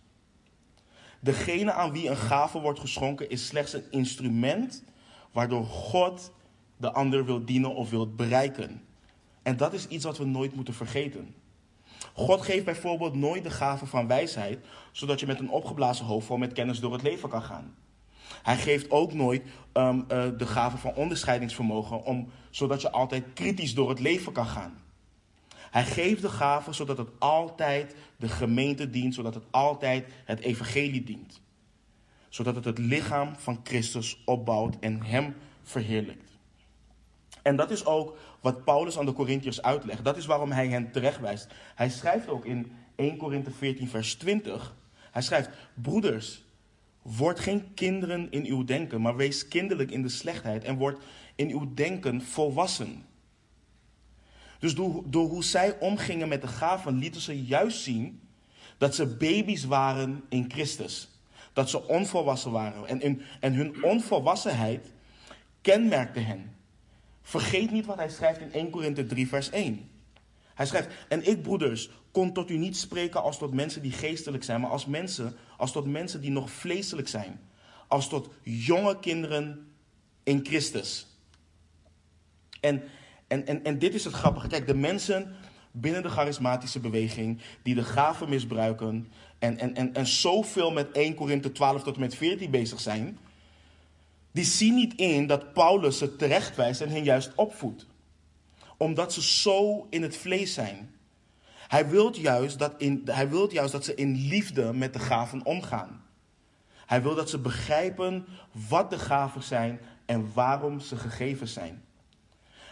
Degene 1.21 1.73
aan 1.73 1.93
wie 1.93 2.09
een 2.09 2.17
gave 2.17 2.61
wordt 2.61 2.81
geschonken 2.81 3.31
is 3.31 3.47
slechts 3.47 3.73
een 3.73 3.91
instrument 3.91 4.85
waardoor 5.33 5.65
God 5.65 6.33
de 6.77 6.93
ander 6.93 7.25
wil 7.25 7.45
dienen 7.45 7.75
of 7.75 7.91
wil 7.91 8.15
bereiken. 8.15 8.83
En 9.43 9.57
dat 9.57 9.73
is 9.73 9.87
iets 9.87 10.05
wat 10.05 10.19
we 10.19 10.25
nooit 10.25 10.55
moeten 10.55 10.75
vergeten. 10.75 11.35
God 12.13 12.43
geeft 12.43 12.65
bijvoorbeeld 12.65 13.15
nooit 13.15 13.45
de 13.45 13.51
gave 13.51 13.87
van 13.87 14.07
wijsheid, 14.07 14.59
zodat 14.93 15.21
je 15.21 15.27
met 15.27 15.39
een 15.39 15.51
opgeblazen 15.51 16.05
hoofd 16.05 16.27
vol 16.27 16.37
met 16.37 16.53
kennis 16.53 16.81
door 16.81 16.93
het 16.93 17.03
leven 17.03 17.29
kan 17.29 17.43
gaan. 17.43 17.75
Hij 18.43 18.57
geeft 18.57 18.91
ook 18.91 19.13
nooit 19.13 19.43
um, 19.73 19.99
uh, 19.99 20.25
de 20.39 20.47
gave 20.47 20.77
van 20.77 20.95
onderscheidingsvermogen, 20.95 22.05
om, 22.05 22.31
zodat 22.51 22.81
je 22.81 22.91
altijd 22.91 23.25
kritisch 23.35 23.75
door 23.75 23.89
het 23.89 24.01
leven 24.01 24.33
kan 24.33 24.47
gaan. 24.47 24.83
Hij 25.71 25.85
geeft 25.85 26.23
de 26.23 26.29
gave 26.29 26.73
zodat 26.73 26.99
het 26.99 27.09
altijd 27.19 27.95
de 28.17 28.29
gemeente 28.29 28.91
dient, 28.91 29.15
zodat 29.15 29.35
het 29.35 29.45
altijd 29.51 30.07
het 30.25 30.41
evangelie 30.41 31.05
dient. 31.05 31.41
Zodat 32.29 32.55
het 32.55 32.65
het 32.65 32.79
lichaam 32.79 33.37
van 33.37 33.61
Christus 33.65 34.23
opbouwt 34.25 34.77
en 34.81 35.03
hem 35.03 35.35
verheerlijkt. 35.63 36.31
En 37.43 37.57
dat 37.57 37.71
is 37.71 37.85
ook 37.85 38.17
wat 38.41 38.65
Paulus 38.65 38.99
aan 38.99 39.07
de 39.07 39.13
Corinthiërs 39.13 39.63
uitlegt. 39.63 40.05
Dat 40.05 40.17
is 40.17 40.27
waarom 40.27 40.51
hij 40.51 40.69
hen 40.69 40.91
terechtwijst. 40.91 41.49
Hij 41.75 41.91
schrijft 41.91 42.29
ook 42.29 42.45
in 42.45 42.73
1 42.97 43.17
Korinthe 43.17 43.51
14, 43.51 43.89
vers 43.89 44.15
20. 44.15 44.75
Hij 45.11 45.23
schrijft: 45.23 45.51
Broeders, 45.75 46.43
word 47.03 47.41
geen 47.41 47.75
kinderen 47.75 48.31
in 48.31 48.45
uw 48.45 48.65
denken, 48.65 49.01
maar 49.01 49.17
wees 49.17 49.49
kinderlijk 49.49 49.91
in 49.91 50.03
de 50.03 50.09
slechtheid 50.09 50.65
en 50.65 50.77
word 50.77 51.03
in 51.35 51.51
uw 51.51 51.75
denken 51.75 52.23
volwassen. 52.23 53.05
Dus 54.61 54.75
door, 54.75 55.29
hoe 55.29 55.45
zij 55.45 55.79
omgingen 55.79 56.29
met 56.29 56.41
de 56.41 56.49
gaven, 56.49 56.99
lieten 56.99 57.21
ze 57.21 57.45
juist 57.45 57.83
zien 57.83 58.21
dat 58.79 58.95
ze 58.95 59.07
baby's 59.07 59.65
waren 59.65 60.25
in 60.29 60.51
Christus. 60.51 61.09
Dat 61.53 61.71
ze 61.71 61.89
onvolwassen 61.89 62.51
waren. 62.51 63.01
En, 63.01 63.23
en 63.41 63.53
hun 63.53 63.85
onvolwassenheid 63.85 64.93
kenmerkte 65.61 66.21
hen. 66.21 66.55
Vergeet 67.23 67.71
niet 67.71 67.87
wat 67.87 67.97
hij 67.97 68.09
schrijft 68.09 68.41
in 68.41 68.53
1 68.53 68.71
Korinthe 68.71 69.07
3, 69.07 69.29
vers 69.29 69.51
1. 69.51 69.91
Hij 70.55 70.67
schrijft: 70.67 70.89
En 71.09 71.29
ik, 71.29 71.43
broeders, 71.43 71.91
kon 72.11 72.33
tot 72.33 72.51
u 72.51 72.57
niet 72.57 72.77
spreken 72.77 73.23
als 73.23 73.39
tot 73.39 73.55
mensen 73.55 73.83
die 73.83 73.93
geestelijk 73.93 74.45
zijn, 74.45 74.61
maar 74.61 74.71
als 74.71 74.87
mensen, 74.87 75.37
als 75.57 75.73
tot 75.73 75.87
mensen 75.87 76.21
die 76.21 76.31
nog 76.31 76.51
vleeselijk 76.51 77.09
zijn. 77.09 77.41
Als 77.87 78.09
tot 78.09 78.29
jonge 78.43 78.99
kinderen 78.99 79.73
in 80.23 80.45
Christus. 80.47 81.07
En, 82.61 82.83
en, 83.31 83.47
en, 83.47 83.65
en 83.65 83.79
dit 83.79 83.95
is 83.95 84.05
het 84.05 84.13
grappige. 84.13 84.49
Kijk, 84.49 84.67
de 84.67 84.75
mensen 84.75 85.35
binnen 85.71 86.03
de 86.03 86.09
charismatische 86.09 86.81
beweging 86.81 87.41
die 87.63 87.75
de 87.75 87.85
gaven 87.85 88.29
misbruiken 88.29 89.09
en, 89.39 89.59
en, 89.59 89.75
en, 89.75 89.95
en 89.95 90.07
zoveel 90.07 90.71
met 90.71 90.91
1 90.91 91.15
Korinthe 91.15 91.53
12 91.53 91.83
tot 91.83 91.95
en 91.95 92.01
met 92.01 92.15
14 92.15 92.51
bezig 92.51 92.81
zijn, 92.81 93.19
die 94.33 94.45
zien 94.45 94.75
niet 94.75 94.95
in 94.95 95.27
dat 95.27 95.53
Paulus 95.53 95.99
ze 95.99 96.17
terechtwijst 96.17 96.81
en 96.81 96.89
hen 96.89 97.05
juist 97.05 97.33
opvoedt. 97.35 97.87
Omdat 98.77 99.13
ze 99.13 99.23
zo 99.23 99.87
in 99.91 100.03
het 100.03 100.17
vlees 100.17 100.55
zijn. 100.55 100.95
Hij 101.69 101.89
wil 101.89 102.17
juist 102.17 102.59
dat, 102.59 102.75
hij 103.05 103.29
wilt 103.29 103.53
juist 103.53 103.73
dat 103.73 103.85
ze 103.85 103.95
in 103.95 104.27
liefde 104.29 104.73
met 104.73 104.93
de 104.93 104.99
gaven 104.99 105.45
omgaan. 105.45 106.05
Hij 106.87 107.03
wil 107.03 107.15
dat 107.15 107.31
ze 107.31 107.39
begrijpen 107.39 108.27
wat 108.69 108.91
de 108.91 108.99
gaven 108.99 109.43
zijn 109.43 109.81
en 110.07 110.31
waarom 110.35 110.81
ze 110.81 110.97
gegeven 110.97 111.49
zijn. 111.49 111.83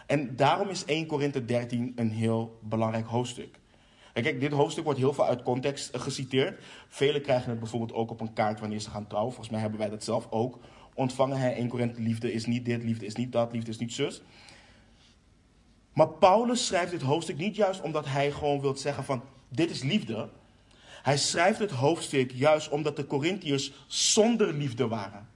En 0.09 0.35
daarom 0.35 0.69
is 0.69 0.85
1 0.85 1.05
Korinthe 1.05 1.45
13 1.45 1.91
een 1.95 2.11
heel 2.11 2.59
belangrijk 2.61 3.05
hoofdstuk. 3.05 3.59
Kijk, 4.13 4.39
dit 4.39 4.51
hoofdstuk 4.51 4.83
wordt 4.83 4.99
heel 4.99 5.13
veel 5.13 5.25
uit 5.25 5.43
context 5.43 5.97
geciteerd. 5.97 6.63
Velen 6.87 7.21
krijgen 7.21 7.49
het 7.49 7.59
bijvoorbeeld 7.59 7.93
ook 7.93 8.11
op 8.11 8.21
een 8.21 8.33
kaart 8.33 8.59
wanneer 8.59 8.79
ze 8.79 8.89
gaan 8.89 9.07
trouwen. 9.07 9.33
Volgens 9.33 9.53
mij 9.53 9.61
hebben 9.61 9.79
wij 9.79 9.89
dat 9.89 10.03
zelf 10.03 10.27
ook 10.29 10.59
ontvangen. 10.93 11.37
Hè? 11.37 11.49
1 11.49 11.67
Korinthe, 11.67 12.01
liefde 12.01 12.33
is 12.33 12.45
niet 12.45 12.65
dit, 12.65 12.83
liefde 12.83 13.05
is 13.05 13.15
niet 13.15 13.31
dat, 13.31 13.51
liefde 13.51 13.69
is 13.69 13.77
niet 13.77 13.93
zus. 13.93 14.21
Maar 15.93 16.07
Paulus 16.07 16.65
schrijft 16.65 16.91
dit 16.91 17.01
hoofdstuk 17.01 17.37
niet 17.37 17.55
juist 17.55 17.81
omdat 17.81 18.05
hij 18.05 18.31
gewoon 18.31 18.61
wil 18.61 18.75
zeggen 18.75 19.03
van 19.03 19.23
dit 19.49 19.69
is 19.69 19.83
liefde. 19.83 20.29
Hij 21.01 21.17
schrijft 21.17 21.59
het 21.59 21.71
hoofdstuk 21.71 22.31
juist 22.31 22.69
omdat 22.69 22.95
de 22.95 23.07
Corinthiërs 23.07 23.71
zonder 23.87 24.53
liefde 24.53 24.87
waren. 24.87 25.27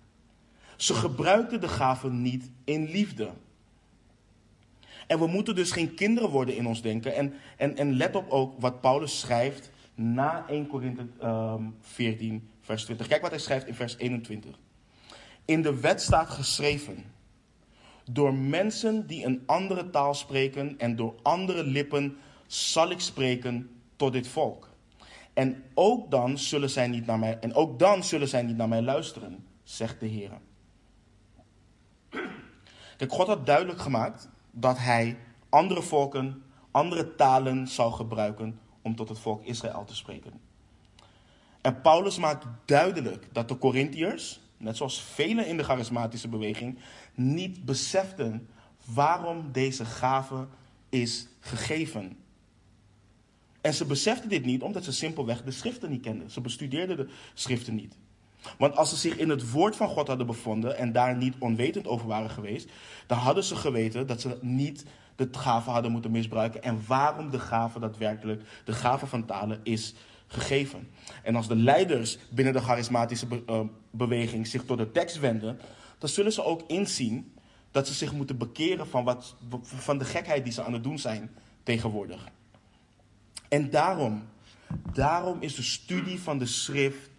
Ze 0.75 0.93
gebruikten 0.93 1.61
de 1.61 1.67
gaven 1.67 2.21
niet 2.21 2.51
in 2.63 2.85
liefde. 2.85 3.31
En 5.07 5.19
we 5.19 5.27
moeten 5.27 5.55
dus 5.55 5.71
geen 5.71 5.93
kinderen 5.93 6.29
worden 6.29 6.55
in 6.55 6.67
ons 6.67 6.81
denken. 6.81 7.15
En, 7.15 7.33
en, 7.57 7.77
en 7.77 7.93
let 7.93 8.15
op 8.15 8.29
ook 8.29 8.59
wat 8.59 8.81
Paulus 8.81 9.19
schrijft 9.19 9.71
na 9.95 10.45
1 10.47 10.67
Korinthe 10.67 11.01
um, 11.01 11.09
ehm, 11.19 11.63
14, 11.79 12.49
vers 12.61 12.83
20. 12.83 13.07
Kijk 13.07 13.21
wat 13.21 13.31
hij 13.31 13.39
schrijft 13.39 13.67
in 13.67 13.73
vers 13.73 13.97
21. 13.97 14.55
In 15.45 15.61
de 15.61 15.79
wet 15.79 16.01
staat 16.01 16.29
geschreven: 16.29 17.03
Door 18.11 18.33
mensen 18.33 19.07
die 19.07 19.25
een 19.25 19.43
andere 19.45 19.89
taal 19.89 20.13
spreken 20.13 20.79
en 20.79 20.95
door 20.95 21.15
andere 21.21 21.63
lippen 21.63 22.17
zal 22.47 22.91
ik 22.91 22.99
spreken 22.99 23.69
tot 23.95 24.13
dit 24.13 24.27
volk. 24.27 24.71
En 25.33 25.63
ook 25.73 26.11
dan 26.11 26.37
zullen 26.37 26.69
zij 26.69 26.87
niet 26.87 27.05
naar 27.05 27.19
mij, 27.19 27.39
en 27.39 27.53
ook 27.53 27.79
dan 27.79 28.03
zullen 28.03 28.27
zij 28.27 28.41
niet 28.41 28.57
naar 28.57 28.67
mij 28.67 28.81
luisteren, 28.81 29.45
zegt 29.63 29.99
de 29.99 30.05
Heer. 30.05 30.31
Kijk, 32.97 33.11
God 33.11 33.27
had 33.27 33.45
duidelijk 33.45 33.79
gemaakt 33.79 34.29
dat 34.55 34.77
hij 34.77 35.17
andere 35.49 35.81
volken, 35.81 36.43
andere 36.71 37.15
talen 37.15 37.67
zou 37.67 37.93
gebruiken 37.93 38.59
om 38.81 38.95
tot 38.95 39.09
het 39.09 39.19
volk 39.19 39.45
Israël 39.45 39.85
te 39.85 39.95
spreken. 39.95 40.33
En 41.61 41.81
Paulus 41.81 42.17
maakt 42.17 42.45
duidelijk 42.65 43.27
dat 43.31 43.47
de 43.47 43.57
Corinthiërs, 43.57 44.39
net 44.57 44.77
zoals 44.77 45.01
velen 45.01 45.47
in 45.47 45.57
de 45.57 45.63
charismatische 45.63 46.27
beweging, 46.27 46.77
niet 47.15 47.65
beseften 47.65 48.47
waarom 48.85 49.51
deze 49.51 49.85
gave 49.85 50.47
is 50.89 51.27
gegeven. 51.39 52.17
En 53.61 53.73
ze 53.73 53.85
beseften 53.85 54.29
dit 54.29 54.45
niet 54.45 54.61
omdat 54.61 54.83
ze 54.83 54.91
simpelweg 54.91 55.43
de 55.43 55.51
schriften 55.51 55.89
niet 55.89 56.01
kenden. 56.01 56.31
Ze 56.31 56.41
bestudeerden 56.41 56.97
de 56.97 57.09
schriften 57.33 57.75
niet. 57.75 57.97
Want 58.57 58.75
als 58.75 58.89
ze 58.89 58.95
zich 58.95 59.17
in 59.17 59.29
het 59.29 59.51
woord 59.51 59.75
van 59.75 59.87
God 59.87 60.07
hadden 60.07 60.27
bevonden 60.27 60.77
en 60.77 60.91
daar 60.91 61.17
niet 61.17 61.35
onwetend 61.39 61.87
over 61.87 62.07
waren 62.07 62.29
geweest, 62.29 62.69
dan 63.07 63.17
hadden 63.17 63.43
ze 63.43 63.55
geweten 63.55 64.07
dat 64.07 64.21
ze 64.21 64.37
niet 64.41 64.85
de 65.15 65.27
gave 65.31 65.69
hadden 65.69 65.91
moeten 65.91 66.11
misbruiken 66.11 66.63
en 66.63 66.83
waarom 66.87 67.29
de 67.29 67.39
gave 67.39 67.79
daadwerkelijk, 67.79 68.41
de 68.65 68.73
gave 68.73 69.07
van 69.07 69.25
talen, 69.25 69.59
is 69.63 69.93
gegeven. 70.27 70.89
En 71.23 71.35
als 71.35 71.47
de 71.47 71.55
leiders 71.55 72.17
binnen 72.29 72.53
de 72.53 72.61
charismatische 72.61 73.27
eh, 73.45 73.59
beweging 73.91 74.47
zich 74.47 74.63
tot 74.65 74.77
de 74.77 74.91
tekst 74.91 75.19
wenden, 75.19 75.59
dan 75.97 76.09
zullen 76.09 76.33
ze 76.33 76.43
ook 76.43 76.61
inzien 76.67 77.33
dat 77.71 77.87
ze 77.87 77.93
zich 77.93 78.13
moeten 78.13 78.37
bekeren 78.37 78.87
van, 78.87 79.03
wat, 79.03 79.35
van 79.63 79.97
de 79.97 80.05
gekheid 80.05 80.43
die 80.43 80.53
ze 80.53 80.63
aan 80.63 80.73
het 80.73 80.83
doen 80.83 80.99
zijn 80.99 81.31
tegenwoordig. 81.63 82.27
En 83.49 83.69
daarom, 83.69 84.23
daarom 84.93 85.41
is 85.41 85.55
de 85.55 85.63
studie 85.63 86.19
van 86.19 86.37
de 86.37 86.45
schrift 86.45 87.09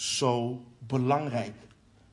zo 0.00 0.64
belangrijk. 0.78 1.54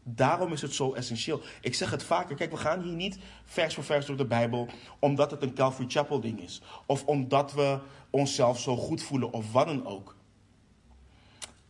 Daarom 0.03 0.51
is 0.51 0.61
het 0.61 0.73
zo 0.73 0.93
essentieel. 0.93 1.41
Ik 1.61 1.75
zeg 1.75 1.91
het 1.91 2.03
vaker. 2.03 2.35
Kijk, 2.35 2.51
we 2.51 2.57
gaan 2.57 2.81
hier 2.81 2.93
niet 2.93 3.19
vers 3.45 3.73
voor 3.73 3.83
vers 3.83 4.05
door 4.05 4.17
de 4.17 4.25
Bijbel 4.25 4.67
omdat 4.99 5.31
het 5.31 5.41
een 5.41 5.53
Calvary 5.53 5.89
Chapel 5.89 6.19
ding 6.19 6.41
is. 6.41 6.61
Of 6.85 7.05
omdat 7.05 7.53
we 7.53 7.79
onszelf 8.09 8.59
zo 8.59 8.75
goed 8.75 9.03
voelen 9.03 9.31
of 9.31 9.51
wat 9.51 9.65
dan 9.65 9.85
ook. 9.85 10.15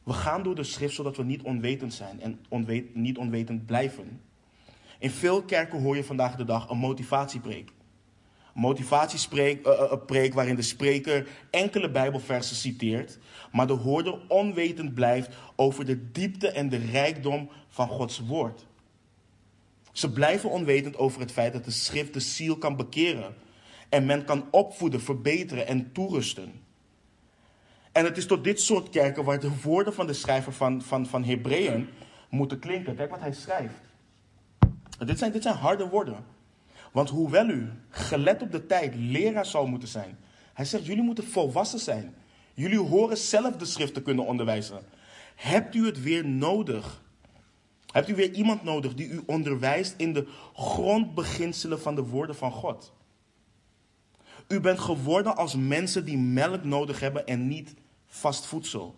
We 0.04 0.14
gaan 0.14 0.44
door 0.44 0.56
de 0.56 0.64
schrift 0.64 0.96
zodat 0.96 1.18
we 1.18 1.24
niet 1.24 1.42
onwetend 1.42 1.94
zijn 1.94 2.22
en 2.22 2.40
niet 2.94 3.18
onwetend 3.18 3.66
blijven. 3.66 4.22
In 5.00 5.12
veel 5.12 5.44
kerken 5.44 5.82
hoor 5.82 5.96
je 5.96 6.04
vandaag 6.04 6.36
de 6.36 6.46
dag 6.46 6.70
een 6.70 6.78
motivatiepreek 6.78 7.72
motivatiespreek 8.58 9.68
uh, 9.68 9.94
preek 10.06 10.34
waarin 10.34 10.56
de 10.56 10.62
spreker 10.62 11.28
enkele 11.50 11.92
Bijbelversen 11.92 12.56
citeert, 12.56 13.20
maar 13.52 13.68
de 13.68 13.74
hoorder 13.74 14.20
onwetend 14.28 14.94
blijft 14.94 15.36
over 15.56 15.86
de 15.86 16.12
diepte 16.12 16.50
en 16.50 16.70
de 16.70 16.78
rijkdom 16.78 17.50
van 17.68 17.88
Gods 17.88 18.20
woord. 18.20 18.66
Ze 19.92 20.12
blijven 20.12 20.50
onwetend 20.50 20.98
over 20.98 21.20
het 21.20 21.32
feit 21.32 21.54
dat 21.54 21.66
de 21.66 21.72
schrift 21.72 22.14
de 22.14 22.20
ziel 22.20 22.58
kan 22.58 22.76
bekeren 22.76 23.36
en 23.90 24.06
men 24.06 24.26
kan 24.26 24.46
opvoeden, 24.52 25.02
verbeteren 25.02 25.68
en 25.68 25.92
toerusten. 25.92 26.52
En 27.92 28.06
het 28.06 28.18
is 28.18 28.26
tot 28.26 28.44
dit 28.44 28.62
soort 28.62 28.90
kerken 28.90 29.24
waar 29.24 29.40
de 29.40 29.62
woorden 29.62 29.94
van 29.94 30.08
de 30.08 30.14
schrijver 30.14 30.54
van, 30.54 30.82
van, 30.82 31.06
van 31.06 31.24
Hebreeën 31.24 31.90
moeten 32.30 32.60
klinken. 32.60 32.96
Kijk 32.96 33.10
wat 33.10 33.20
hij 33.20 33.34
schrijft. 33.34 33.74
Dit 35.06 35.20
zijn, 35.20 35.32
dit 35.32 35.44
zijn 35.44 35.56
harde 35.56 35.88
woorden. 35.88 36.26
Want 36.92 37.10
hoewel 37.10 37.50
u, 37.50 37.70
gelet 37.90 38.42
op 38.42 38.52
de 38.52 38.66
tijd, 38.66 38.96
leraar 38.96 39.46
zou 39.46 39.68
moeten 39.68 39.88
zijn. 39.88 40.18
Hij 40.54 40.66
zegt, 40.66 40.86
jullie 40.86 41.04
moeten 41.04 41.24
volwassen 41.24 41.80
zijn. 41.80 42.16
Jullie 42.58 42.80
horen 42.80 43.18
zelf 43.18 43.56
de 43.56 43.66
schrift 43.66 43.94
te 43.94 44.02
kunnen 44.02 44.26
onderwijzen. 44.26 44.80
Hebt 45.36 45.76
u 45.76 45.86
het 45.86 46.02
weer 46.02 46.26
nodig? 46.26 47.04
Hebt 47.92 48.10
u 48.10 48.16
weer 48.16 48.34
iemand 48.34 48.64
nodig 48.64 48.94
die 48.94 49.08
u 49.08 49.22
onderwijst 49.26 49.94
in 49.98 50.14
de 50.14 50.28
grondbeginselen 50.54 51.82
van 51.82 51.96
de 51.96 52.02
woorden 52.02 52.36
van 52.36 52.52
God? 52.52 52.94
U 54.48 54.60
bent 54.60 54.80
geworden 54.80 55.36
als 55.36 55.56
mensen 55.56 56.06
die 56.06 56.18
melk 56.18 56.64
nodig 56.64 57.00
hebben 57.00 57.28
en 57.28 57.48
niet 57.48 57.74
vast 58.08 58.46
voedsel. 58.46 58.96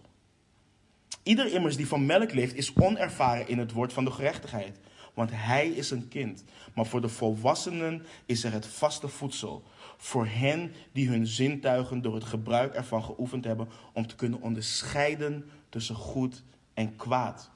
Ieder 1.23 1.53
immers 1.53 1.75
die 1.75 1.87
van 1.87 2.05
melk 2.05 2.33
leeft 2.33 2.55
is 2.55 2.75
onervaren 2.75 3.47
in 3.47 3.57
het 3.57 3.71
woord 3.71 3.93
van 3.93 4.05
de 4.05 4.11
gerechtigheid, 4.11 4.79
want 5.13 5.29
hij 5.33 5.67
is 5.67 5.91
een 5.91 6.07
kind. 6.07 6.43
Maar 6.73 6.85
voor 6.85 7.01
de 7.01 7.09
volwassenen 7.09 8.05
is 8.25 8.43
er 8.43 8.51
het 8.51 8.67
vaste 8.67 9.07
voedsel. 9.07 9.63
Voor 10.01 10.25
hen 10.25 10.73
die 10.91 11.09
hun 11.09 11.27
zintuigen 11.27 12.01
door 12.01 12.13
het 12.13 12.23
gebruik 12.23 12.73
ervan 12.73 13.03
geoefend 13.03 13.45
hebben 13.45 13.69
om 13.93 14.07
te 14.07 14.15
kunnen 14.15 14.41
onderscheiden 14.41 15.49
tussen 15.69 15.95
goed 15.95 16.43
en 16.73 16.95
kwaad. 16.95 17.51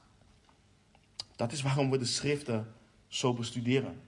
Dat 1.36 1.52
is 1.52 1.62
waarom 1.62 1.90
we 1.90 1.98
de 1.98 2.04
schriften 2.04 2.74
zo 3.06 3.34
bestuderen. 3.34 4.00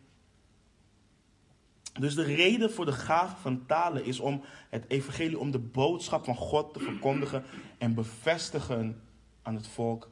Dus 1.93 2.15
de 2.15 2.23
reden 2.23 2.73
voor 2.73 2.85
de 2.85 2.93
gave 2.93 3.37
van 3.37 3.67
talen 3.67 4.05
is 4.05 4.21
om 4.21 4.45
het 4.71 4.85
evangelie, 4.89 5.39
om 5.39 5.51
de 5.51 5.59
boodschap 5.59 6.25
van 6.25 6.37
God 6.37 6.73
te 6.73 6.81
verkondigen 6.81 7.45
en 7.79 7.95
bevestigen 7.95 9.03
aan 9.43 9.55
het 9.55 9.67
volk 9.67 10.11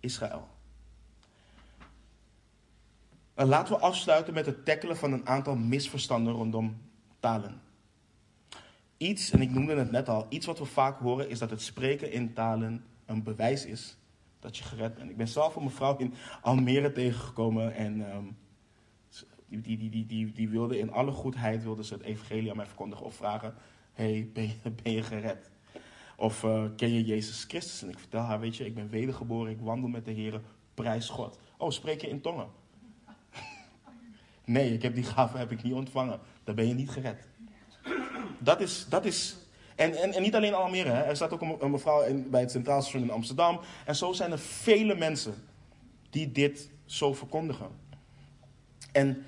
Israël. 0.00 0.48
En 3.34 3.46
laten 3.46 3.74
we 3.74 3.80
afsluiten 3.80 4.34
met 4.34 4.46
het 4.46 4.64
tackelen 4.64 4.96
van 4.96 5.12
een 5.12 5.26
aantal 5.26 5.56
misverstanden 5.56 6.32
rondom 6.32 6.76
talen. 7.20 7.64
Iets, 8.96 9.30
en 9.30 9.40
ik 9.40 9.50
noemde 9.50 9.74
het 9.74 9.90
net 9.90 10.08
al, 10.08 10.26
iets 10.28 10.46
wat 10.46 10.58
we 10.58 10.64
vaak 10.64 10.98
horen 10.98 11.28
is 11.28 11.38
dat 11.38 11.50
het 11.50 11.62
spreken 11.62 12.12
in 12.12 12.32
talen 12.32 12.84
een 13.06 13.22
bewijs 13.22 13.64
is 13.64 13.96
dat 14.40 14.56
je 14.56 14.64
gered 14.64 14.94
bent. 14.94 15.10
Ik 15.10 15.16
ben 15.16 15.28
zelf 15.28 15.56
een 15.56 15.64
mevrouw 15.64 15.96
in 15.96 16.14
Almere 16.42 16.92
tegengekomen 16.92 17.74
en 17.74 18.10
ehm, 18.10 18.24
die, 19.48 19.76
die, 19.78 19.90
die, 19.90 20.06
die, 20.06 20.32
die, 20.32 20.48
wilde 20.48 20.78
in 20.78 20.92
alle 20.92 21.10
goedheid 21.10 21.62
wilde 21.62 21.84
ze 21.84 21.94
het 21.94 22.02
evangelie 22.02 22.50
aan 22.50 22.56
mij 22.56 22.66
verkondigen 22.66 23.06
of 23.06 23.14
vragen, 23.14 23.54
hey, 23.92 24.30
ben, 24.32 24.44
je, 24.44 24.70
ben 24.82 24.92
je 24.92 25.02
gered? 25.02 25.50
Of 26.16 26.42
uh, 26.42 26.64
ken 26.76 26.92
je 26.92 27.04
Jezus 27.04 27.44
Christus? 27.44 27.82
En 27.82 27.88
ik 27.88 27.98
vertel 27.98 28.20
haar, 28.20 28.40
weet 28.40 28.56
je, 28.56 28.64
ik 28.64 28.74
ben 28.74 28.88
wedergeboren, 28.88 29.52
ik 29.52 29.60
wandel 29.60 29.88
met 29.88 30.04
de 30.04 30.10
Heer, 30.10 30.40
prijs 30.74 31.08
God. 31.08 31.38
Oh, 31.56 31.70
spreek 31.70 32.00
je 32.00 32.08
in 32.08 32.20
tongen? 32.20 32.48
nee, 34.44 34.72
ik 34.72 34.82
heb 34.82 34.94
die 34.94 35.04
gave 35.04 35.38
heb 35.38 35.50
ik 35.50 35.62
niet 35.62 35.72
ontvangen. 35.72 36.20
Dan 36.44 36.54
ben 36.54 36.68
je 36.68 36.74
niet 36.74 36.90
gered. 36.90 37.28
Dat 38.38 38.60
is, 38.60 38.86
dat 38.88 39.04
is 39.04 39.36
en, 39.76 39.94
en, 40.02 40.12
en 40.12 40.22
niet 40.22 40.34
alleen 40.34 40.54
Almere, 40.54 40.88
hè. 40.88 41.02
er 41.02 41.16
staat 41.16 41.32
ook 41.32 41.60
een, 41.60 41.70
mevrouw 41.70 42.02
in, 42.02 42.30
bij 42.30 42.40
het 42.40 42.50
Centraal 42.50 42.82
Station 42.82 43.02
in 43.02 43.10
Amsterdam. 43.10 43.60
En 43.84 43.96
zo 43.96 44.12
zijn 44.12 44.32
er 44.32 44.38
vele 44.38 44.94
mensen 44.94 45.34
die 46.10 46.32
dit 46.32 46.70
zo 46.84 47.14
verkondigen. 47.14 47.68
En 48.92 49.24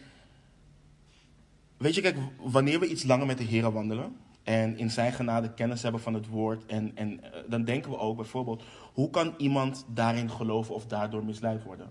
weet 1.77 1.95
je, 1.95 2.01
kijk, 2.01 2.17
wanneer 2.41 2.81
we 2.81 2.89
iets 2.89 3.05
langer 3.05 3.27
met 3.27 3.39
de 3.39 3.45
Heer 3.45 3.73
wandelen 3.73 4.17
en 4.43 4.79
in 4.79 4.91
zijn 4.91 5.13
genade 5.13 5.55
kennis 5.55 5.83
hebben 5.83 6.01
van 6.01 6.15
het 6.15 6.27
woord, 6.27 6.67
en, 6.67 6.93
en 6.95 7.23
eh, 7.23 7.41
dan 7.49 7.65
denken 7.65 7.91
we 7.91 7.99
ook 7.99 8.17
bijvoorbeeld, 8.17 8.63
hoe 8.93 9.11
kan 9.11 9.35
iemand 9.37 9.85
daarin 9.89 10.31
geloven 10.31 10.75
of 10.75 10.87
daardoor 10.87 11.25
misleid 11.25 11.63
worden? 11.63 11.91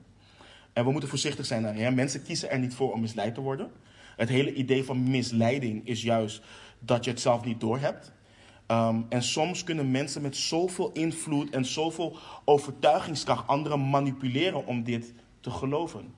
En 0.74 0.86
we 0.86 0.92
moeten 0.92 1.10
voorzichtig 1.10 1.46
zijn 1.46 1.62
daarin. 1.62 1.84
Hè? 1.84 1.92
Mensen 1.92 2.24
kiezen 2.24 2.50
er 2.50 2.60
niet 2.60 2.76
voor 2.76 2.94
om 2.94 3.02
misleid 3.02 3.34
te 3.34 3.42
worden. 3.42 3.72
Het 4.18 4.30
hele 4.30 4.54
idee 4.54 4.84
van 4.84 5.10
misleiding 5.10 5.88
is 5.88 6.02
juist 6.02 6.42
dat 6.80 7.04
je 7.04 7.10
het 7.10 7.22
zelf 7.22 7.46
niet 7.46 7.60
doorhebt. 7.60 8.12
Um, 8.68 9.06
en 9.10 9.24
soms 9.24 9.64
kunnen 9.64 9.92
mensen 9.92 10.22
met 10.22 10.36
zoveel 10.36 10.92
invloed 10.92 11.50
en 11.50 11.66
zoveel 11.66 12.18
overtuigingskracht 12.46 13.48
anderen 13.48 13.90
manipuleren 13.90 14.66
om 14.66 14.84
dit 14.84 15.14
te 15.40 15.50
geloven. 15.50 16.14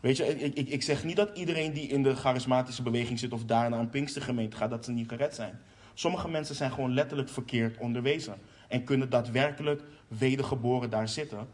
Weet 0.00 0.16
je, 0.16 0.44
ik, 0.44 0.54
ik, 0.54 0.68
ik 0.68 0.82
zeg 0.82 1.04
niet 1.04 1.16
dat 1.16 1.38
iedereen 1.38 1.72
die 1.72 1.88
in 1.88 2.02
de 2.02 2.16
charismatische 2.16 2.82
beweging 2.82 3.18
zit 3.18 3.32
of 3.32 3.44
daar 3.44 3.70
naar 3.70 3.80
een 3.80 3.90
Pinkstergemeente 3.90 4.56
gaat, 4.56 4.70
dat 4.70 4.84
ze 4.84 4.92
niet 4.92 5.08
gered 5.08 5.34
zijn. 5.34 5.60
Sommige 5.94 6.28
mensen 6.28 6.54
zijn 6.54 6.70
gewoon 6.70 6.94
letterlijk 6.94 7.28
verkeerd 7.28 7.78
onderwezen. 7.78 8.34
En 8.68 8.84
kunnen 8.84 9.10
daadwerkelijk 9.10 9.82
wedergeboren 10.08 10.90
daar 10.90 11.08
zitten. 11.08 11.48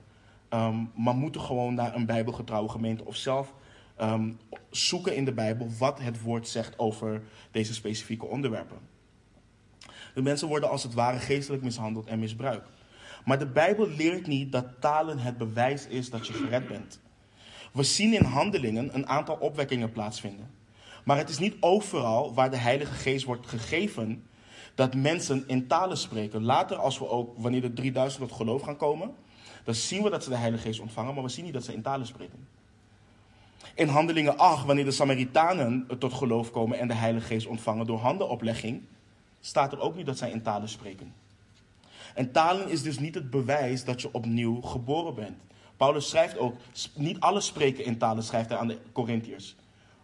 Um, 0.51 0.91
maar 0.95 1.15
moeten 1.15 1.41
gewoon 1.41 1.75
naar 1.75 1.95
een 1.95 2.07
bijbelgetrouwe 2.07 2.69
gemeente 2.69 3.05
of 3.05 3.17
zelf 3.17 3.55
um, 4.03 4.38
zoeken 4.70 5.16
in 5.16 5.24
de 5.24 5.32
Bijbel 5.32 5.68
wat 5.78 6.01
het 6.01 6.22
woord 6.22 6.48
zegt 6.48 6.78
over 6.78 7.22
deze 7.51 7.74
specifieke 7.74 8.26
onderwerpen. 8.26 8.78
De 10.14 10.22
mensen 10.22 10.48
worden 10.48 10.70
als 10.70 10.82
het 10.82 10.94
ware 10.94 11.18
geestelijk 11.18 11.62
mishandeld 11.62 12.07
en 12.07 12.18
misbruikt. 12.18 12.68
Maar 13.24 13.38
de 13.38 13.46
Bijbel 13.46 13.88
leert 13.88 14.26
niet 14.26 14.53
dat 14.53 14.66
talen 14.80 15.18
het 15.18 15.38
bewijs 15.38 15.86
is 15.86 16.11
dat 16.11 16.26
je 16.26 16.32
gered 16.32 16.68
bent. 16.68 17.01
We 17.72 17.82
zien 17.82 18.14
in 18.14 18.24
handelingen 18.24 18.94
een 18.94 19.07
aantal 19.07 19.36
opwekkingen 19.36 19.92
plaatsvinden. 19.92 20.51
Maar 21.05 21.16
het 21.16 21.28
is 21.28 21.38
niet 21.38 21.57
overal 21.61 22.34
waar 22.34 22.51
de 22.51 22.57
Heilige 22.57 22.92
Geest 22.92 23.24
wordt 23.24 23.46
gegeven 23.46 24.24
dat 24.74 24.94
mensen 24.94 25.44
in 25.46 25.66
talen 25.66 25.96
spreken. 25.96 26.42
Later, 26.42 26.76
als 26.76 26.98
we 26.98 27.09
ook, 27.09 27.34
wanneer 27.36 27.61
de 27.61 27.72
3000 27.72 28.28
tot 28.28 28.36
geloof 28.36 28.62
gaan 28.62 28.76
komen, 28.76 29.14
dan 29.64 29.74
zien 29.74 30.03
we 30.03 30.11
dat 30.11 30.24
ze 30.24 30.30
de 30.30 30.36
Heilige 30.36 30.62
Geest 30.62 30.80
ontvangen, 30.80 31.14
maar 31.14 31.22
we 31.22 31.28
zien 31.28 31.44
niet 31.44 31.55
dat 31.55 31.64
ze 31.64 31.72
in 31.72 31.82
talen 31.82 32.07
spreken. 32.07 32.46
In 33.75 33.89
Handelingen 33.89 34.39
8, 34.39 34.66
wanneer 34.66 34.85
de 34.85 34.91
Samaritanen 34.91 35.87
tot 35.99 36.12
geloof 36.12 36.51
komen 36.51 36.79
en 36.79 36.89
de 36.89 36.95
Heilige 36.95 37.27
Geest 37.27 37.47
ontvangen 37.47 37.87
door 37.87 37.99
handenoplegging, 37.99 38.83
staat 39.41 39.73
er 39.73 39.81
ook 39.81 39.97
niet 39.97 40.07
dat 40.07 40.18
zij 40.18 40.31
in 40.31 40.43
talen 40.43 40.68
spreken. 40.68 41.12
En 42.14 42.33
talen 42.33 42.68
is 42.68 42.83
dus 42.83 42.99
niet 42.99 43.14
het 43.14 43.31
bewijs 43.31 43.85
dat 43.85 44.01
je 44.01 44.12
opnieuw 44.12 44.61
geboren 44.61 45.14
bent. 45.14 45.37
Paulus 45.77 46.09
schrijft 46.09 46.39
ook, 46.39 46.57
niet 46.95 47.21
alles 47.21 47.47
spreken 47.47 47.85
in 47.85 47.99
talen 47.99 48.23
schrijft 48.23 48.49
hij 48.49 48.59
aan 48.59 48.68
de 48.68 48.79
Corinthiërs. 48.93 49.57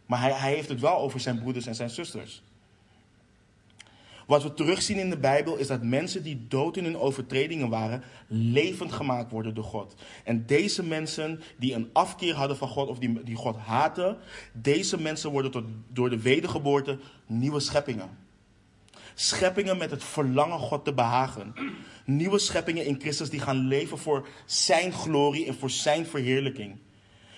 Maar 0.07 0.21
hij, 0.21 0.33
hij 0.33 0.55
heeft 0.55 0.69
het 0.69 0.81
wel 0.81 0.99
over 0.99 1.21
zijn 1.21 1.39
broeders 1.39 1.67
en 1.67 1.75
zijn 1.75 1.91
zusters. 1.91 2.43
Wat 4.27 4.43
we 4.43 4.55
terugzien 4.55 4.99
in 4.99 5.11
de 5.11 5.19
Bijbel 5.19 5.57
is 5.57 5.67
dat 5.67 5.83
mensen 5.83 6.23
die 6.23 6.47
dood 6.49 6.77
in 6.77 6.85
hun 6.85 6.99
overtredingen 6.99 7.69
waren, 7.69 8.03
levend 8.27 8.93
gemaakt 8.93 9.31
worden 9.31 9.55
door 9.55 9.65
God. 9.65 9.95
En 10.25 10.47
deze 10.47 10.83
mensen 10.83 11.41
die 11.59 11.75
een 11.75 11.91
afkeer 11.93 12.35
hadden 12.35 12.57
van 12.57 12.69
God 12.69 12.89
of 12.89 12.99
die, 12.99 13.23
die 13.23 13.37
God 13.37 13.57
haten, 13.57 14.17
deze 14.53 15.01
mensen 15.01 15.31
worden 15.31 15.51
tot, 15.51 15.65
door 15.89 16.11
de 16.11 16.21
wedergeboorte 16.21 16.99
nieuwe 17.27 17.61
scheppingen. 17.61 18.25
Scheppingen 19.15 19.79
met 19.79 19.91
het 19.91 20.05
verlangen 20.05 20.59
God 20.59 20.85
te 20.85 20.93
behagen. 20.93 21.55
Nieuwe 22.05 22.39
scheppingen 22.39 22.85
in 22.85 23.01
Christus 23.01 23.31
die 23.31 23.41
gaan 23.41 23.57
leven 23.57 23.99
voor 23.99 24.29
Zijn 24.45 24.93
glorie 24.93 25.47
en 25.47 25.55
voor 25.55 25.71
Zijn 25.71 26.07
verheerlijking. 26.07 26.77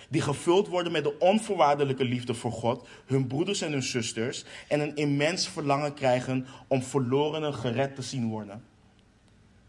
Die 0.09 0.21
gevuld 0.21 0.69
worden 0.69 0.93
met 0.93 1.05
de 1.05 1.19
onvoorwaardelijke 1.19 2.05
liefde 2.05 2.35
voor 2.35 2.53
God, 2.53 2.89
hun 3.07 3.27
broeders 3.27 3.61
en 3.61 3.73
hun 3.73 3.83
zusters. 3.83 4.45
En 4.69 4.81
een 4.81 4.97
immens 4.97 5.49
verlangen 5.49 5.95
krijgen 5.95 6.47
om 6.67 6.83
verlorenen 6.83 7.55
gered 7.55 7.95
te 7.95 8.03
zien 8.03 8.29
worden. 8.29 8.65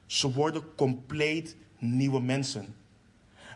Ze 0.05 0.31
worden 0.31 0.63
compleet 0.75 1.55
nieuwe 1.77 2.21
mensen. 2.21 2.75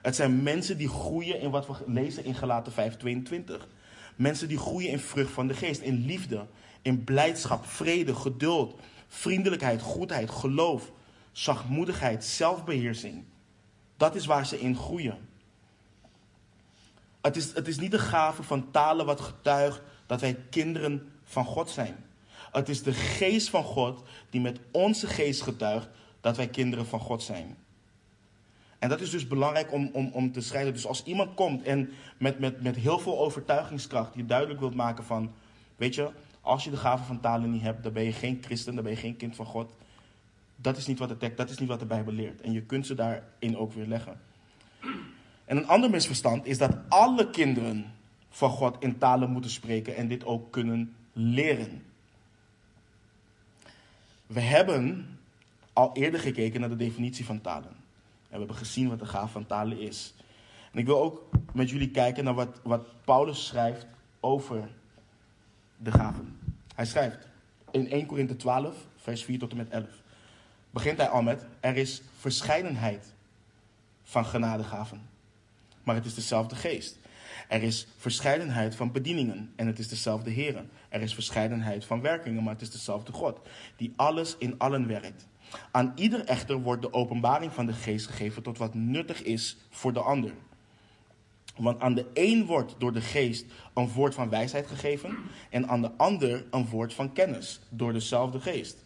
Het 0.02 0.16
zijn 0.16 0.44
mensen 0.44 0.78
die 0.78 0.90
groeien 0.90 1.40
in 1.40 1.50
wat 1.50 1.68
we 1.68 1.74
lezen 1.88 2.26
in 2.26 2.36
Galaten 2.36 2.74
5:22. 2.74 3.68
Mensen 4.16 4.48
die 4.48 4.58
groeien 4.58 4.90
in 4.90 5.00
vrucht 5.00 5.32
van 5.32 5.48
de 5.48 5.54
geest, 5.54 5.82
in 5.82 6.06
liefde, 6.06 6.46
in 6.82 7.04
blijdschap, 7.04 7.66
vrede, 7.66 8.16
geduld, 8.16 8.80
vriendelijkheid, 9.08 9.82
goedheid, 9.82 10.30
geloof, 10.30 10.92
zachtmoedigheid, 11.32 12.26
zelfbeheersing. 12.26 13.24
Dat 13.98 14.16
is 14.16 14.26
waar 14.26 14.46
ze 14.46 14.60
in 14.60 14.76
groeien. 14.76 15.18
Het 17.24 17.36
is, 17.36 17.54
het 17.54 17.68
is 17.68 17.80
niet 17.80 17.92
de 17.92 18.00
gave 18.00 18.44
van 18.44 18.72
talen 18.72 19.06
wat 19.06 19.22
getuigt 19.22 19.82
dat 20.06 20.22
wij 20.22 20.38
kinderen 20.50 21.12
van 21.24 21.46
God 21.46 21.70
zijn. 21.70 21.96
Het 22.52 22.70
is 22.70 22.84
de 22.84 22.94
geest 22.94 23.50
van 23.50 23.64
God 23.64 24.04
die 24.30 24.42
met 24.42 24.60
onze 24.72 25.08
geest 25.08 25.42
getuigt 25.42 25.88
dat 26.22 26.38
wij 26.38 26.48
kinderen 26.48 26.86
van 26.86 27.00
God 27.00 27.24
zijn. 27.24 27.58
En 28.80 28.90
dat 28.90 29.02
is 29.02 29.10
dus 29.10 29.28
belangrijk 29.28 29.72
om, 29.72 29.90
om, 29.94 30.10
om 30.14 30.32
te 30.32 30.42
scheiden. 30.42 30.74
Dus 30.74 30.86
als 30.86 31.04
iemand 31.04 31.34
komt 31.34 31.64
en 31.64 31.90
met, 32.18 32.40
met, 32.40 32.62
met 32.62 32.76
heel 32.76 33.00
veel 33.00 33.20
overtuigingskracht 33.20 34.16
je 34.16 34.26
duidelijk 34.26 34.60
wilt 34.60 34.76
maken 34.76 35.04
van, 35.04 35.32
weet 35.76 35.96
je, 35.96 36.10
als 36.42 36.64
je 36.64 36.70
de 36.70 36.78
gave 36.78 37.04
van 37.04 37.20
talen 37.20 37.52
niet 37.52 37.62
hebt, 37.62 37.84
dan 37.84 37.94
ben 37.94 38.04
je 38.04 38.14
geen 38.14 38.42
christen, 38.42 38.76
dan 38.76 38.84
ben 38.84 38.94
je 38.94 39.00
geen 39.00 39.18
kind 39.18 39.36
van 39.36 39.46
God. 39.46 39.74
Dat 40.56 40.78
is 40.78 40.88
niet 40.88 41.00
wat 41.00 41.10
de, 41.10 41.18
tekst, 41.18 41.38
dat 41.38 41.50
is 41.50 41.58
niet 41.58 41.70
wat 41.70 41.80
de 41.80 41.86
Bijbel 41.86 42.14
leert. 42.14 42.42
En 42.42 42.52
je 42.52 42.62
kunt 42.62 42.86
ze 42.86 42.96
daarin 42.96 43.58
ook 43.58 43.74
weer 43.74 43.88
leggen. 43.88 44.20
En 45.46 45.58
een 45.58 45.68
ander 45.68 45.90
misverstand 45.90 46.46
is 46.46 46.58
dat 46.58 46.78
alle 46.88 47.30
kinderen 47.30 47.94
van 48.30 48.50
God 48.50 48.76
in 48.80 48.98
talen 48.98 49.30
moeten 49.30 49.52
spreken 49.52 49.96
en 49.96 50.08
dit 50.08 50.26
ook 50.26 50.52
kunnen 50.52 50.96
leren. 51.14 51.84
We 54.28 54.40
hebben 54.40 55.08
al 55.74 55.92
eerder 55.94 56.20
gekeken 56.20 56.60
naar 56.60 56.70
de 56.70 56.76
definitie 56.76 57.26
van 57.26 57.42
talen. 57.42 57.72
En 57.72 58.30
we 58.30 58.38
hebben 58.38 58.56
gezien 58.56 58.90
wat 58.90 59.00
de 59.00 59.06
gave 59.06 59.32
van 59.32 59.46
talen 59.46 59.80
is. 59.80 60.14
En 60.72 60.80
ik 60.80 60.86
wil 60.86 61.02
ook 61.02 61.30
met 61.54 61.70
jullie 61.70 61.92
kijken 61.92 62.24
naar 62.24 62.34
wat, 62.34 62.60
wat 62.64 62.86
Paulus 63.04 63.46
schrijft 63.46 63.88
over 64.20 64.70
de 65.78 65.92
gaven. 65.92 66.40
Hij 66.76 66.86
schrijft 66.86 67.28
in 67.72 67.92
1 67.92 68.06
Korinthe 68.06 68.36
12, 68.36 68.76
vers 68.96 69.24
4 69.24 69.40
tot 69.40 69.52
en 69.52 69.58
met 69.58 69.70
11. 69.70 69.86
begint 70.70 70.98
hij 70.98 71.10
al 71.10 71.22
met: 71.22 71.46
er 71.60 71.76
is 71.76 72.02
verscheidenheid 72.18 73.14
van 74.04 74.26
genadegaven, 74.26 75.02
maar 75.84 75.96
het 75.96 76.06
is 76.06 76.14
dezelfde 76.14 76.56
geest. 76.56 77.00
Er 77.48 77.64
is 77.64 77.88
verscheidenheid 77.98 78.76
van 78.76 78.92
bedieningen 78.92 79.54
en 79.56 79.68
het 79.68 79.80
is 79.80 79.88
dezelfde 79.88 80.30
Heer. 80.30 80.64
Er 80.90 81.02
is 81.02 81.14
verscheidenheid 81.14 81.86
van 81.86 82.02
werkingen, 82.02 82.44
maar 82.44 82.54
het 82.54 82.62
is 82.62 82.72
dezelfde 82.72 83.12
God, 83.12 83.40
die 83.76 83.94
alles 83.96 84.36
in 84.38 84.58
allen 84.58 84.88
werkt. 84.88 85.28
Aan 85.72 85.92
ieder 85.96 86.26
echter 86.26 86.62
wordt 86.62 86.82
de 86.82 86.94
openbaring 86.94 87.54
van 87.54 87.66
de 87.66 87.74
geest 87.74 88.08
gegeven 88.08 88.44
tot 88.44 88.58
wat 88.58 88.74
nuttig 88.74 89.24
is 89.24 89.58
voor 89.70 89.94
de 89.94 90.00
ander. 90.00 90.32
Want 91.56 91.82
aan 91.82 91.94
de 91.94 92.06
een 92.14 92.46
wordt 92.46 92.76
door 92.78 92.94
de 92.94 93.02
geest 93.02 93.46
een 93.74 93.90
woord 93.90 94.14
van 94.14 94.30
wijsheid 94.30 94.68
gegeven 94.68 95.18
en 95.50 95.68
aan 95.68 95.82
de 95.82 95.92
ander 95.98 96.46
een 96.52 96.68
woord 96.70 96.94
van 96.94 97.14
kennis 97.14 97.60
door 97.70 97.94
dezelfde 97.94 98.40
geest. 98.40 98.84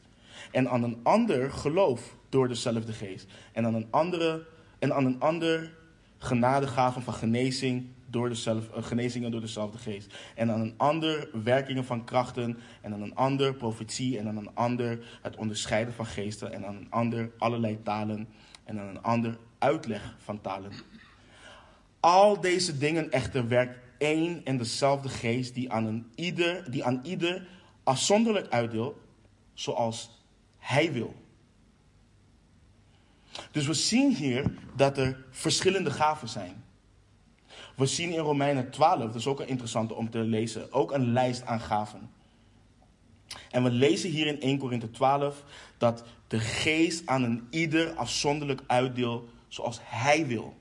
En 0.52 0.70
aan 0.70 0.84
een 0.84 1.00
ander 1.04 1.52
geloof 1.52 2.16
door 2.30 2.48
dezelfde 2.48 2.94
geest. 2.94 3.28
En 3.52 3.66
aan 3.66 3.74
een 3.74 3.88
andere 3.90 4.46
en 4.80 4.94
aan 4.94 5.06
een 5.06 5.20
ander 5.20 5.76
genadegaven 6.18 7.02
van 7.02 7.14
genezing 7.14 7.88
door 8.10 8.30
dezelfde, 8.30 8.78
uh, 8.78 8.84
genezingen 8.84 9.32
door 9.32 9.42
dezelfde 9.42 9.78
geest. 9.78 10.16
En 10.36 10.52
aan 10.52 10.62
een 10.62 10.74
ander 10.78 11.30
werkingen 11.44 11.86
van 11.86 12.04
krachten. 12.04 12.58
En 12.82 12.94
aan 12.94 13.02
een 13.02 13.16
ander 13.16 13.54
profetie. 13.54 14.20
En 14.20 14.28
aan 14.28 14.38
een 14.38 14.56
ander 14.56 15.20
het 15.22 15.36
onderscheiden 15.36 15.94
van 15.94 16.06
geesten. 16.06 16.54
En 16.54 16.66
aan 16.66 16.76
een 16.76 16.92
ander 16.92 17.32
allerlei 17.38 17.82
talen. 17.84 18.28
En 18.64 18.80
aan 18.80 18.88
een 18.88 19.02
ander 19.02 19.38
uitleg 19.60 20.16
van 20.18 20.42
talen. 20.42 20.72
Al 22.00 22.42
deze 22.42 22.78
dingen 22.78 23.12
echter 23.12 23.48
werkt 23.48 23.80
één 23.98 24.42
en 24.46 24.58
dezelfde 24.58 25.10
geest 25.10 25.54
die 25.54 25.72
aan, 25.72 25.86
een 25.86 26.12
ieder, 26.16 26.72
die 26.72 26.84
aan 26.84 27.00
ieder 27.04 27.48
afzonderlijk 27.84 28.48
uitdeelt 28.50 28.98
zoals 29.54 30.26
hij 30.58 30.92
wil. 30.94 31.16
Dus 33.52 33.68
we 33.68 33.74
zien 33.74 34.16
hier 34.16 34.54
dat 34.76 34.98
er 34.98 35.26
verschillende 35.30 35.92
gaven 35.92 36.30
zijn. 36.30 36.64
We 37.76 37.86
zien 37.86 38.12
in 38.12 38.20
Romeinen 38.20 38.72
12, 38.72 39.00
dat 39.00 39.16
is 39.16 39.28
ook 39.28 39.40
een 39.40 39.48
interessante 39.48 39.94
om 39.94 40.10
te 40.10 40.20
lezen, 40.20 40.74
ook 40.74 40.92
een 40.92 41.12
lijst 41.12 41.46
aan 41.46 41.60
gaven. 41.60 42.10
En 43.52 43.64
we 43.64 43.72
lezen 43.72 44.10
hier 44.10 44.28
in 44.28 44.42
1 44.42 44.58
Korinthe 44.58 44.92
12 44.92 45.44
dat 45.78 46.04
de 46.28 46.40
geest 46.40 47.08
aan 47.08 47.24
een 47.24 47.48
ieder 47.50 47.94
afzonderlijk 47.94 48.62
uitdeelt 48.68 49.30
zoals 49.48 49.80
hij 49.84 50.28
wil. 50.28 50.56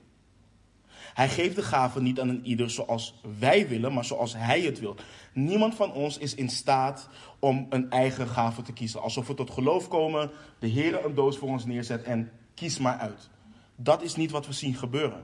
Hij 1.13 1.29
geeft 1.29 1.55
de 1.55 1.61
gaven 1.61 2.03
niet 2.03 2.19
aan 2.19 2.29
een 2.29 2.45
ieder 2.45 2.69
zoals 2.69 3.13
wij 3.39 3.67
willen, 3.67 3.93
maar 3.93 4.05
zoals 4.05 4.33
hij 4.33 4.61
het 4.61 4.79
wil. 4.79 4.95
Niemand 5.33 5.75
van 5.75 5.93
ons 5.93 6.17
is 6.17 6.35
in 6.35 6.49
staat 6.49 7.09
om 7.39 7.65
een 7.69 7.89
eigen 7.89 8.27
gave 8.27 8.61
te 8.61 8.73
kiezen. 8.73 9.01
Alsof 9.01 9.27
we 9.27 9.33
tot 9.33 9.49
geloof 9.49 9.87
komen, 9.87 10.31
de 10.59 10.67
Heer 10.67 11.05
een 11.05 11.15
doos 11.15 11.37
voor 11.37 11.49
ons 11.49 11.65
neerzet 11.65 12.03
en 12.03 12.31
kies 12.57 12.77
maar 12.77 12.97
uit. 12.97 13.29
Dat 13.75 14.01
is 14.01 14.15
niet 14.15 14.31
wat 14.31 14.47
we 14.47 14.53
zien 14.53 14.75
gebeuren. 14.75 15.23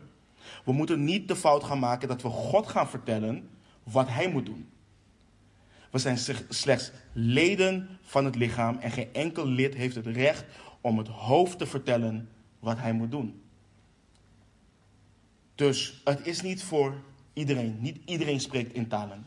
We 0.66 0.72
moeten 0.72 1.04
niet 1.04 1.28
de 1.28 1.36
fout 1.36 1.64
gaan 1.64 1.80
maken 1.80 2.08
dat 2.08 2.22
we 2.22 2.30
God 2.30 2.68
gaan 2.68 2.90
vertellen 2.90 3.50
wat 3.84 4.08
hij 4.08 4.30
moet 4.30 4.46
doen. 4.46 4.70
We 5.92 5.98
zijn 6.00 6.18
slechts 6.50 6.92
leden 7.14 8.00
van 8.02 8.26
het 8.26 8.36
lichaam 8.36 8.78
en 8.78 8.92
geen 8.92 9.14
enkel 9.14 9.48
lid 9.48 9.76
heeft 9.76 9.96
het 9.96 10.08
recht 10.08 10.46
om 10.82 10.98
het 10.98 11.08
hoofd 11.08 11.58
te 11.58 11.66
vertellen 11.66 12.30
wat 12.60 12.78
hij 12.78 12.94
moet 12.94 13.12
doen. 13.12 13.42
Dus 15.56 16.02
het 16.04 16.28
is 16.28 16.42
niet 16.42 16.64
voor 16.64 16.96
iedereen. 17.34 17.78
Niet 17.80 17.98
iedereen 18.06 18.40
spreekt 18.40 18.74
in 18.74 18.88
talen. 18.88 19.26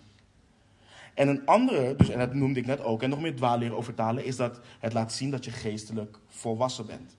En 1.14 1.28
een 1.28 1.46
andere, 1.46 1.96
dus, 1.96 2.08
en 2.08 2.18
dat 2.18 2.34
noemde 2.34 2.60
ik 2.60 2.66
net 2.66 2.80
ook, 2.80 3.02
en 3.02 3.10
nog 3.10 3.20
meer 3.20 3.36
dwaalleren 3.36 3.76
over 3.76 3.94
talen, 3.94 4.24
is 4.24 4.36
dat 4.36 4.60
het 4.78 4.92
laat 4.92 5.12
zien 5.12 5.30
dat 5.30 5.44
je 5.44 5.50
geestelijk 5.50 6.18
volwassen 6.28 6.86
bent. 6.86 7.16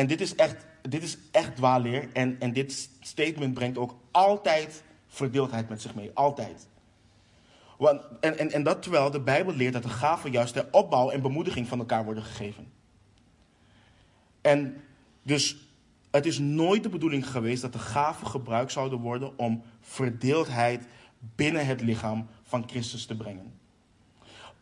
En 0.00 0.06
dit 0.06 0.20
is 0.20 0.34
echt, 0.34 0.66
dit 0.82 1.02
is 1.02 1.18
echt 1.30 1.56
dwaalleer. 1.56 2.08
En, 2.12 2.40
en 2.40 2.52
dit 2.52 2.90
statement 3.00 3.54
brengt 3.54 3.78
ook 3.78 3.94
altijd 4.10 4.82
verdeeldheid 5.06 5.68
met 5.68 5.82
zich 5.82 5.94
mee. 5.94 6.10
Altijd. 6.14 6.68
Want, 7.78 8.02
en, 8.20 8.38
en, 8.38 8.50
en 8.52 8.62
dat 8.62 8.82
terwijl 8.82 9.10
de 9.10 9.20
Bijbel 9.20 9.54
leert 9.54 9.72
dat 9.72 9.82
de 9.82 9.88
gaven 9.88 10.30
juist 10.30 10.52
ter 10.52 10.68
opbouw 10.70 11.10
en 11.10 11.22
bemoediging 11.22 11.68
van 11.68 11.78
elkaar 11.78 12.04
worden 12.04 12.22
gegeven. 12.22 12.72
En 14.40 14.76
dus 15.22 15.56
het 16.10 16.26
is 16.26 16.38
nooit 16.38 16.82
de 16.82 16.88
bedoeling 16.88 17.30
geweest 17.30 17.62
dat 17.62 17.72
de 17.72 17.78
gaven 17.78 18.26
gebruikt 18.26 18.72
zouden 18.72 18.98
worden 18.98 19.38
om 19.38 19.62
verdeeldheid 19.80 20.86
binnen 21.18 21.66
het 21.66 21.80
lichaam 21.80 22.26
van 22.42 22.68
Christus 22.68 23.06
te 23.06 23.16
brengen. 23.16 23.52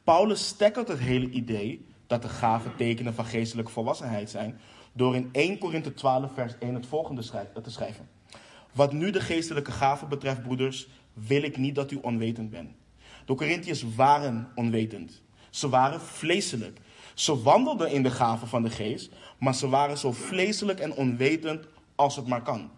Paulus 0.05 0.47
stekkelt 0.47 0.89
het 0.89 0.99
hele 0.99 1.30
idee 1.30 1.86
dat 2.07 2.22
de 2.22 2.28
gaven 2.28 2.76
tekenen 2.76 3.14
van 3.14 3.24
geestelijke 3.24 3.70
volwassenheid 3.70 4.30
zijn 4.30 4.61
door 4.99 5.14
in 5.14 5.28
1 5.32 5.59
Korinthe 5.59 5.94
12 5.94 6.32
vers 6.34 6.55
1 6.59 6.74
het 6.74 6.86
volgende 6.86 7.22
te 7.62 7.70
schrijven. 7.70 8.09
Wat 8.72 8.92
nu 8.92 9.11
de 9.11 9.20
geestelijke 9.20 9.72
gaven 9.72 10.09
betreft, 10.09 10.42
broeders, 10.42 10.88
wil 11.12 11.42
ik 11.42 11.57
niet 11.57 11.74
dat 11.74 11.90
u 11.90 11.99
onwetend 12.03 12.51
bent. 12.51 12.70
De 13.26 13.34
Corinthiërs 13.34 13.94
waren 13.94 14.49
onwetend. 14.55 15.22
Ze 15.51 15.68
waren 15.68 16.01
vleeselijk. 16.01 16.80
Ze 17.14 17.42
wandelden 17.42 17.90
in 17.90 18.03
de 18.03 18.11
gaven 18.11 18.49
van 18.49 18.62
de 18.62 18.70
geest, 18.70 19.12
maar 19.38 19.55
ze 19.55 19.68
waren 19.68 19.99
zo 19.99 20.12
vleeselijk 20.12 20.80
en 20.80 20.94
onwetend 20.94 21.66
als 21.94 22.16
het 22.16 22.26
maar 22.26 22.42
kan. 22.42 22.70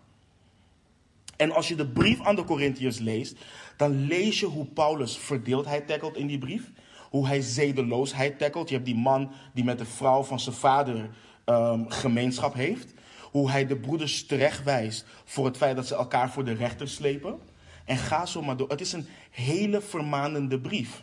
En 1.37 1.53
als 1.53 1.69
je 1.69 1.75
de 1.75 1.87
brief 1.87 2.21
aan 2.21 2.37
de 2.37 2.45
Corinthiërs 2.45 2.99
leest, 2.99 3.37
dan 3.77 4.07
lees 4.07 4.41
je 4.41 4.47
hoe 4.47 4.67
Paulus 4.67 5.19
verdeeldheid 5.19 5.87
tackelt 5.87 6.17
in 6.17 6.27
die 6.27 6.39
brief. 6.39 6.71
Hoe 7.11 7.27
hij 7.27 7.41
zedeloosheid 7.41 8.39
tackelt. 8.39 8.69
Je 8.69 8.75
hebt 8.75 8.87
die 8.87 8.97
man 8.97 9.31
die 9.55 9.65
met 9.65 9.79
de 9.79 9.85
vrouw 9.85 10.23
van 10.23 10.41
zijn 10.41 10.55
vader 10.55 11.11
um, 11.51 11.91
gemeenschap 11.91 12.55
heeft. 12.55 12.95
Hoe 13.31 13.51
hij 13.51 13.67
de 13.67 13.77
broeders 13.77 14.27
terechtwijst 14.27 15.05
voor 15.25 15.45
het 15.45 15.57
feit 15.57 15.77
dat 15.77 15.87
ze 15.87 15.95
elkaar 15.95 16.31
voor 16.31 16.45
de 16.45 16.53
rechter 16.53 16.89
slepen. 16.89 17.39
En 17.85 17.97
ga 17.97 18.27
zo 18.27 18.43
maar 18.43 18.57
door. 18.57 18.69
Het 18.69 18.81
is 18.81 18.93
een 18.93 19.07
hele 19.31 19.81
vermanende 19.81 20.61
brief. 20.61 21.03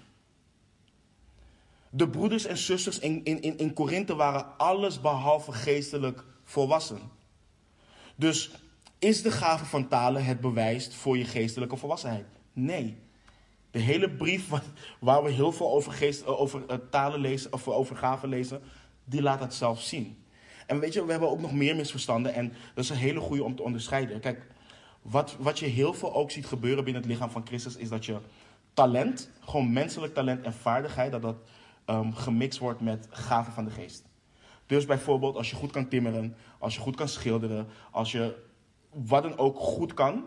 De 1.90 2.10
broeders 2.10 2.46
en 2.46 2.58
zusters 2.58 3.00
in, 3.00 3.24
in, 3.24 3.58
in 3.58 3.74
Korinthe 3.74 4.16
waren 4.16 4.58
alles 4.58 5.02
behalve 5.02 5.52
geestelijk 5.52 6.24
volwassen. 6.44 7.00
Dus 8.16 8.52
is 9.00 9.22
de 9.22 9.32
gave 9.32 9.66
van 9.66 9.88
talen 9.88 10.26
het 10.26 10.42
bewijs 10.42 10.96
voor 10.96 11.18
je 11.18 11.26
geestelijke 11.26 11.78
volwassenheid? 11.78 12.26
Nee. 12.54 12.98
De 13.72 13.80
hele 13.80 14.10
brief 14.10 14.50
waar 15.00 15.24
we 15.24 15.32
heel 15.32 15.52
veel 15.52 15.72
over, 15.72 15.92
geest, 15.92 16.26
over 16.26 16.66
eh, 16.68 16.78
talen 16.90 17.20
lezen, 17.20 17.54
of 17.54 17.68
over 17.68 17.96
gaven 17.96 18.30
lezen, 18.30 18.62
die 19.04 19.22
laat 19.22 19.40
dat 19.40 19.54
zelf 19.54 19.82
zien. 19.82 20.18
En 20.68 20.80
weet 20.80 20.94
je, 20.94 21.06
we 21.06 21.12
hebben 21.12 21.30
ook 21.30 21.42
nog 21.42 21.54
meer 21.54 21.76
misverstanden 21.76 22.34
en 22.34 22.54
dat 22.74 22.84
is 22.84 22.90
een 22.90 22.96
hele 22.96 23.20
goede 23.20 23.44
om 23.44 23.56
te 23.56 23.64
onderscheiden. 23.64 24.20
Kijk, 24.20 24.48
wat, 25.02 25.36
wat 25.40 25.60
je 25.60 25.66
heel 25.66 25.94
veel 25.94 26.14
ook 26.14 26.32
ziet 26.32 26.46
gebeuren 26.46 26.84
binnen 26.84 27.02
het 27.02 27.12
lichaam 27.12 27.30
van 27.30 27.46
Christus 27.46 27.76
is 27.76 27.90
dat 27.90 28.06
je 28.06 28.18
talent, 28.74 29.30
gewoon 29.40 29.74
menselijk 29.74 30.14
talent 30.14 30.46
en 30.46 30.54
vaardigheid, 30.54 31.12
dat 31.12 31.22
dat 31.22 31.36
um, 31.86 32.14
gemixt 32.14 32.60
wordt 32.60 32.82
met 32.82 33.08
gaven 33.10 33.54
van 33.54 33.66
de 33.66 33.72
geest. 33.72 34.04
Dus 34.66 34.86
bijvoorbeeld 34.86 35.36
als 35.36 35.50
je 35.50 35.56
goed 35.56 35.72
kan 35.72 35.88
timmeren, 35.88 36.36
als 36.60 36.76
je 36.76 36.82
goed 36.82 36.96
kan 36.96 37.08
schilderen, 37.08 37.68
als 37.92 38.12
je 38.12 38.36
wat 38.90 39.24
dan 39.24 39.38
ook 39.38 39.58
goed 39.58 39.94
kan, 39.94 40.26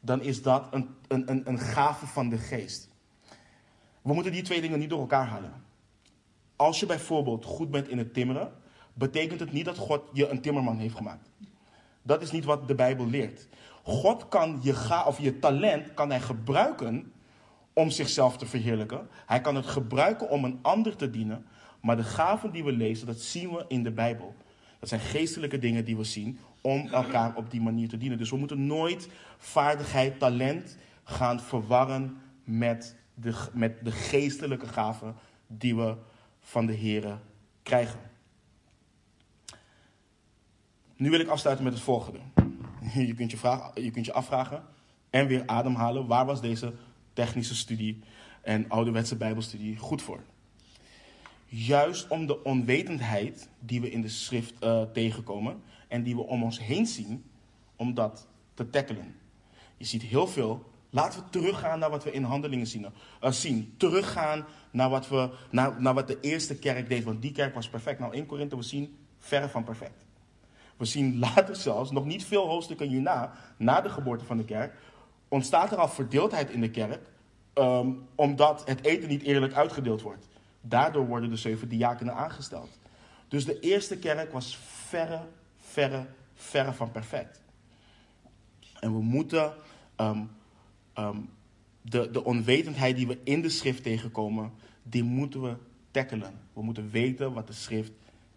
dan 0.00 0.22
is 0.22 0.42
dat 0.42 0.68
een, 0.70 0.88
een, 1.08 1.30
een, 1.30 1.48
een 1.48 1.58
gave 1.58 2.06
van 2.06 2.28
de 2.28 2.38
geest. 2.38 2.88
We 4.02 4.12
moeten 4.14 4.32
die 4.32 4.42
twee 4.42 4.60
dingen 4.60 4.78
niet 4.78 4.90
door 4.90 5.00
elkaar 5.00 5.26
halen. 5.26 5.64
Als 6.56 6.80
je 6.80 6.86
bijvoorbeeld 6.86 7.44
goed 7.44 7.70
bent 7.70 7.88
in 7.88 7.98
het 7.98 8.14
timmeren, 8.14 8.52
betekent 8.94 9.40
het 9.40 9.52
niet 9.52 9.64
dat 9.64 9.76
God 9.76 10.02
je 10.12 10.28
een 10.28 10.40
timmerman 10.40 10.78
heeft 10.78 10.96
gemaakt. 10.96 11.30
Dat 12.02 12.22
is 12.22 12.30
niet 12.30 12.44
wat 12.44 12.68
de 12.68 12.74
Bijbel 12.74 13.06
leert. 13.06 13.48
God 13.82 14.28
kan 14.28 14.58
je, 14.62 14.74
ga, 14.74 15.04
of 15.04 15.20
je 15.20 15.38
talent 15.38 15.94
kan 15.94 16.10
hij 16.10 16.20
gebruiken 16.20 17.12
om 17.72 17.90
zichzelf 17.90 18.36
te 18.36 18.46
verheerlijken. 18.46 19.08
Hij 19.26 19.40
kan 19.40 19.54
het 19.54 19.66
gebruiken 19.66 20.30
om 20.30 20.44
een 20.44 20.58
ander 20.62 20.96
te 20.96 21.10
dienen. 21.10 21.46
Maar 21.80 21.96
de 21.96 22.04
gaven 22.04 22.52
die 22.52 22.64
we 22.64 22.72
lezen, 22.72 23.06
dat 23.06 23.20
zien 23.20 23.50
we 23.50 23.64
in 23.68 23.82
de 23.82 23.90
Bijbel. 23.90 24.34
Dat 24.78 24.88
zijn 24.88 25.00
geestelijke 25.00 25.58
dingen 25.58 25.84
die 25.84 25.96
we 25.96 26.04
zien 26.04 26.38
om 26.60 26.88
elkaar 26.88 27.36
op 27.36 27.50
die 27.50 27.60
manier 27.60 27.88
te 27.88 27.98
dienen. 27.98 28.18
Dus 28.18 28.30
we 28.30 28.36
moeten 28.36 28.66
nooit 28.66 29.08
vaardigheid, 29.38 30.18
talent 30.18 30.78
gaan 31.04 31.40
verwarren 31.40 32.16
met 32.44 32.96
de, 33.14 33.34
met 33.52 33.84
de 33.84 33.90
geestelijke 33.90 34.66
gaven 34.66 35.14
die 35.46 35.76
we 35.76 35.96
van 36.40 36.66
de 36.66 36.76
Here 36.76 37.18
krijgen. 37.62 38.11
Nu 41.02 41.10
wil 41.10 41.20
ik 41.20 41.28
afsluiten 41.28 41.64
met 41.64 41.74
het 41.74 41.82
volgende. 41.82 42.18
Je 42.94 43.14
kunt 43.14 43.30
je, 43.30 43.36
vragen, 43.36 43.82
je 43.82 43.90
kunt 43.90 44.06
je 44.06 44.12
afvragen 44.12 44.62
en 45.10 45.26
weer 45.26 45.42
ademhalen. 45.46 46.06
Waar 46.06 46.26
was 46.26 46.40
deze 46.40 46.72
technische 47.12 47.54
studie 47.54 47.98
en 48.42 48.68
ouderwetse 48.68 49.16
Bijbelstudie 49.16 49.76
goed 49.76 50.02
voor? 50.02 50.20
Juist 51.46 52.08
om 52.08 52.26
de 52.26 52.44
onwetendheid 52.44 53.48
die 53.58 53.80
we 53.80 53.90
in 53.90 54.00
de 54.00 54.08
schrift 54.08 54.54
uh, 54.64 54.82
tegenkomen 54.82 55.62
en 55.88 56.02
die 56.02 56.14
we 56.14 56.22
om 56.22 56.42
ons 56.42 56.60
heen 56.60 56.86
zien, 56.86 57.24
om 57.76 57.94
dat 57.94 58.26
te 58.54 58.70
tackelen. 58.70 59.14
Je 59.76 59.84
ziet 59.84 60.02
heel 60.02 60.26
veel 60.26 60.70
Laten 60.90 61.20
we 61.20 61.28
teruggaan 61.30 61.78
naar 61.78 61.90
wat 61.90 62.04
we 62.04 62.12
in 62.12 62.22
handelingen 62.22 62.66
zien. 62.66 62.86
Uh, 63.22 63.30
zien. 63.30 63.74
Teruggaan 63.76 64.44
naar 64.70 64.90
wat, 64.90 65.08
we, 65.08 65.30
naar, 65.50 65.82
naar 65.82 65.94
wat 65.94 66.06
de 66.06 66.20
eerste 66.20 66.58
kerk 66.58 66.88
deed. 66.88 67.04
Want 67.04 67.22
die 67.22 67.32
kerk 67.32 67.54
was 67.54 67.68
perfect. 67.68 67.98
Nou, 67.98 68.14
in 68.14 68.26
Korinthe, 68.26 68.56
we 68.56 68.62
zien 68.62 68.96
verre 69.18 69.48
van 69.48 69.64
perfect. 69.64 70.04
We 70.76 70.84
zien 70.84 71.18
later 71.18 71.56
zelfs, 71.56 71.90
nog 71.90 72.04
niet 72.04 72.24
veel 72.24 72.46
hoofdstukken 72.46 72.88
hierna, 72.88 73.32
na 73.56 73.80
de 73.80 73.88
geboorte 73.88 74.24
van 74.24 74.36
de 74.36 74.44
kerk, 74.44 74.74
ontstaat 75.28 75.72
er 75.72 75.78
al 75.78 75.88
verdeeldheid 75.88 76.50
in 76.50 76.60
de 76.60 76.70
kerk. 76.70 77.00
Um, 77.54 78.06
omdat 78.14 78.62
het 78.66 78.84
eten 78.84 79.08
niet 79.08 79.22
eerlijk 79.22 79.52
uitgedeeld 79.52 80.02
wordt. 80.02 80.28
Daardoor 80.60 81.06
worden 81.06 81.30
de 81.30 81.36
zeven 81.36 81.68
diakenen 81.68 82.14
aangesteld. 82.14 82.78
Dus 83.28 83.44
de 83.44 83.60
eerste 83.60 83.98
kerk 83.98 84.32
was 84.32 84.58
verre, 84.62 85.20
verre, 85.56 86.06
verre 86.34 86.72
van 86.72 86.90
perfect. 86.90 87.40
En 88.80 88.92
we 88.92 89.02
moeten 89.02 89.52
um, 89.96 90.30
um, 90.98 91.30
de, 91.82 92.10
de 92.10 92.24
onwetendheid 92.24 92.96
die 92.96 93.06
we 93.06 93.18
in 93.24 93.42
de 93.42 93.48
schrift 93.48 93.82
tegenkomen, 93.82 94.52
die 94.82 95.02
moeten 95.02 95.42
we 95.42 95.56
tackelen. 95.90 96.40
We 96.52 96.62
moeten 96.62 96.90
weten 96.90 97.32
wat 97.32 97.46
de 97.46 97.52
schrift 97.52 97.92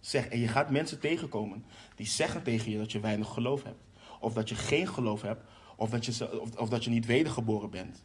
zegt. 0.07 0.27
En 0.27 0.39
je 0.39 0.47
gaat 0.47 0.69
mensen 0.69 0.99
tegenkomen 0.99 1.65
die 1.95 2.07
zeggen 2.07 2.43
tegen 2.43 2.71
je 2.71 2.77
dat 2.77 2.91
je 2.91 2.99
weinig 2.99 3.27
geloof 3.27 3.63
hebt. 3.63 3.83
Of 4.19 4.33
dat 4.33 4.49
je 4.49 4.55
geen 4.55 4.87
geloof 4.87 5.21
hebt. 5.21 5.43
Of 5.75 5.89
dat 5.89 6.05
je, 6.05 6.41
of, 6.41 6.55
of 6.55 6.69
dat 6.69 6.83
je 6.83 6.89
niet 6.89 7.05
wedergeboren 7.05 7.69
bent. 7.69 8.03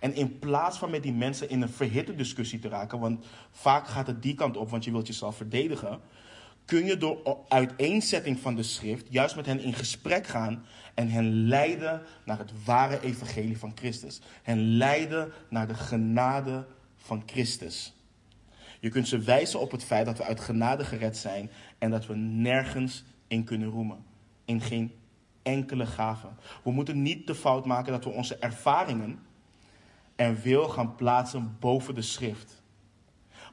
En 0.00 0.14
in 0.14 0.38
plaats 0.38 0.78
van 0.78 0.90
met 0.90 1.02
die 1.02 1.12
mensen 1.12 1.48
in 1.48 1.62
een 1.62 1.68
verhitte 1.68 2.14
discussie 2.14 2.58
te 2.58 2.68
raken, 2.68 2.98
want 2.98 3.24
vaak 3.50 3.88
gaat 3.88 4.06
het 4.06 4.22
die 4.22 4.34
kant 4.34 4.56
op, 4.56 4.70
want 4.70 4.84
je 4.84 4.90
wilt 4.90 5.06
jezelf 5.06 5.36
verdedigen, 5.36 6.00
kun 6.64 6.84
je 6.84 6.96
door 6.96 7.44
uiteenzetting 7.48 8.38
van 8.38 8.54
de 8.54 8.62
schrift 8.62 9.06
juist 9.10 9.36
met 9.36 9.46
hen 9.46 9.60
in 9.60 9.74
gesprek 9.74 10.26
gaan 10.26 10.64
en 10.94 11.08
hen 11.08 11.48
leiden 11.48 12.02
naar 12.24 12.38
het 12.38 12.64
ware 12.64 13.00
evangelie 13.00 13.58
van 13.58 13.72
Christus. 13.74 14.20
Hen 14.42 14.76
leiden 14.76 15.32
naar 15.48 15.68
de 15.68 15.74
genade 15.74 16.66
van 16.96 17.22
Christus. 17.26 17.95
Je 18.86 18.92
kunt 18.92 19.08
ze 19.08 19.18
wijzen 19.18 19.60
op 19.60 19.70
het 19.70 19.84
feit 19.84 20.06
dat 20.06 20.18
we 20.18 20.24
uit 20.24 20.40
genade 20.40 20.84
gered 20.84 21.16
zijn 21.16 21.50
en 21.78 21.90
dat 21.90 22.06
we 22.06 22.14
nergens 22.16 23.04
in 23.26 23.44
kunnen 23.44 23.68
roemen. 23.68 24.04
In 24.44 24.60
geen 24.60 24.92
enkele 25.42 25.86
gave. 25.86 26.28
We 26.64 26.70
moeten 26.70 27.02
niet 27.02 27.26
de 27.26 27.34
fout 27.34 27.64
maken 27.64 27.92
dat 27.92 28.04
we 28.04 28.10
onze 28.10 28.36
ervaringen 28.36 29.18
en 30.16 30.40
wil 30.42 30.68
gaan 30.68 30.94
plaatsen 30.94 31.56
boven 31.60 31.94
de 31.94 32.02
schrift. 32.02 32.62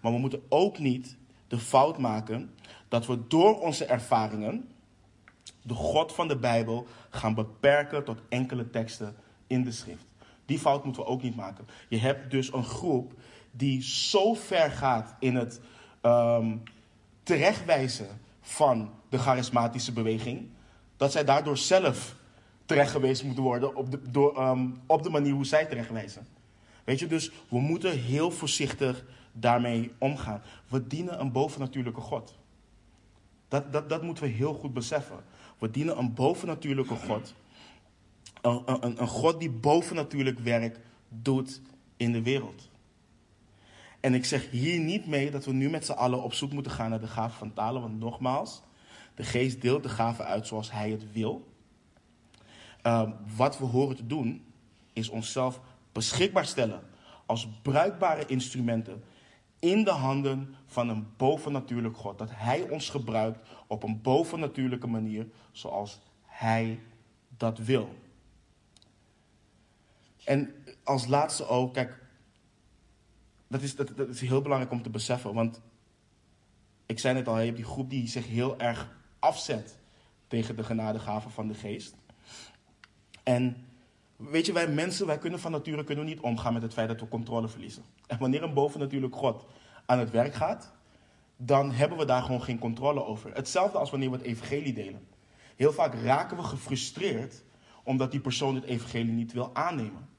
Maar 0.02 0.12
we 0.12 0.18
moeten 0.18 0.42
ook 0.50 0.80
niet 0.80 1.18
de 1.48 1.60
fout 1.60 1.98
maken 1.98 2.54
dat 2.88 3.06
we 3.06 3.28
door 3.28 3.60
onze 3.60 3.86
ervaringen 3.86 4.70
de 5.62 5.74
God 5.74 6.14
van 6.14 6.28
de 6.28 6.38
Bijbel 6.38 6.88
gaan 7.10 7.34
beperken 7.34 8.04
tot 8.04 8.22
enkele 8.30 8.70
teksten 8.70 9.16
in 9.48 9.64
de 9.64 9.72
schrift. 9.72 10.06
Die 10.46 10.60
fout 10.60 10.84
moeten 10.84 11.04
we 11.04 11.08
ook 11.08 11.22
niet 11.22 11.36
maken. 11.36 11.68
Je 11.90 11.98
hebt 11.98 12.32
dus 12.32 12.54
een 12.54 12.64
groep 12.64 13.14
die 13.56 13.82
zo 13.82 14.34
ver 14.34 14.72
gaat 14.72 15.16
in 15.20 15.36
het 15.36 15.62
um, 16.02 16.64
terechtwijzen 17.24 18.08
van 18.42 18.92
de 19.10 19.18
charismatische 19.18 19.92
beweging, 19.92 20.48
dat 20.98 21.12
zij 21.12 21.24
daardoor 21.24 21.58
zelf 21.58 22.16
terechtgewezen 22.66 23.26
moeten 23.26 23.44
worden 23.44 23.76
op 23.76 23.92
de, 23.92 24.00
door, 24.10 24.42
um, 24.42 24.82
op 24.86 25.04
de 25.04 25.10
manier 25.10 25.34
hoe 25.34 25.46
zij 25.46 25.66
terechtwijzen. 25.66 26.28
Weet 26.84 27.00
je, 27.00 27.08
dus 27.08 27.32
we 27.50 27.60
moeten 27.60 28.00
heel 28.00 28.32
voorzichtig 28.32 29.06
daarmee 29.32 29.92
omgaan. 29.98 30.42
We 30.68 30.88
dienen 30.88 31.20
een 31.20 31.32
bovennatuurlijke 31.32 32.02
God. 32.02 32.36
Dat, 33.48 33.74
dat, 33.74 33.90
dat 33.90 34.02
moeten 34.02 34.24
we 34.24 34.30
heel 34.30 34.54
goed 34.54 34.74
beseffen. 34.74 35.24
We 35.58 35.72
dienen 35.72 35.98
een 35.98 36.14
bovennatuurlijke 36.14 36.96
God. 36.96 37.34
Een, 38.42 38.62
een, 38.66 39.02
een 39.02 39.08
God 39.08 39.40
die 39.40 39.50
bovennatuurlijk 39.50 40.40
werk 40.40 40.80
doet 41.10 41.62
in 41.98 42.12
de 42.12 42.22
wereld. 42.22 42.70
En 44.04 44.14
ik 44.14 44.26
zeg 44.26 44.50
hier 44.50 44.80
niet 44.80 45.08
mee 45.08 45.32
dat 45.32 45.46
we 45.46 45.54
nu 45.54 45.70
met 45.70 45.86
z'n 45.86 45.92
allen 45.92 46.24
op 46.24 46.34
zoek 46.34 46.52
moeten 46.52 46.72
gaan 46.72 46.90
naar 46.90 47.00
de 47.00 47.08
gave 47.08 47.38
van 47.38 47.54
talen. 47.54 47.82
Want 47.82 48.00
nogmaals, 48.00 48.62
de 49.16 49.24
geest 49.24 49.62
deelt 49.62 49.84
de 49.84 49.90
gave 49.90 50.24
uit 50.24 50.48
zoals 50.48 50.72
hij 50.72 50.90
het 50.90 51.12
wil. 51.12 51.48
Uh, 52.84 53.10
wat 53.36 53.58
we 53.58 53.66
horen 53.66 53.96
te 53.96 54.08
doen, 54.08 54.46
is 54.94 55.10
onszelf 55.10 55.60
beschikbaar 55.92 56.46
stellen 56.46 56.82
als 57.26 57.48
bruikbare 57.62 58.26
instrumenten 58.26 59.04
in 59.60 59.84
de 59.84 59.92
handen 59.92 60.56
van 60.66 60.90
een 60.90 61.08
bovennatuurlijk 61.18 61.98
God. 61.98 62.18
Dat 62.18 62.30
Hij 62.32 62.70
ons 62.70 62.90
gebruikt 62.90 63.50
op 63.68 63.84
een 63.84 64.02
bovennatuurlijke 64.02 64.88
manier 64.88 65.28
zoals 65.52 66.00
Hij 66.26 66.80
dat 67.38 67.58
wil. 67.58 67.90
En 70.24 70.54
als 70.84 71.08
laatste 71.08 71.48
ook, 71.48 71.74
kijk, 71.74 72.03
dat 73.54 73.62
is, 73.62 73.76
dat, 73.76 74.10
is 74.10 74.22
heel 74.22 74.42
belangrijk 74.42 74.72
om 74.72 74.82
te 74.82 74.90
beseffen. 74.90 75.34
Want 75.34 75.62
ik 76.86 77.00
zei 77.00 77.14
net 77.14 77.28
al, 77.28 77.40
je 77.40 77.46
hebt 77.46 77.58
die 77.58 77.66
groep 77.66 77.90
die 77.90 78.08
zich 78.08 78.28
heel 78.28 78.60
erg 78.60 78.90
afzet 79.20 79.78
tegen 80.28 80.56
de 80.56 80.64
genadegaven 80.64 81.32
van 81.32 81.48
de 81.48 81.54
geest. 81.54 81.96
En 83.24 83.66
Weet 84.30 84.46
je, 84.46 84.54
wij 84.54 84.68
mensen, 84.68 85.08
wij 85.08 85.18
kunnen 85.18 85.40
van 85.40 85.52
nature 85.52 85.84
kunnen 85.84 86.06
niet 86.06 86.20
omgaan 86.20 86.54
met 86.54 86.62
het 86.62 86.74
feit 86.74 86.88
dat 86.88 87.00
we 87.00 87.08
controle 87.08 87.48
verliezen. 87.48 87.84
En 88.08 88.18
wanneer 88.18 88.44
een 88.44 88.54
bovennatuurlijk 88.54 89.16
God 89.16 89.46
aan 89.86 90.00
het 90.00 90.12
werk 90.12 90.34
gaat, 90.34 90.72
dan 91.38 91.72
hebben 91.72 91.98
we 91.98 92.06
daar 92.06 92.22
gewoon 92.22 92.44
geen 92.44 92.60
controle 92.60 93.06
over. 93.06 93.34
Hetzelfde 93.34 93.78
als 93.78 93.90
wanneer 93.90 94.10
we 94.10 94.18
het 94.18 94.26
evangelie 94.26 94.74
delen. 94.74 95.08
Heel 95.56 95.74
vaak 95.74 95.94
raken 95.94 96.38
we 96.38 96.44
gefrustreerd 96.44 97.44
omdat 97.84 98.12
die 98.12 98.20
persoon 98.20 98.56
het 98.56 98.64
evangelie 98.64 99.12
niet 99.12 99.34
wil 99.34 99.50
aannemen. 99.54 100.10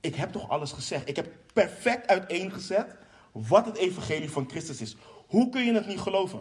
Ik 0.00 0.14
heb 0.14 0.32
toch 0.32 0.48
alles 0.48 0.72
gezegd. 0.72 1.08
Ik 1.08 1.16
heb 1.16 1.28
perfect 1.52 2.06
uiteengezet 2.06 2.96
wat 3.32 3.66
het 3.66 3.76
evangelie 3.76 4.30
van 4.30 4.48
Christus 4.48 4.80
is. 4.80 4.96
Hoe 5.26 5.48
kun 5.48 5.64
je 5.64 5.72
het 5.72 5.86
niet 5.86 6.00
geloven? 6.00 6.40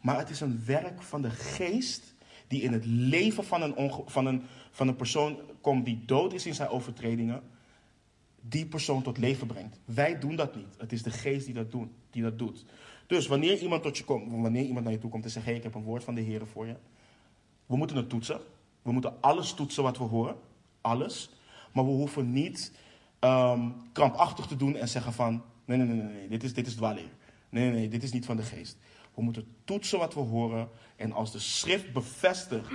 Maar 0.00 0.18
het 0.18 0.30
is 0.30 0.40
een 0.40 0.62
werk 0.64 1.02
van 1.02 1.22
de 1.22 1.30
geest 1.30 2.14
die 2.48 2.62
in 2.62 2.72
het 2.72 2.84
leven 2.84 3.44
van 3.44 3.62
een, 3.62 3.92
van 4.06 4.26
een, 4.26 4.42
van 4.70 4.88
een 4.88 4.96
persoon 4.96 5.38
komt 5.60 5.84
die 5.84 6.02
dood 6.04 6.32
is 6.32 6.46
in 6.46 6.54
zijn 6.54 6.68
overtredingen, 6.68 7.42
die 8.40 8.66
persoon 8.66 9.02
tot 9.02 9.18
leven 9.18 9.46
brengt. 9.46 9.78
Wij 9.84 10.18
doen 10.18 10.36
dat 10.36 10.56
niet. 10.56 10.74
Het 10.78 10.92
is 10.92 11.02
de 11.02 11.10
geest 11.10 11.46
die 11.46 11.54
dat, 11.54 11.66
die 12.10 12.22
dat 12.22 12.38
doet. 12.38 12.64
Dus 13.06 13.26
wanneer 13.26 13.58
iemand 13.58 13.82
tot 13.82 13.98
je 13.98 14.04
komt, 14.04 14.30
wanneer 14.30 14.64
iemand 14.64 14.84
naar 14.84 14.92
je 14.94 15.00
toe 15.00 15.10
komt 15.10 15.24
en 15.24 15.30
zegt: 15.30 15.46
ik 15.46 15.62
heb 15.62 15.74
een 15.74 15.82
woord 15.82 16.04
van 16.04 16.14
de 16.14 16.20
Heer 16.20 16.46
voor 16.46 16.66
je. 16.66 16.76
We 17.66 17.76
moeten 17.76 17.96
het 17.96 18.08
toetsen. 18.08 18.40
We 18.82 18.92
moeten 18.92 19.20
alles 19.20 19.52
toetsen 19.52 19.82
wat 19.82 19.98
we 19.98 20.04
horen. 20.04 20.36
Alles. 20.80 21.30
Maar 21.76 21.84
we 21.84 21.90
hoeven 21.90 22.32
niet 22.32 22.72
um, 23.20 23.74
krampachtig 23.92 24.46
te 24.46 24.56
doen 24.56 24.76
en 24.76 24.88
zeggen 24.88 25.12
van... 25.12 25.42
Nee, 25.64 25.78
nee, 25.78 25.86
nee, 25.86 26.12
nee, 26.12 26.28
dit 26.28 26.42
is, 26.42 26.54
dit 26.54 26.66
is 26.66 26.74
dwaalleer. 26.74 27.10
Nee, 27.48 27.64
nee, 27.64 27.78
nee, 27.78 27.88
dit 27.88 28.02
is 28.02 28.12
niet 28.12 28.24
van 28.24 28.36
de 28.36 28.42
geest. 28.42 28.78
We 29.14 29.22
moeten 29.22 29.46
toetsen 29.64 29.98
wat 29.98 30.14
we 30.14 30.20
horen. 30.20 30.68
En 30.96 31.12
als 31.12 31.32
de 31.32 31.38
schrift 31.38 31.92
bevestigt 31.92 32.70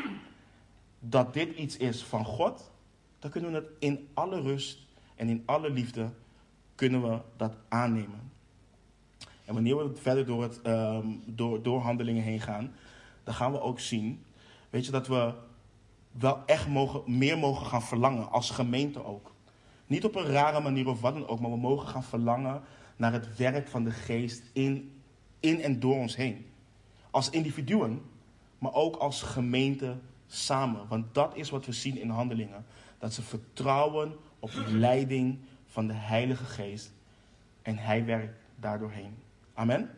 dat 0.99 1.33
dit 1.33 1.55
iets 1.57 1.77
is 1.77 2.03
van 2.03 2.25
God, 2.25 2.71
dan 3.19 3.31
kunnen 3.31 3.51
we 3.51 3.57
het 3.57 3.67
in 3.79 4.07
alle 4.13 4.41
rust 4.41 4.79
en 5.15 5.29
in 5.29 5.43
alle 5.45 5.69
liefde 5.69 6.09
kunnen 6.75 7.01
we 7.01 7.19
dat 7.37 7.55
aannemen. 7.67 8.31
En 9.45 9.53
wanneer 9.53 9.77
we 9.77 9.95
verder 9.95 10.25
door, 10.25 10.43
het, 10.43 10.59
um, 10.67 11.23
door, 11.25 11.61
door 11.63 11.81
handelingen 11.81 12.23
heen 12.23 12.41
gaan, 12.41 12.73
dan 13.23 13.33
gaan 13.33 13.51
we 13.51 13.61
ook 13.61 13.79
zien, 13.79 14.23
weet 14.69 14.85
je, 14.85 14.91
dat 14.91 15.07
we 15.07 15.33
wel 16.11 16.45
echt 16.45 16.67
mogen, 16.67 17.17
meer 17.17 17.37
mogen 17.37 17.65
gaan 17.65 17.83
verlangen, 17.83 18.31
als 18.31 18.49
gemeente 18.49 19.05
ook. 19.05 19.33
Niet 19.87 20.05
op 20.05 20.15
een 20.15 20.25
rare 20.25 20.59
manier 20.59 20.87
of 20.87 21.01
wat 21.01 21.13
dan 21.13 21.27
ook, 21.27 21.39
maar 21.39 21.51
we 21.51 21.57
mogen 21.57 21.87
gaan 21.87 22.03
verlangen 22.03 22.61
naar 22.95 23.13
het 23.13 23.37
werk 23.37 23.67
van 23.67 23.83
de 23.83 23.91
geest 23.91 24.43
in 24.53 24.91
in 25.41 25.61
en 25.61 25.79
door 25.79 25.95
ons 25.95 26.15
heen. 26.15 26.45
Als 27.11 27.29
individuen, 27.29 28.01
maar 28.57 28.73
ook 28.73 28.95
als 28.95 29.21
gemeente 29.21 29.95
samen. 30.27 30.87
Want 30.87 31.13
dat 31.13 31.35
is 31.35 31.49
wat 31.49 31.65
we 31.65 31.71
zien 31.71 31.97
in 31.97 32.09
handelingen. 32.09 32.65
Dat 32.99 33.13
ze 33.13 33.21
vertrouwen 33.21 34.15
op 34.39 34.51
de 34.51 34.73
leiding 34.73 35.39
van 35.67 35.87
de 35.87 35.93
Heilige 35.93 36.45
Geest. 36.45 36.91
En 37.61 37.77
Hij 37.77 38.05
werkt 38.05 38.39
daardoorheen. 38.55 39.15
Amen. 39.53 39.89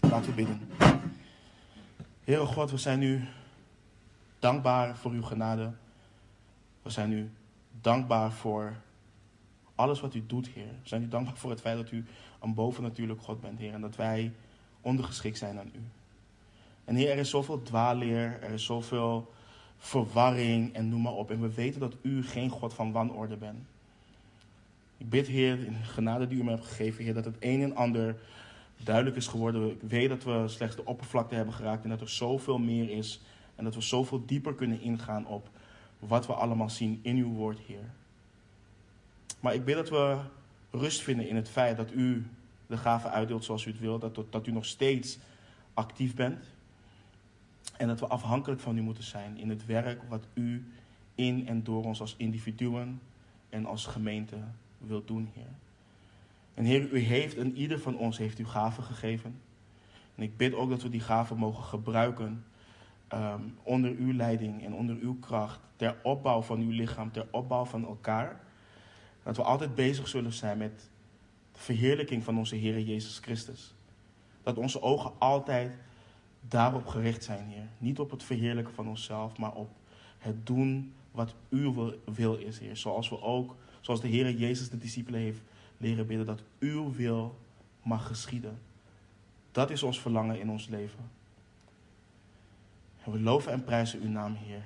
Laten 0.00 0.28
we 0.28 0.32
bidden. 0.32 0.60
Heere 2.24 2.46
God, 2.46 2.70
we 2.70 2.78
zijn 2.78 3.02
u 3.02 3.24
dankbaar 4.42 4.96
voor 4.96 5.10
uw 5.10 5.22
genade. 5.22 5.72
We 6.82 6.90
zijn 6.90 7.12
u 7.12 7.30
dankbaar 7.80 8.32
voor 8.32 8.76
alles 9.74 10.00
wat 10.00 10.14
u 10.14 10.26
doet, 10.26 10.48
Heer. 10.48 10.74
We 10.82 10.88
zijn 10.88 11.02
u 11.02 11.08
dankbaar 11.08 11.36
voor 11.36 11.50
het 11.50 11.60
feit 11.60 11.76
dat 11.76 11.90
u 11.90 12.04
een 12.40 12.54
bovennatuurlijk 12.54 13.22
God 13.22 13.40
bent, 13.40 13.58
Heer. 13.58 13.72
En 13.72 13.80
dat 13.80 13.96
wij 13.96 14.32
ondergeschikt 14.80 15.38
zijn 15.38 15.58
aan 15.58 15.70
u. 15.74 15.80
En 16.84 16.94
Heer, 16.94 17.10
er 17.10 17.18
is 17.18 17.30
zoveel 17.30 17.62
dwaalleer, 17.62 18.38
er 18.42 18.50
is 18.50 18.64
zoveel 18.64 19.32
verwarring 19.78 20.74
en 20.74 20.88
noem 20.88 21.02
maar 21.02 21.12
op. 21.12 21.30
En 21.30 21.40
we 21.40 21.54
weten 21.54 21.80
dat 21.80 21.96
u 22.02 22.24
geen 22.24 22.50
God 22.50 22.74
van 22.74 22.92
wanorde 22.92 23.36
bent. 23.36 23.64
Ik 24.96 25.08
bid, 25.08 25.26
Heer, 25.26 25.64
in 25.64 25.72
de 25.72 25.84
genade 25.84 26.26
die 26.26 26.38
u 26.38 26.44
me 26.44 26.50
hebt 26.50 26.66
gegeven, 26.66 27.04
Heer, 27.04 27.14
dat 27.14 27.24
het 27.24 27.36
een 27.40 27.62
en 27.62 27.76
ander 27.76 28.16
duidelijk 28.76 29.16
is 29.16 29.26
geworden. 29.26 29.70
Ik 29.70 29.80
weet 29.80 30.08
dat 30.08 30.24
we 30.24 30.44
slechts 30.48 30.76
de 30.76 30.84
oppervlakte 30.84 31.34
hebben 31.34 31.54
geraakt 31.54 31.84
en 31.84 31.90
dat 31.90 32.00
er 32.00 32.08
zoveel 32.08 32.58
meer 32.58 32.90
is. 32.90 33.20
En 33.54 33.64
dat 33.64 33.74
we 33.74 33.80
zoveel 33.80 34.26
dieper 34.26 34.54
kunnen 34.54 34.80
ingaan 34.80 35.26
op 35.26 35.50
wat 35.98 36.26
we 36.26 36.32
allemaal 36.32 36.70
zien 36.70 37.00
in 37.02 37.16
uw 37.16 37.32
woord, 37.32 37.58
Heer. 37.58 37.90
Maar 39.40 39.54
ik 39.54 39.64
bid 39.64 39.74
dat 39.74 39.88
we 39.88 40.18
rust 40.70 41.02
vinden 41.02 41.28
in 41.28 41.36
het 41.36 41.48
feit 41.48 41.76
dat 41.76 41.92
u 41.92 42.26
de 42.66 42.76
gave 42.76 43.08
uitdeelt 43.08 43.44
zoals 43.44 43.64
u 43.64 43.70
het 43.70 43.80
wil. 43.80 43.98
Dat, 43.98 44.24
dat 44.30 44.46
u 44.46 44.52
nog 44.52 44.64
steeds 44.64 45.18
actief 45.74 46.14
bent. 46.14 46.44
En 47.76 47.88
dat 47.88 48.00
we 48.00 48.06
afhankelijk 48.06 48.60
van 48.60 48.76
u 48.76 48.80
moeten 48.80 49.04
zijn 49.04 49.38
in 49.38 49.48
het 49.48 49.66
werk 49.66 50.02
wat 50.08 50.26
u 50.34 50.72
in 51.14 51.48
en 51.48 51.62
door 51.62 51.84
ons 51.84 52.00
als 52.00 52.14
individuen 52.16 53.00
en 53.48 53.66
als 53.66 53.86
gemeente 53.86 54.36
wilt 54.78 55.06
doen, 55.06 55.30
Heer. 55.34 55.50
En 56.54 56.64
Heer, 56.64 56.92
u 56.92 56.98
heeft 56.98 57.36
en 57.36 57.56
ieder 57.56 57.78
van 57.78 57.96
ons 57.96 58.18
heeft 58.18 58.38
u 58.38 58.46
gaven 58.46 58.82
gegeven. 58.82 59.40
En 60.14 60.22
ik 60.22 60.36
bid 60.36 60.54
ook 60.54 60.70
dat 60.70 60.82
we 60.82 60.88
die 60.88 61.00
gaven 61.00 61.36
mogen 61.36 61.64
gebruiken 61.64 62.44
um, 63.14 63.56
onder 63.62 63.94
uw 63.98 64.12
leiding 64.12 64.64
en 64.64 64.74
onder 64.74 64.96
uw 65.00 65.18
kracht. 65.18 65.60
Ter 65.76 65.96
opbouw 66.02 66.42
van 66.42 66.60
uw 66.60 66.70
lichaam, 66.70 67.12
ter 67.12 67.26
opbouw 67.30 67.64
van 67.64 67.86
elkaar. 67.86 68.40
Dat 69.22 69.36
we 69.36 69.42
altijd 69.42 69.74
bezig 69.74 70.08
zullen 70.08 70.32
zijn 70.32 70.58
met 70.58 70.90
de 71.52 71.58
verheerlijking 71.58 72.24
van 72.24 72.38
onze 72.38 72.54
Heer 72.54 72.80
Jezus 72.80 73.18
Christus. 73.18 73.74
Dat 74.42 74.58
onze 74.58 74.82
ogen 74.82 75.12
altijd 75.18 75.76
daarop 76.40 76.86
gericht 76.86 77.24
zijn, 77.24 77.46
Heer. 77.46 77.68
Niet 77.78 77.98
op 77.98 78.10
het 78.10 78.22
verheerlijken 78.22 78.74
van 78.74 78.88
onszelf, 78.88 79.38
maar 79.38 79.52
op 79.52 79.70
het 80.18 80.46
doen 80.46 80.92
wat 81.10 81.34
uw 81.50 81.94
wil 82.04 82.34
is, 82.34 82.58
Heer. 82.58 82.76
Zoals 82.76 83.08
we 83.08 83.22
ook, 83.22 83.56
zoals 83.80 84.00
de 84.00 84.08
Heer 84.08 84.30
Jezus 84.30 84.70
de 84.70 84.78
discipelen 84.78 85.20
heeft 85.20 85.40
leren 85.76 86.06
bidden, 86.06 86.26
dat 86.26 86.42
uw 86.58 86.92
wil 86.92 87.38
mag 87.82 88.06
geschieden. 88.06 88.58
Dat 89.52 89.70
is 89.70 89.82
ons 89.82 90.00
verlangen 90.00 90.40
in 90.40 90.50
ons 90.50 90.68
leven. 90.68 91.10
En 93.04 93.12
we 93.12 93.20
loven 93.20 93.52
en 93.52 93.64
prijzen 93.64 94.00
uw 94.00 94.08
naam, 94.08 94.34
Heer. 94.34 94.62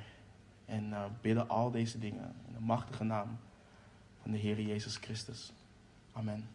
En 0.64 0.84
uh, 0.90 1.04
bidden 1.20 1.48
al 1.48 1.70
deze 1.70 1.98
dingen 1.98 2.34
in 2.46 2.52
de 2.52 2.60
machtige 2.60 3.04
naam 3.04 3.38
van 4.22 4.30
de 4.30 4.38
Heer 4.38 4.60
Jezus 4.60 4.96
Christus. 4.96 5.52
Amen. 6.12 6.48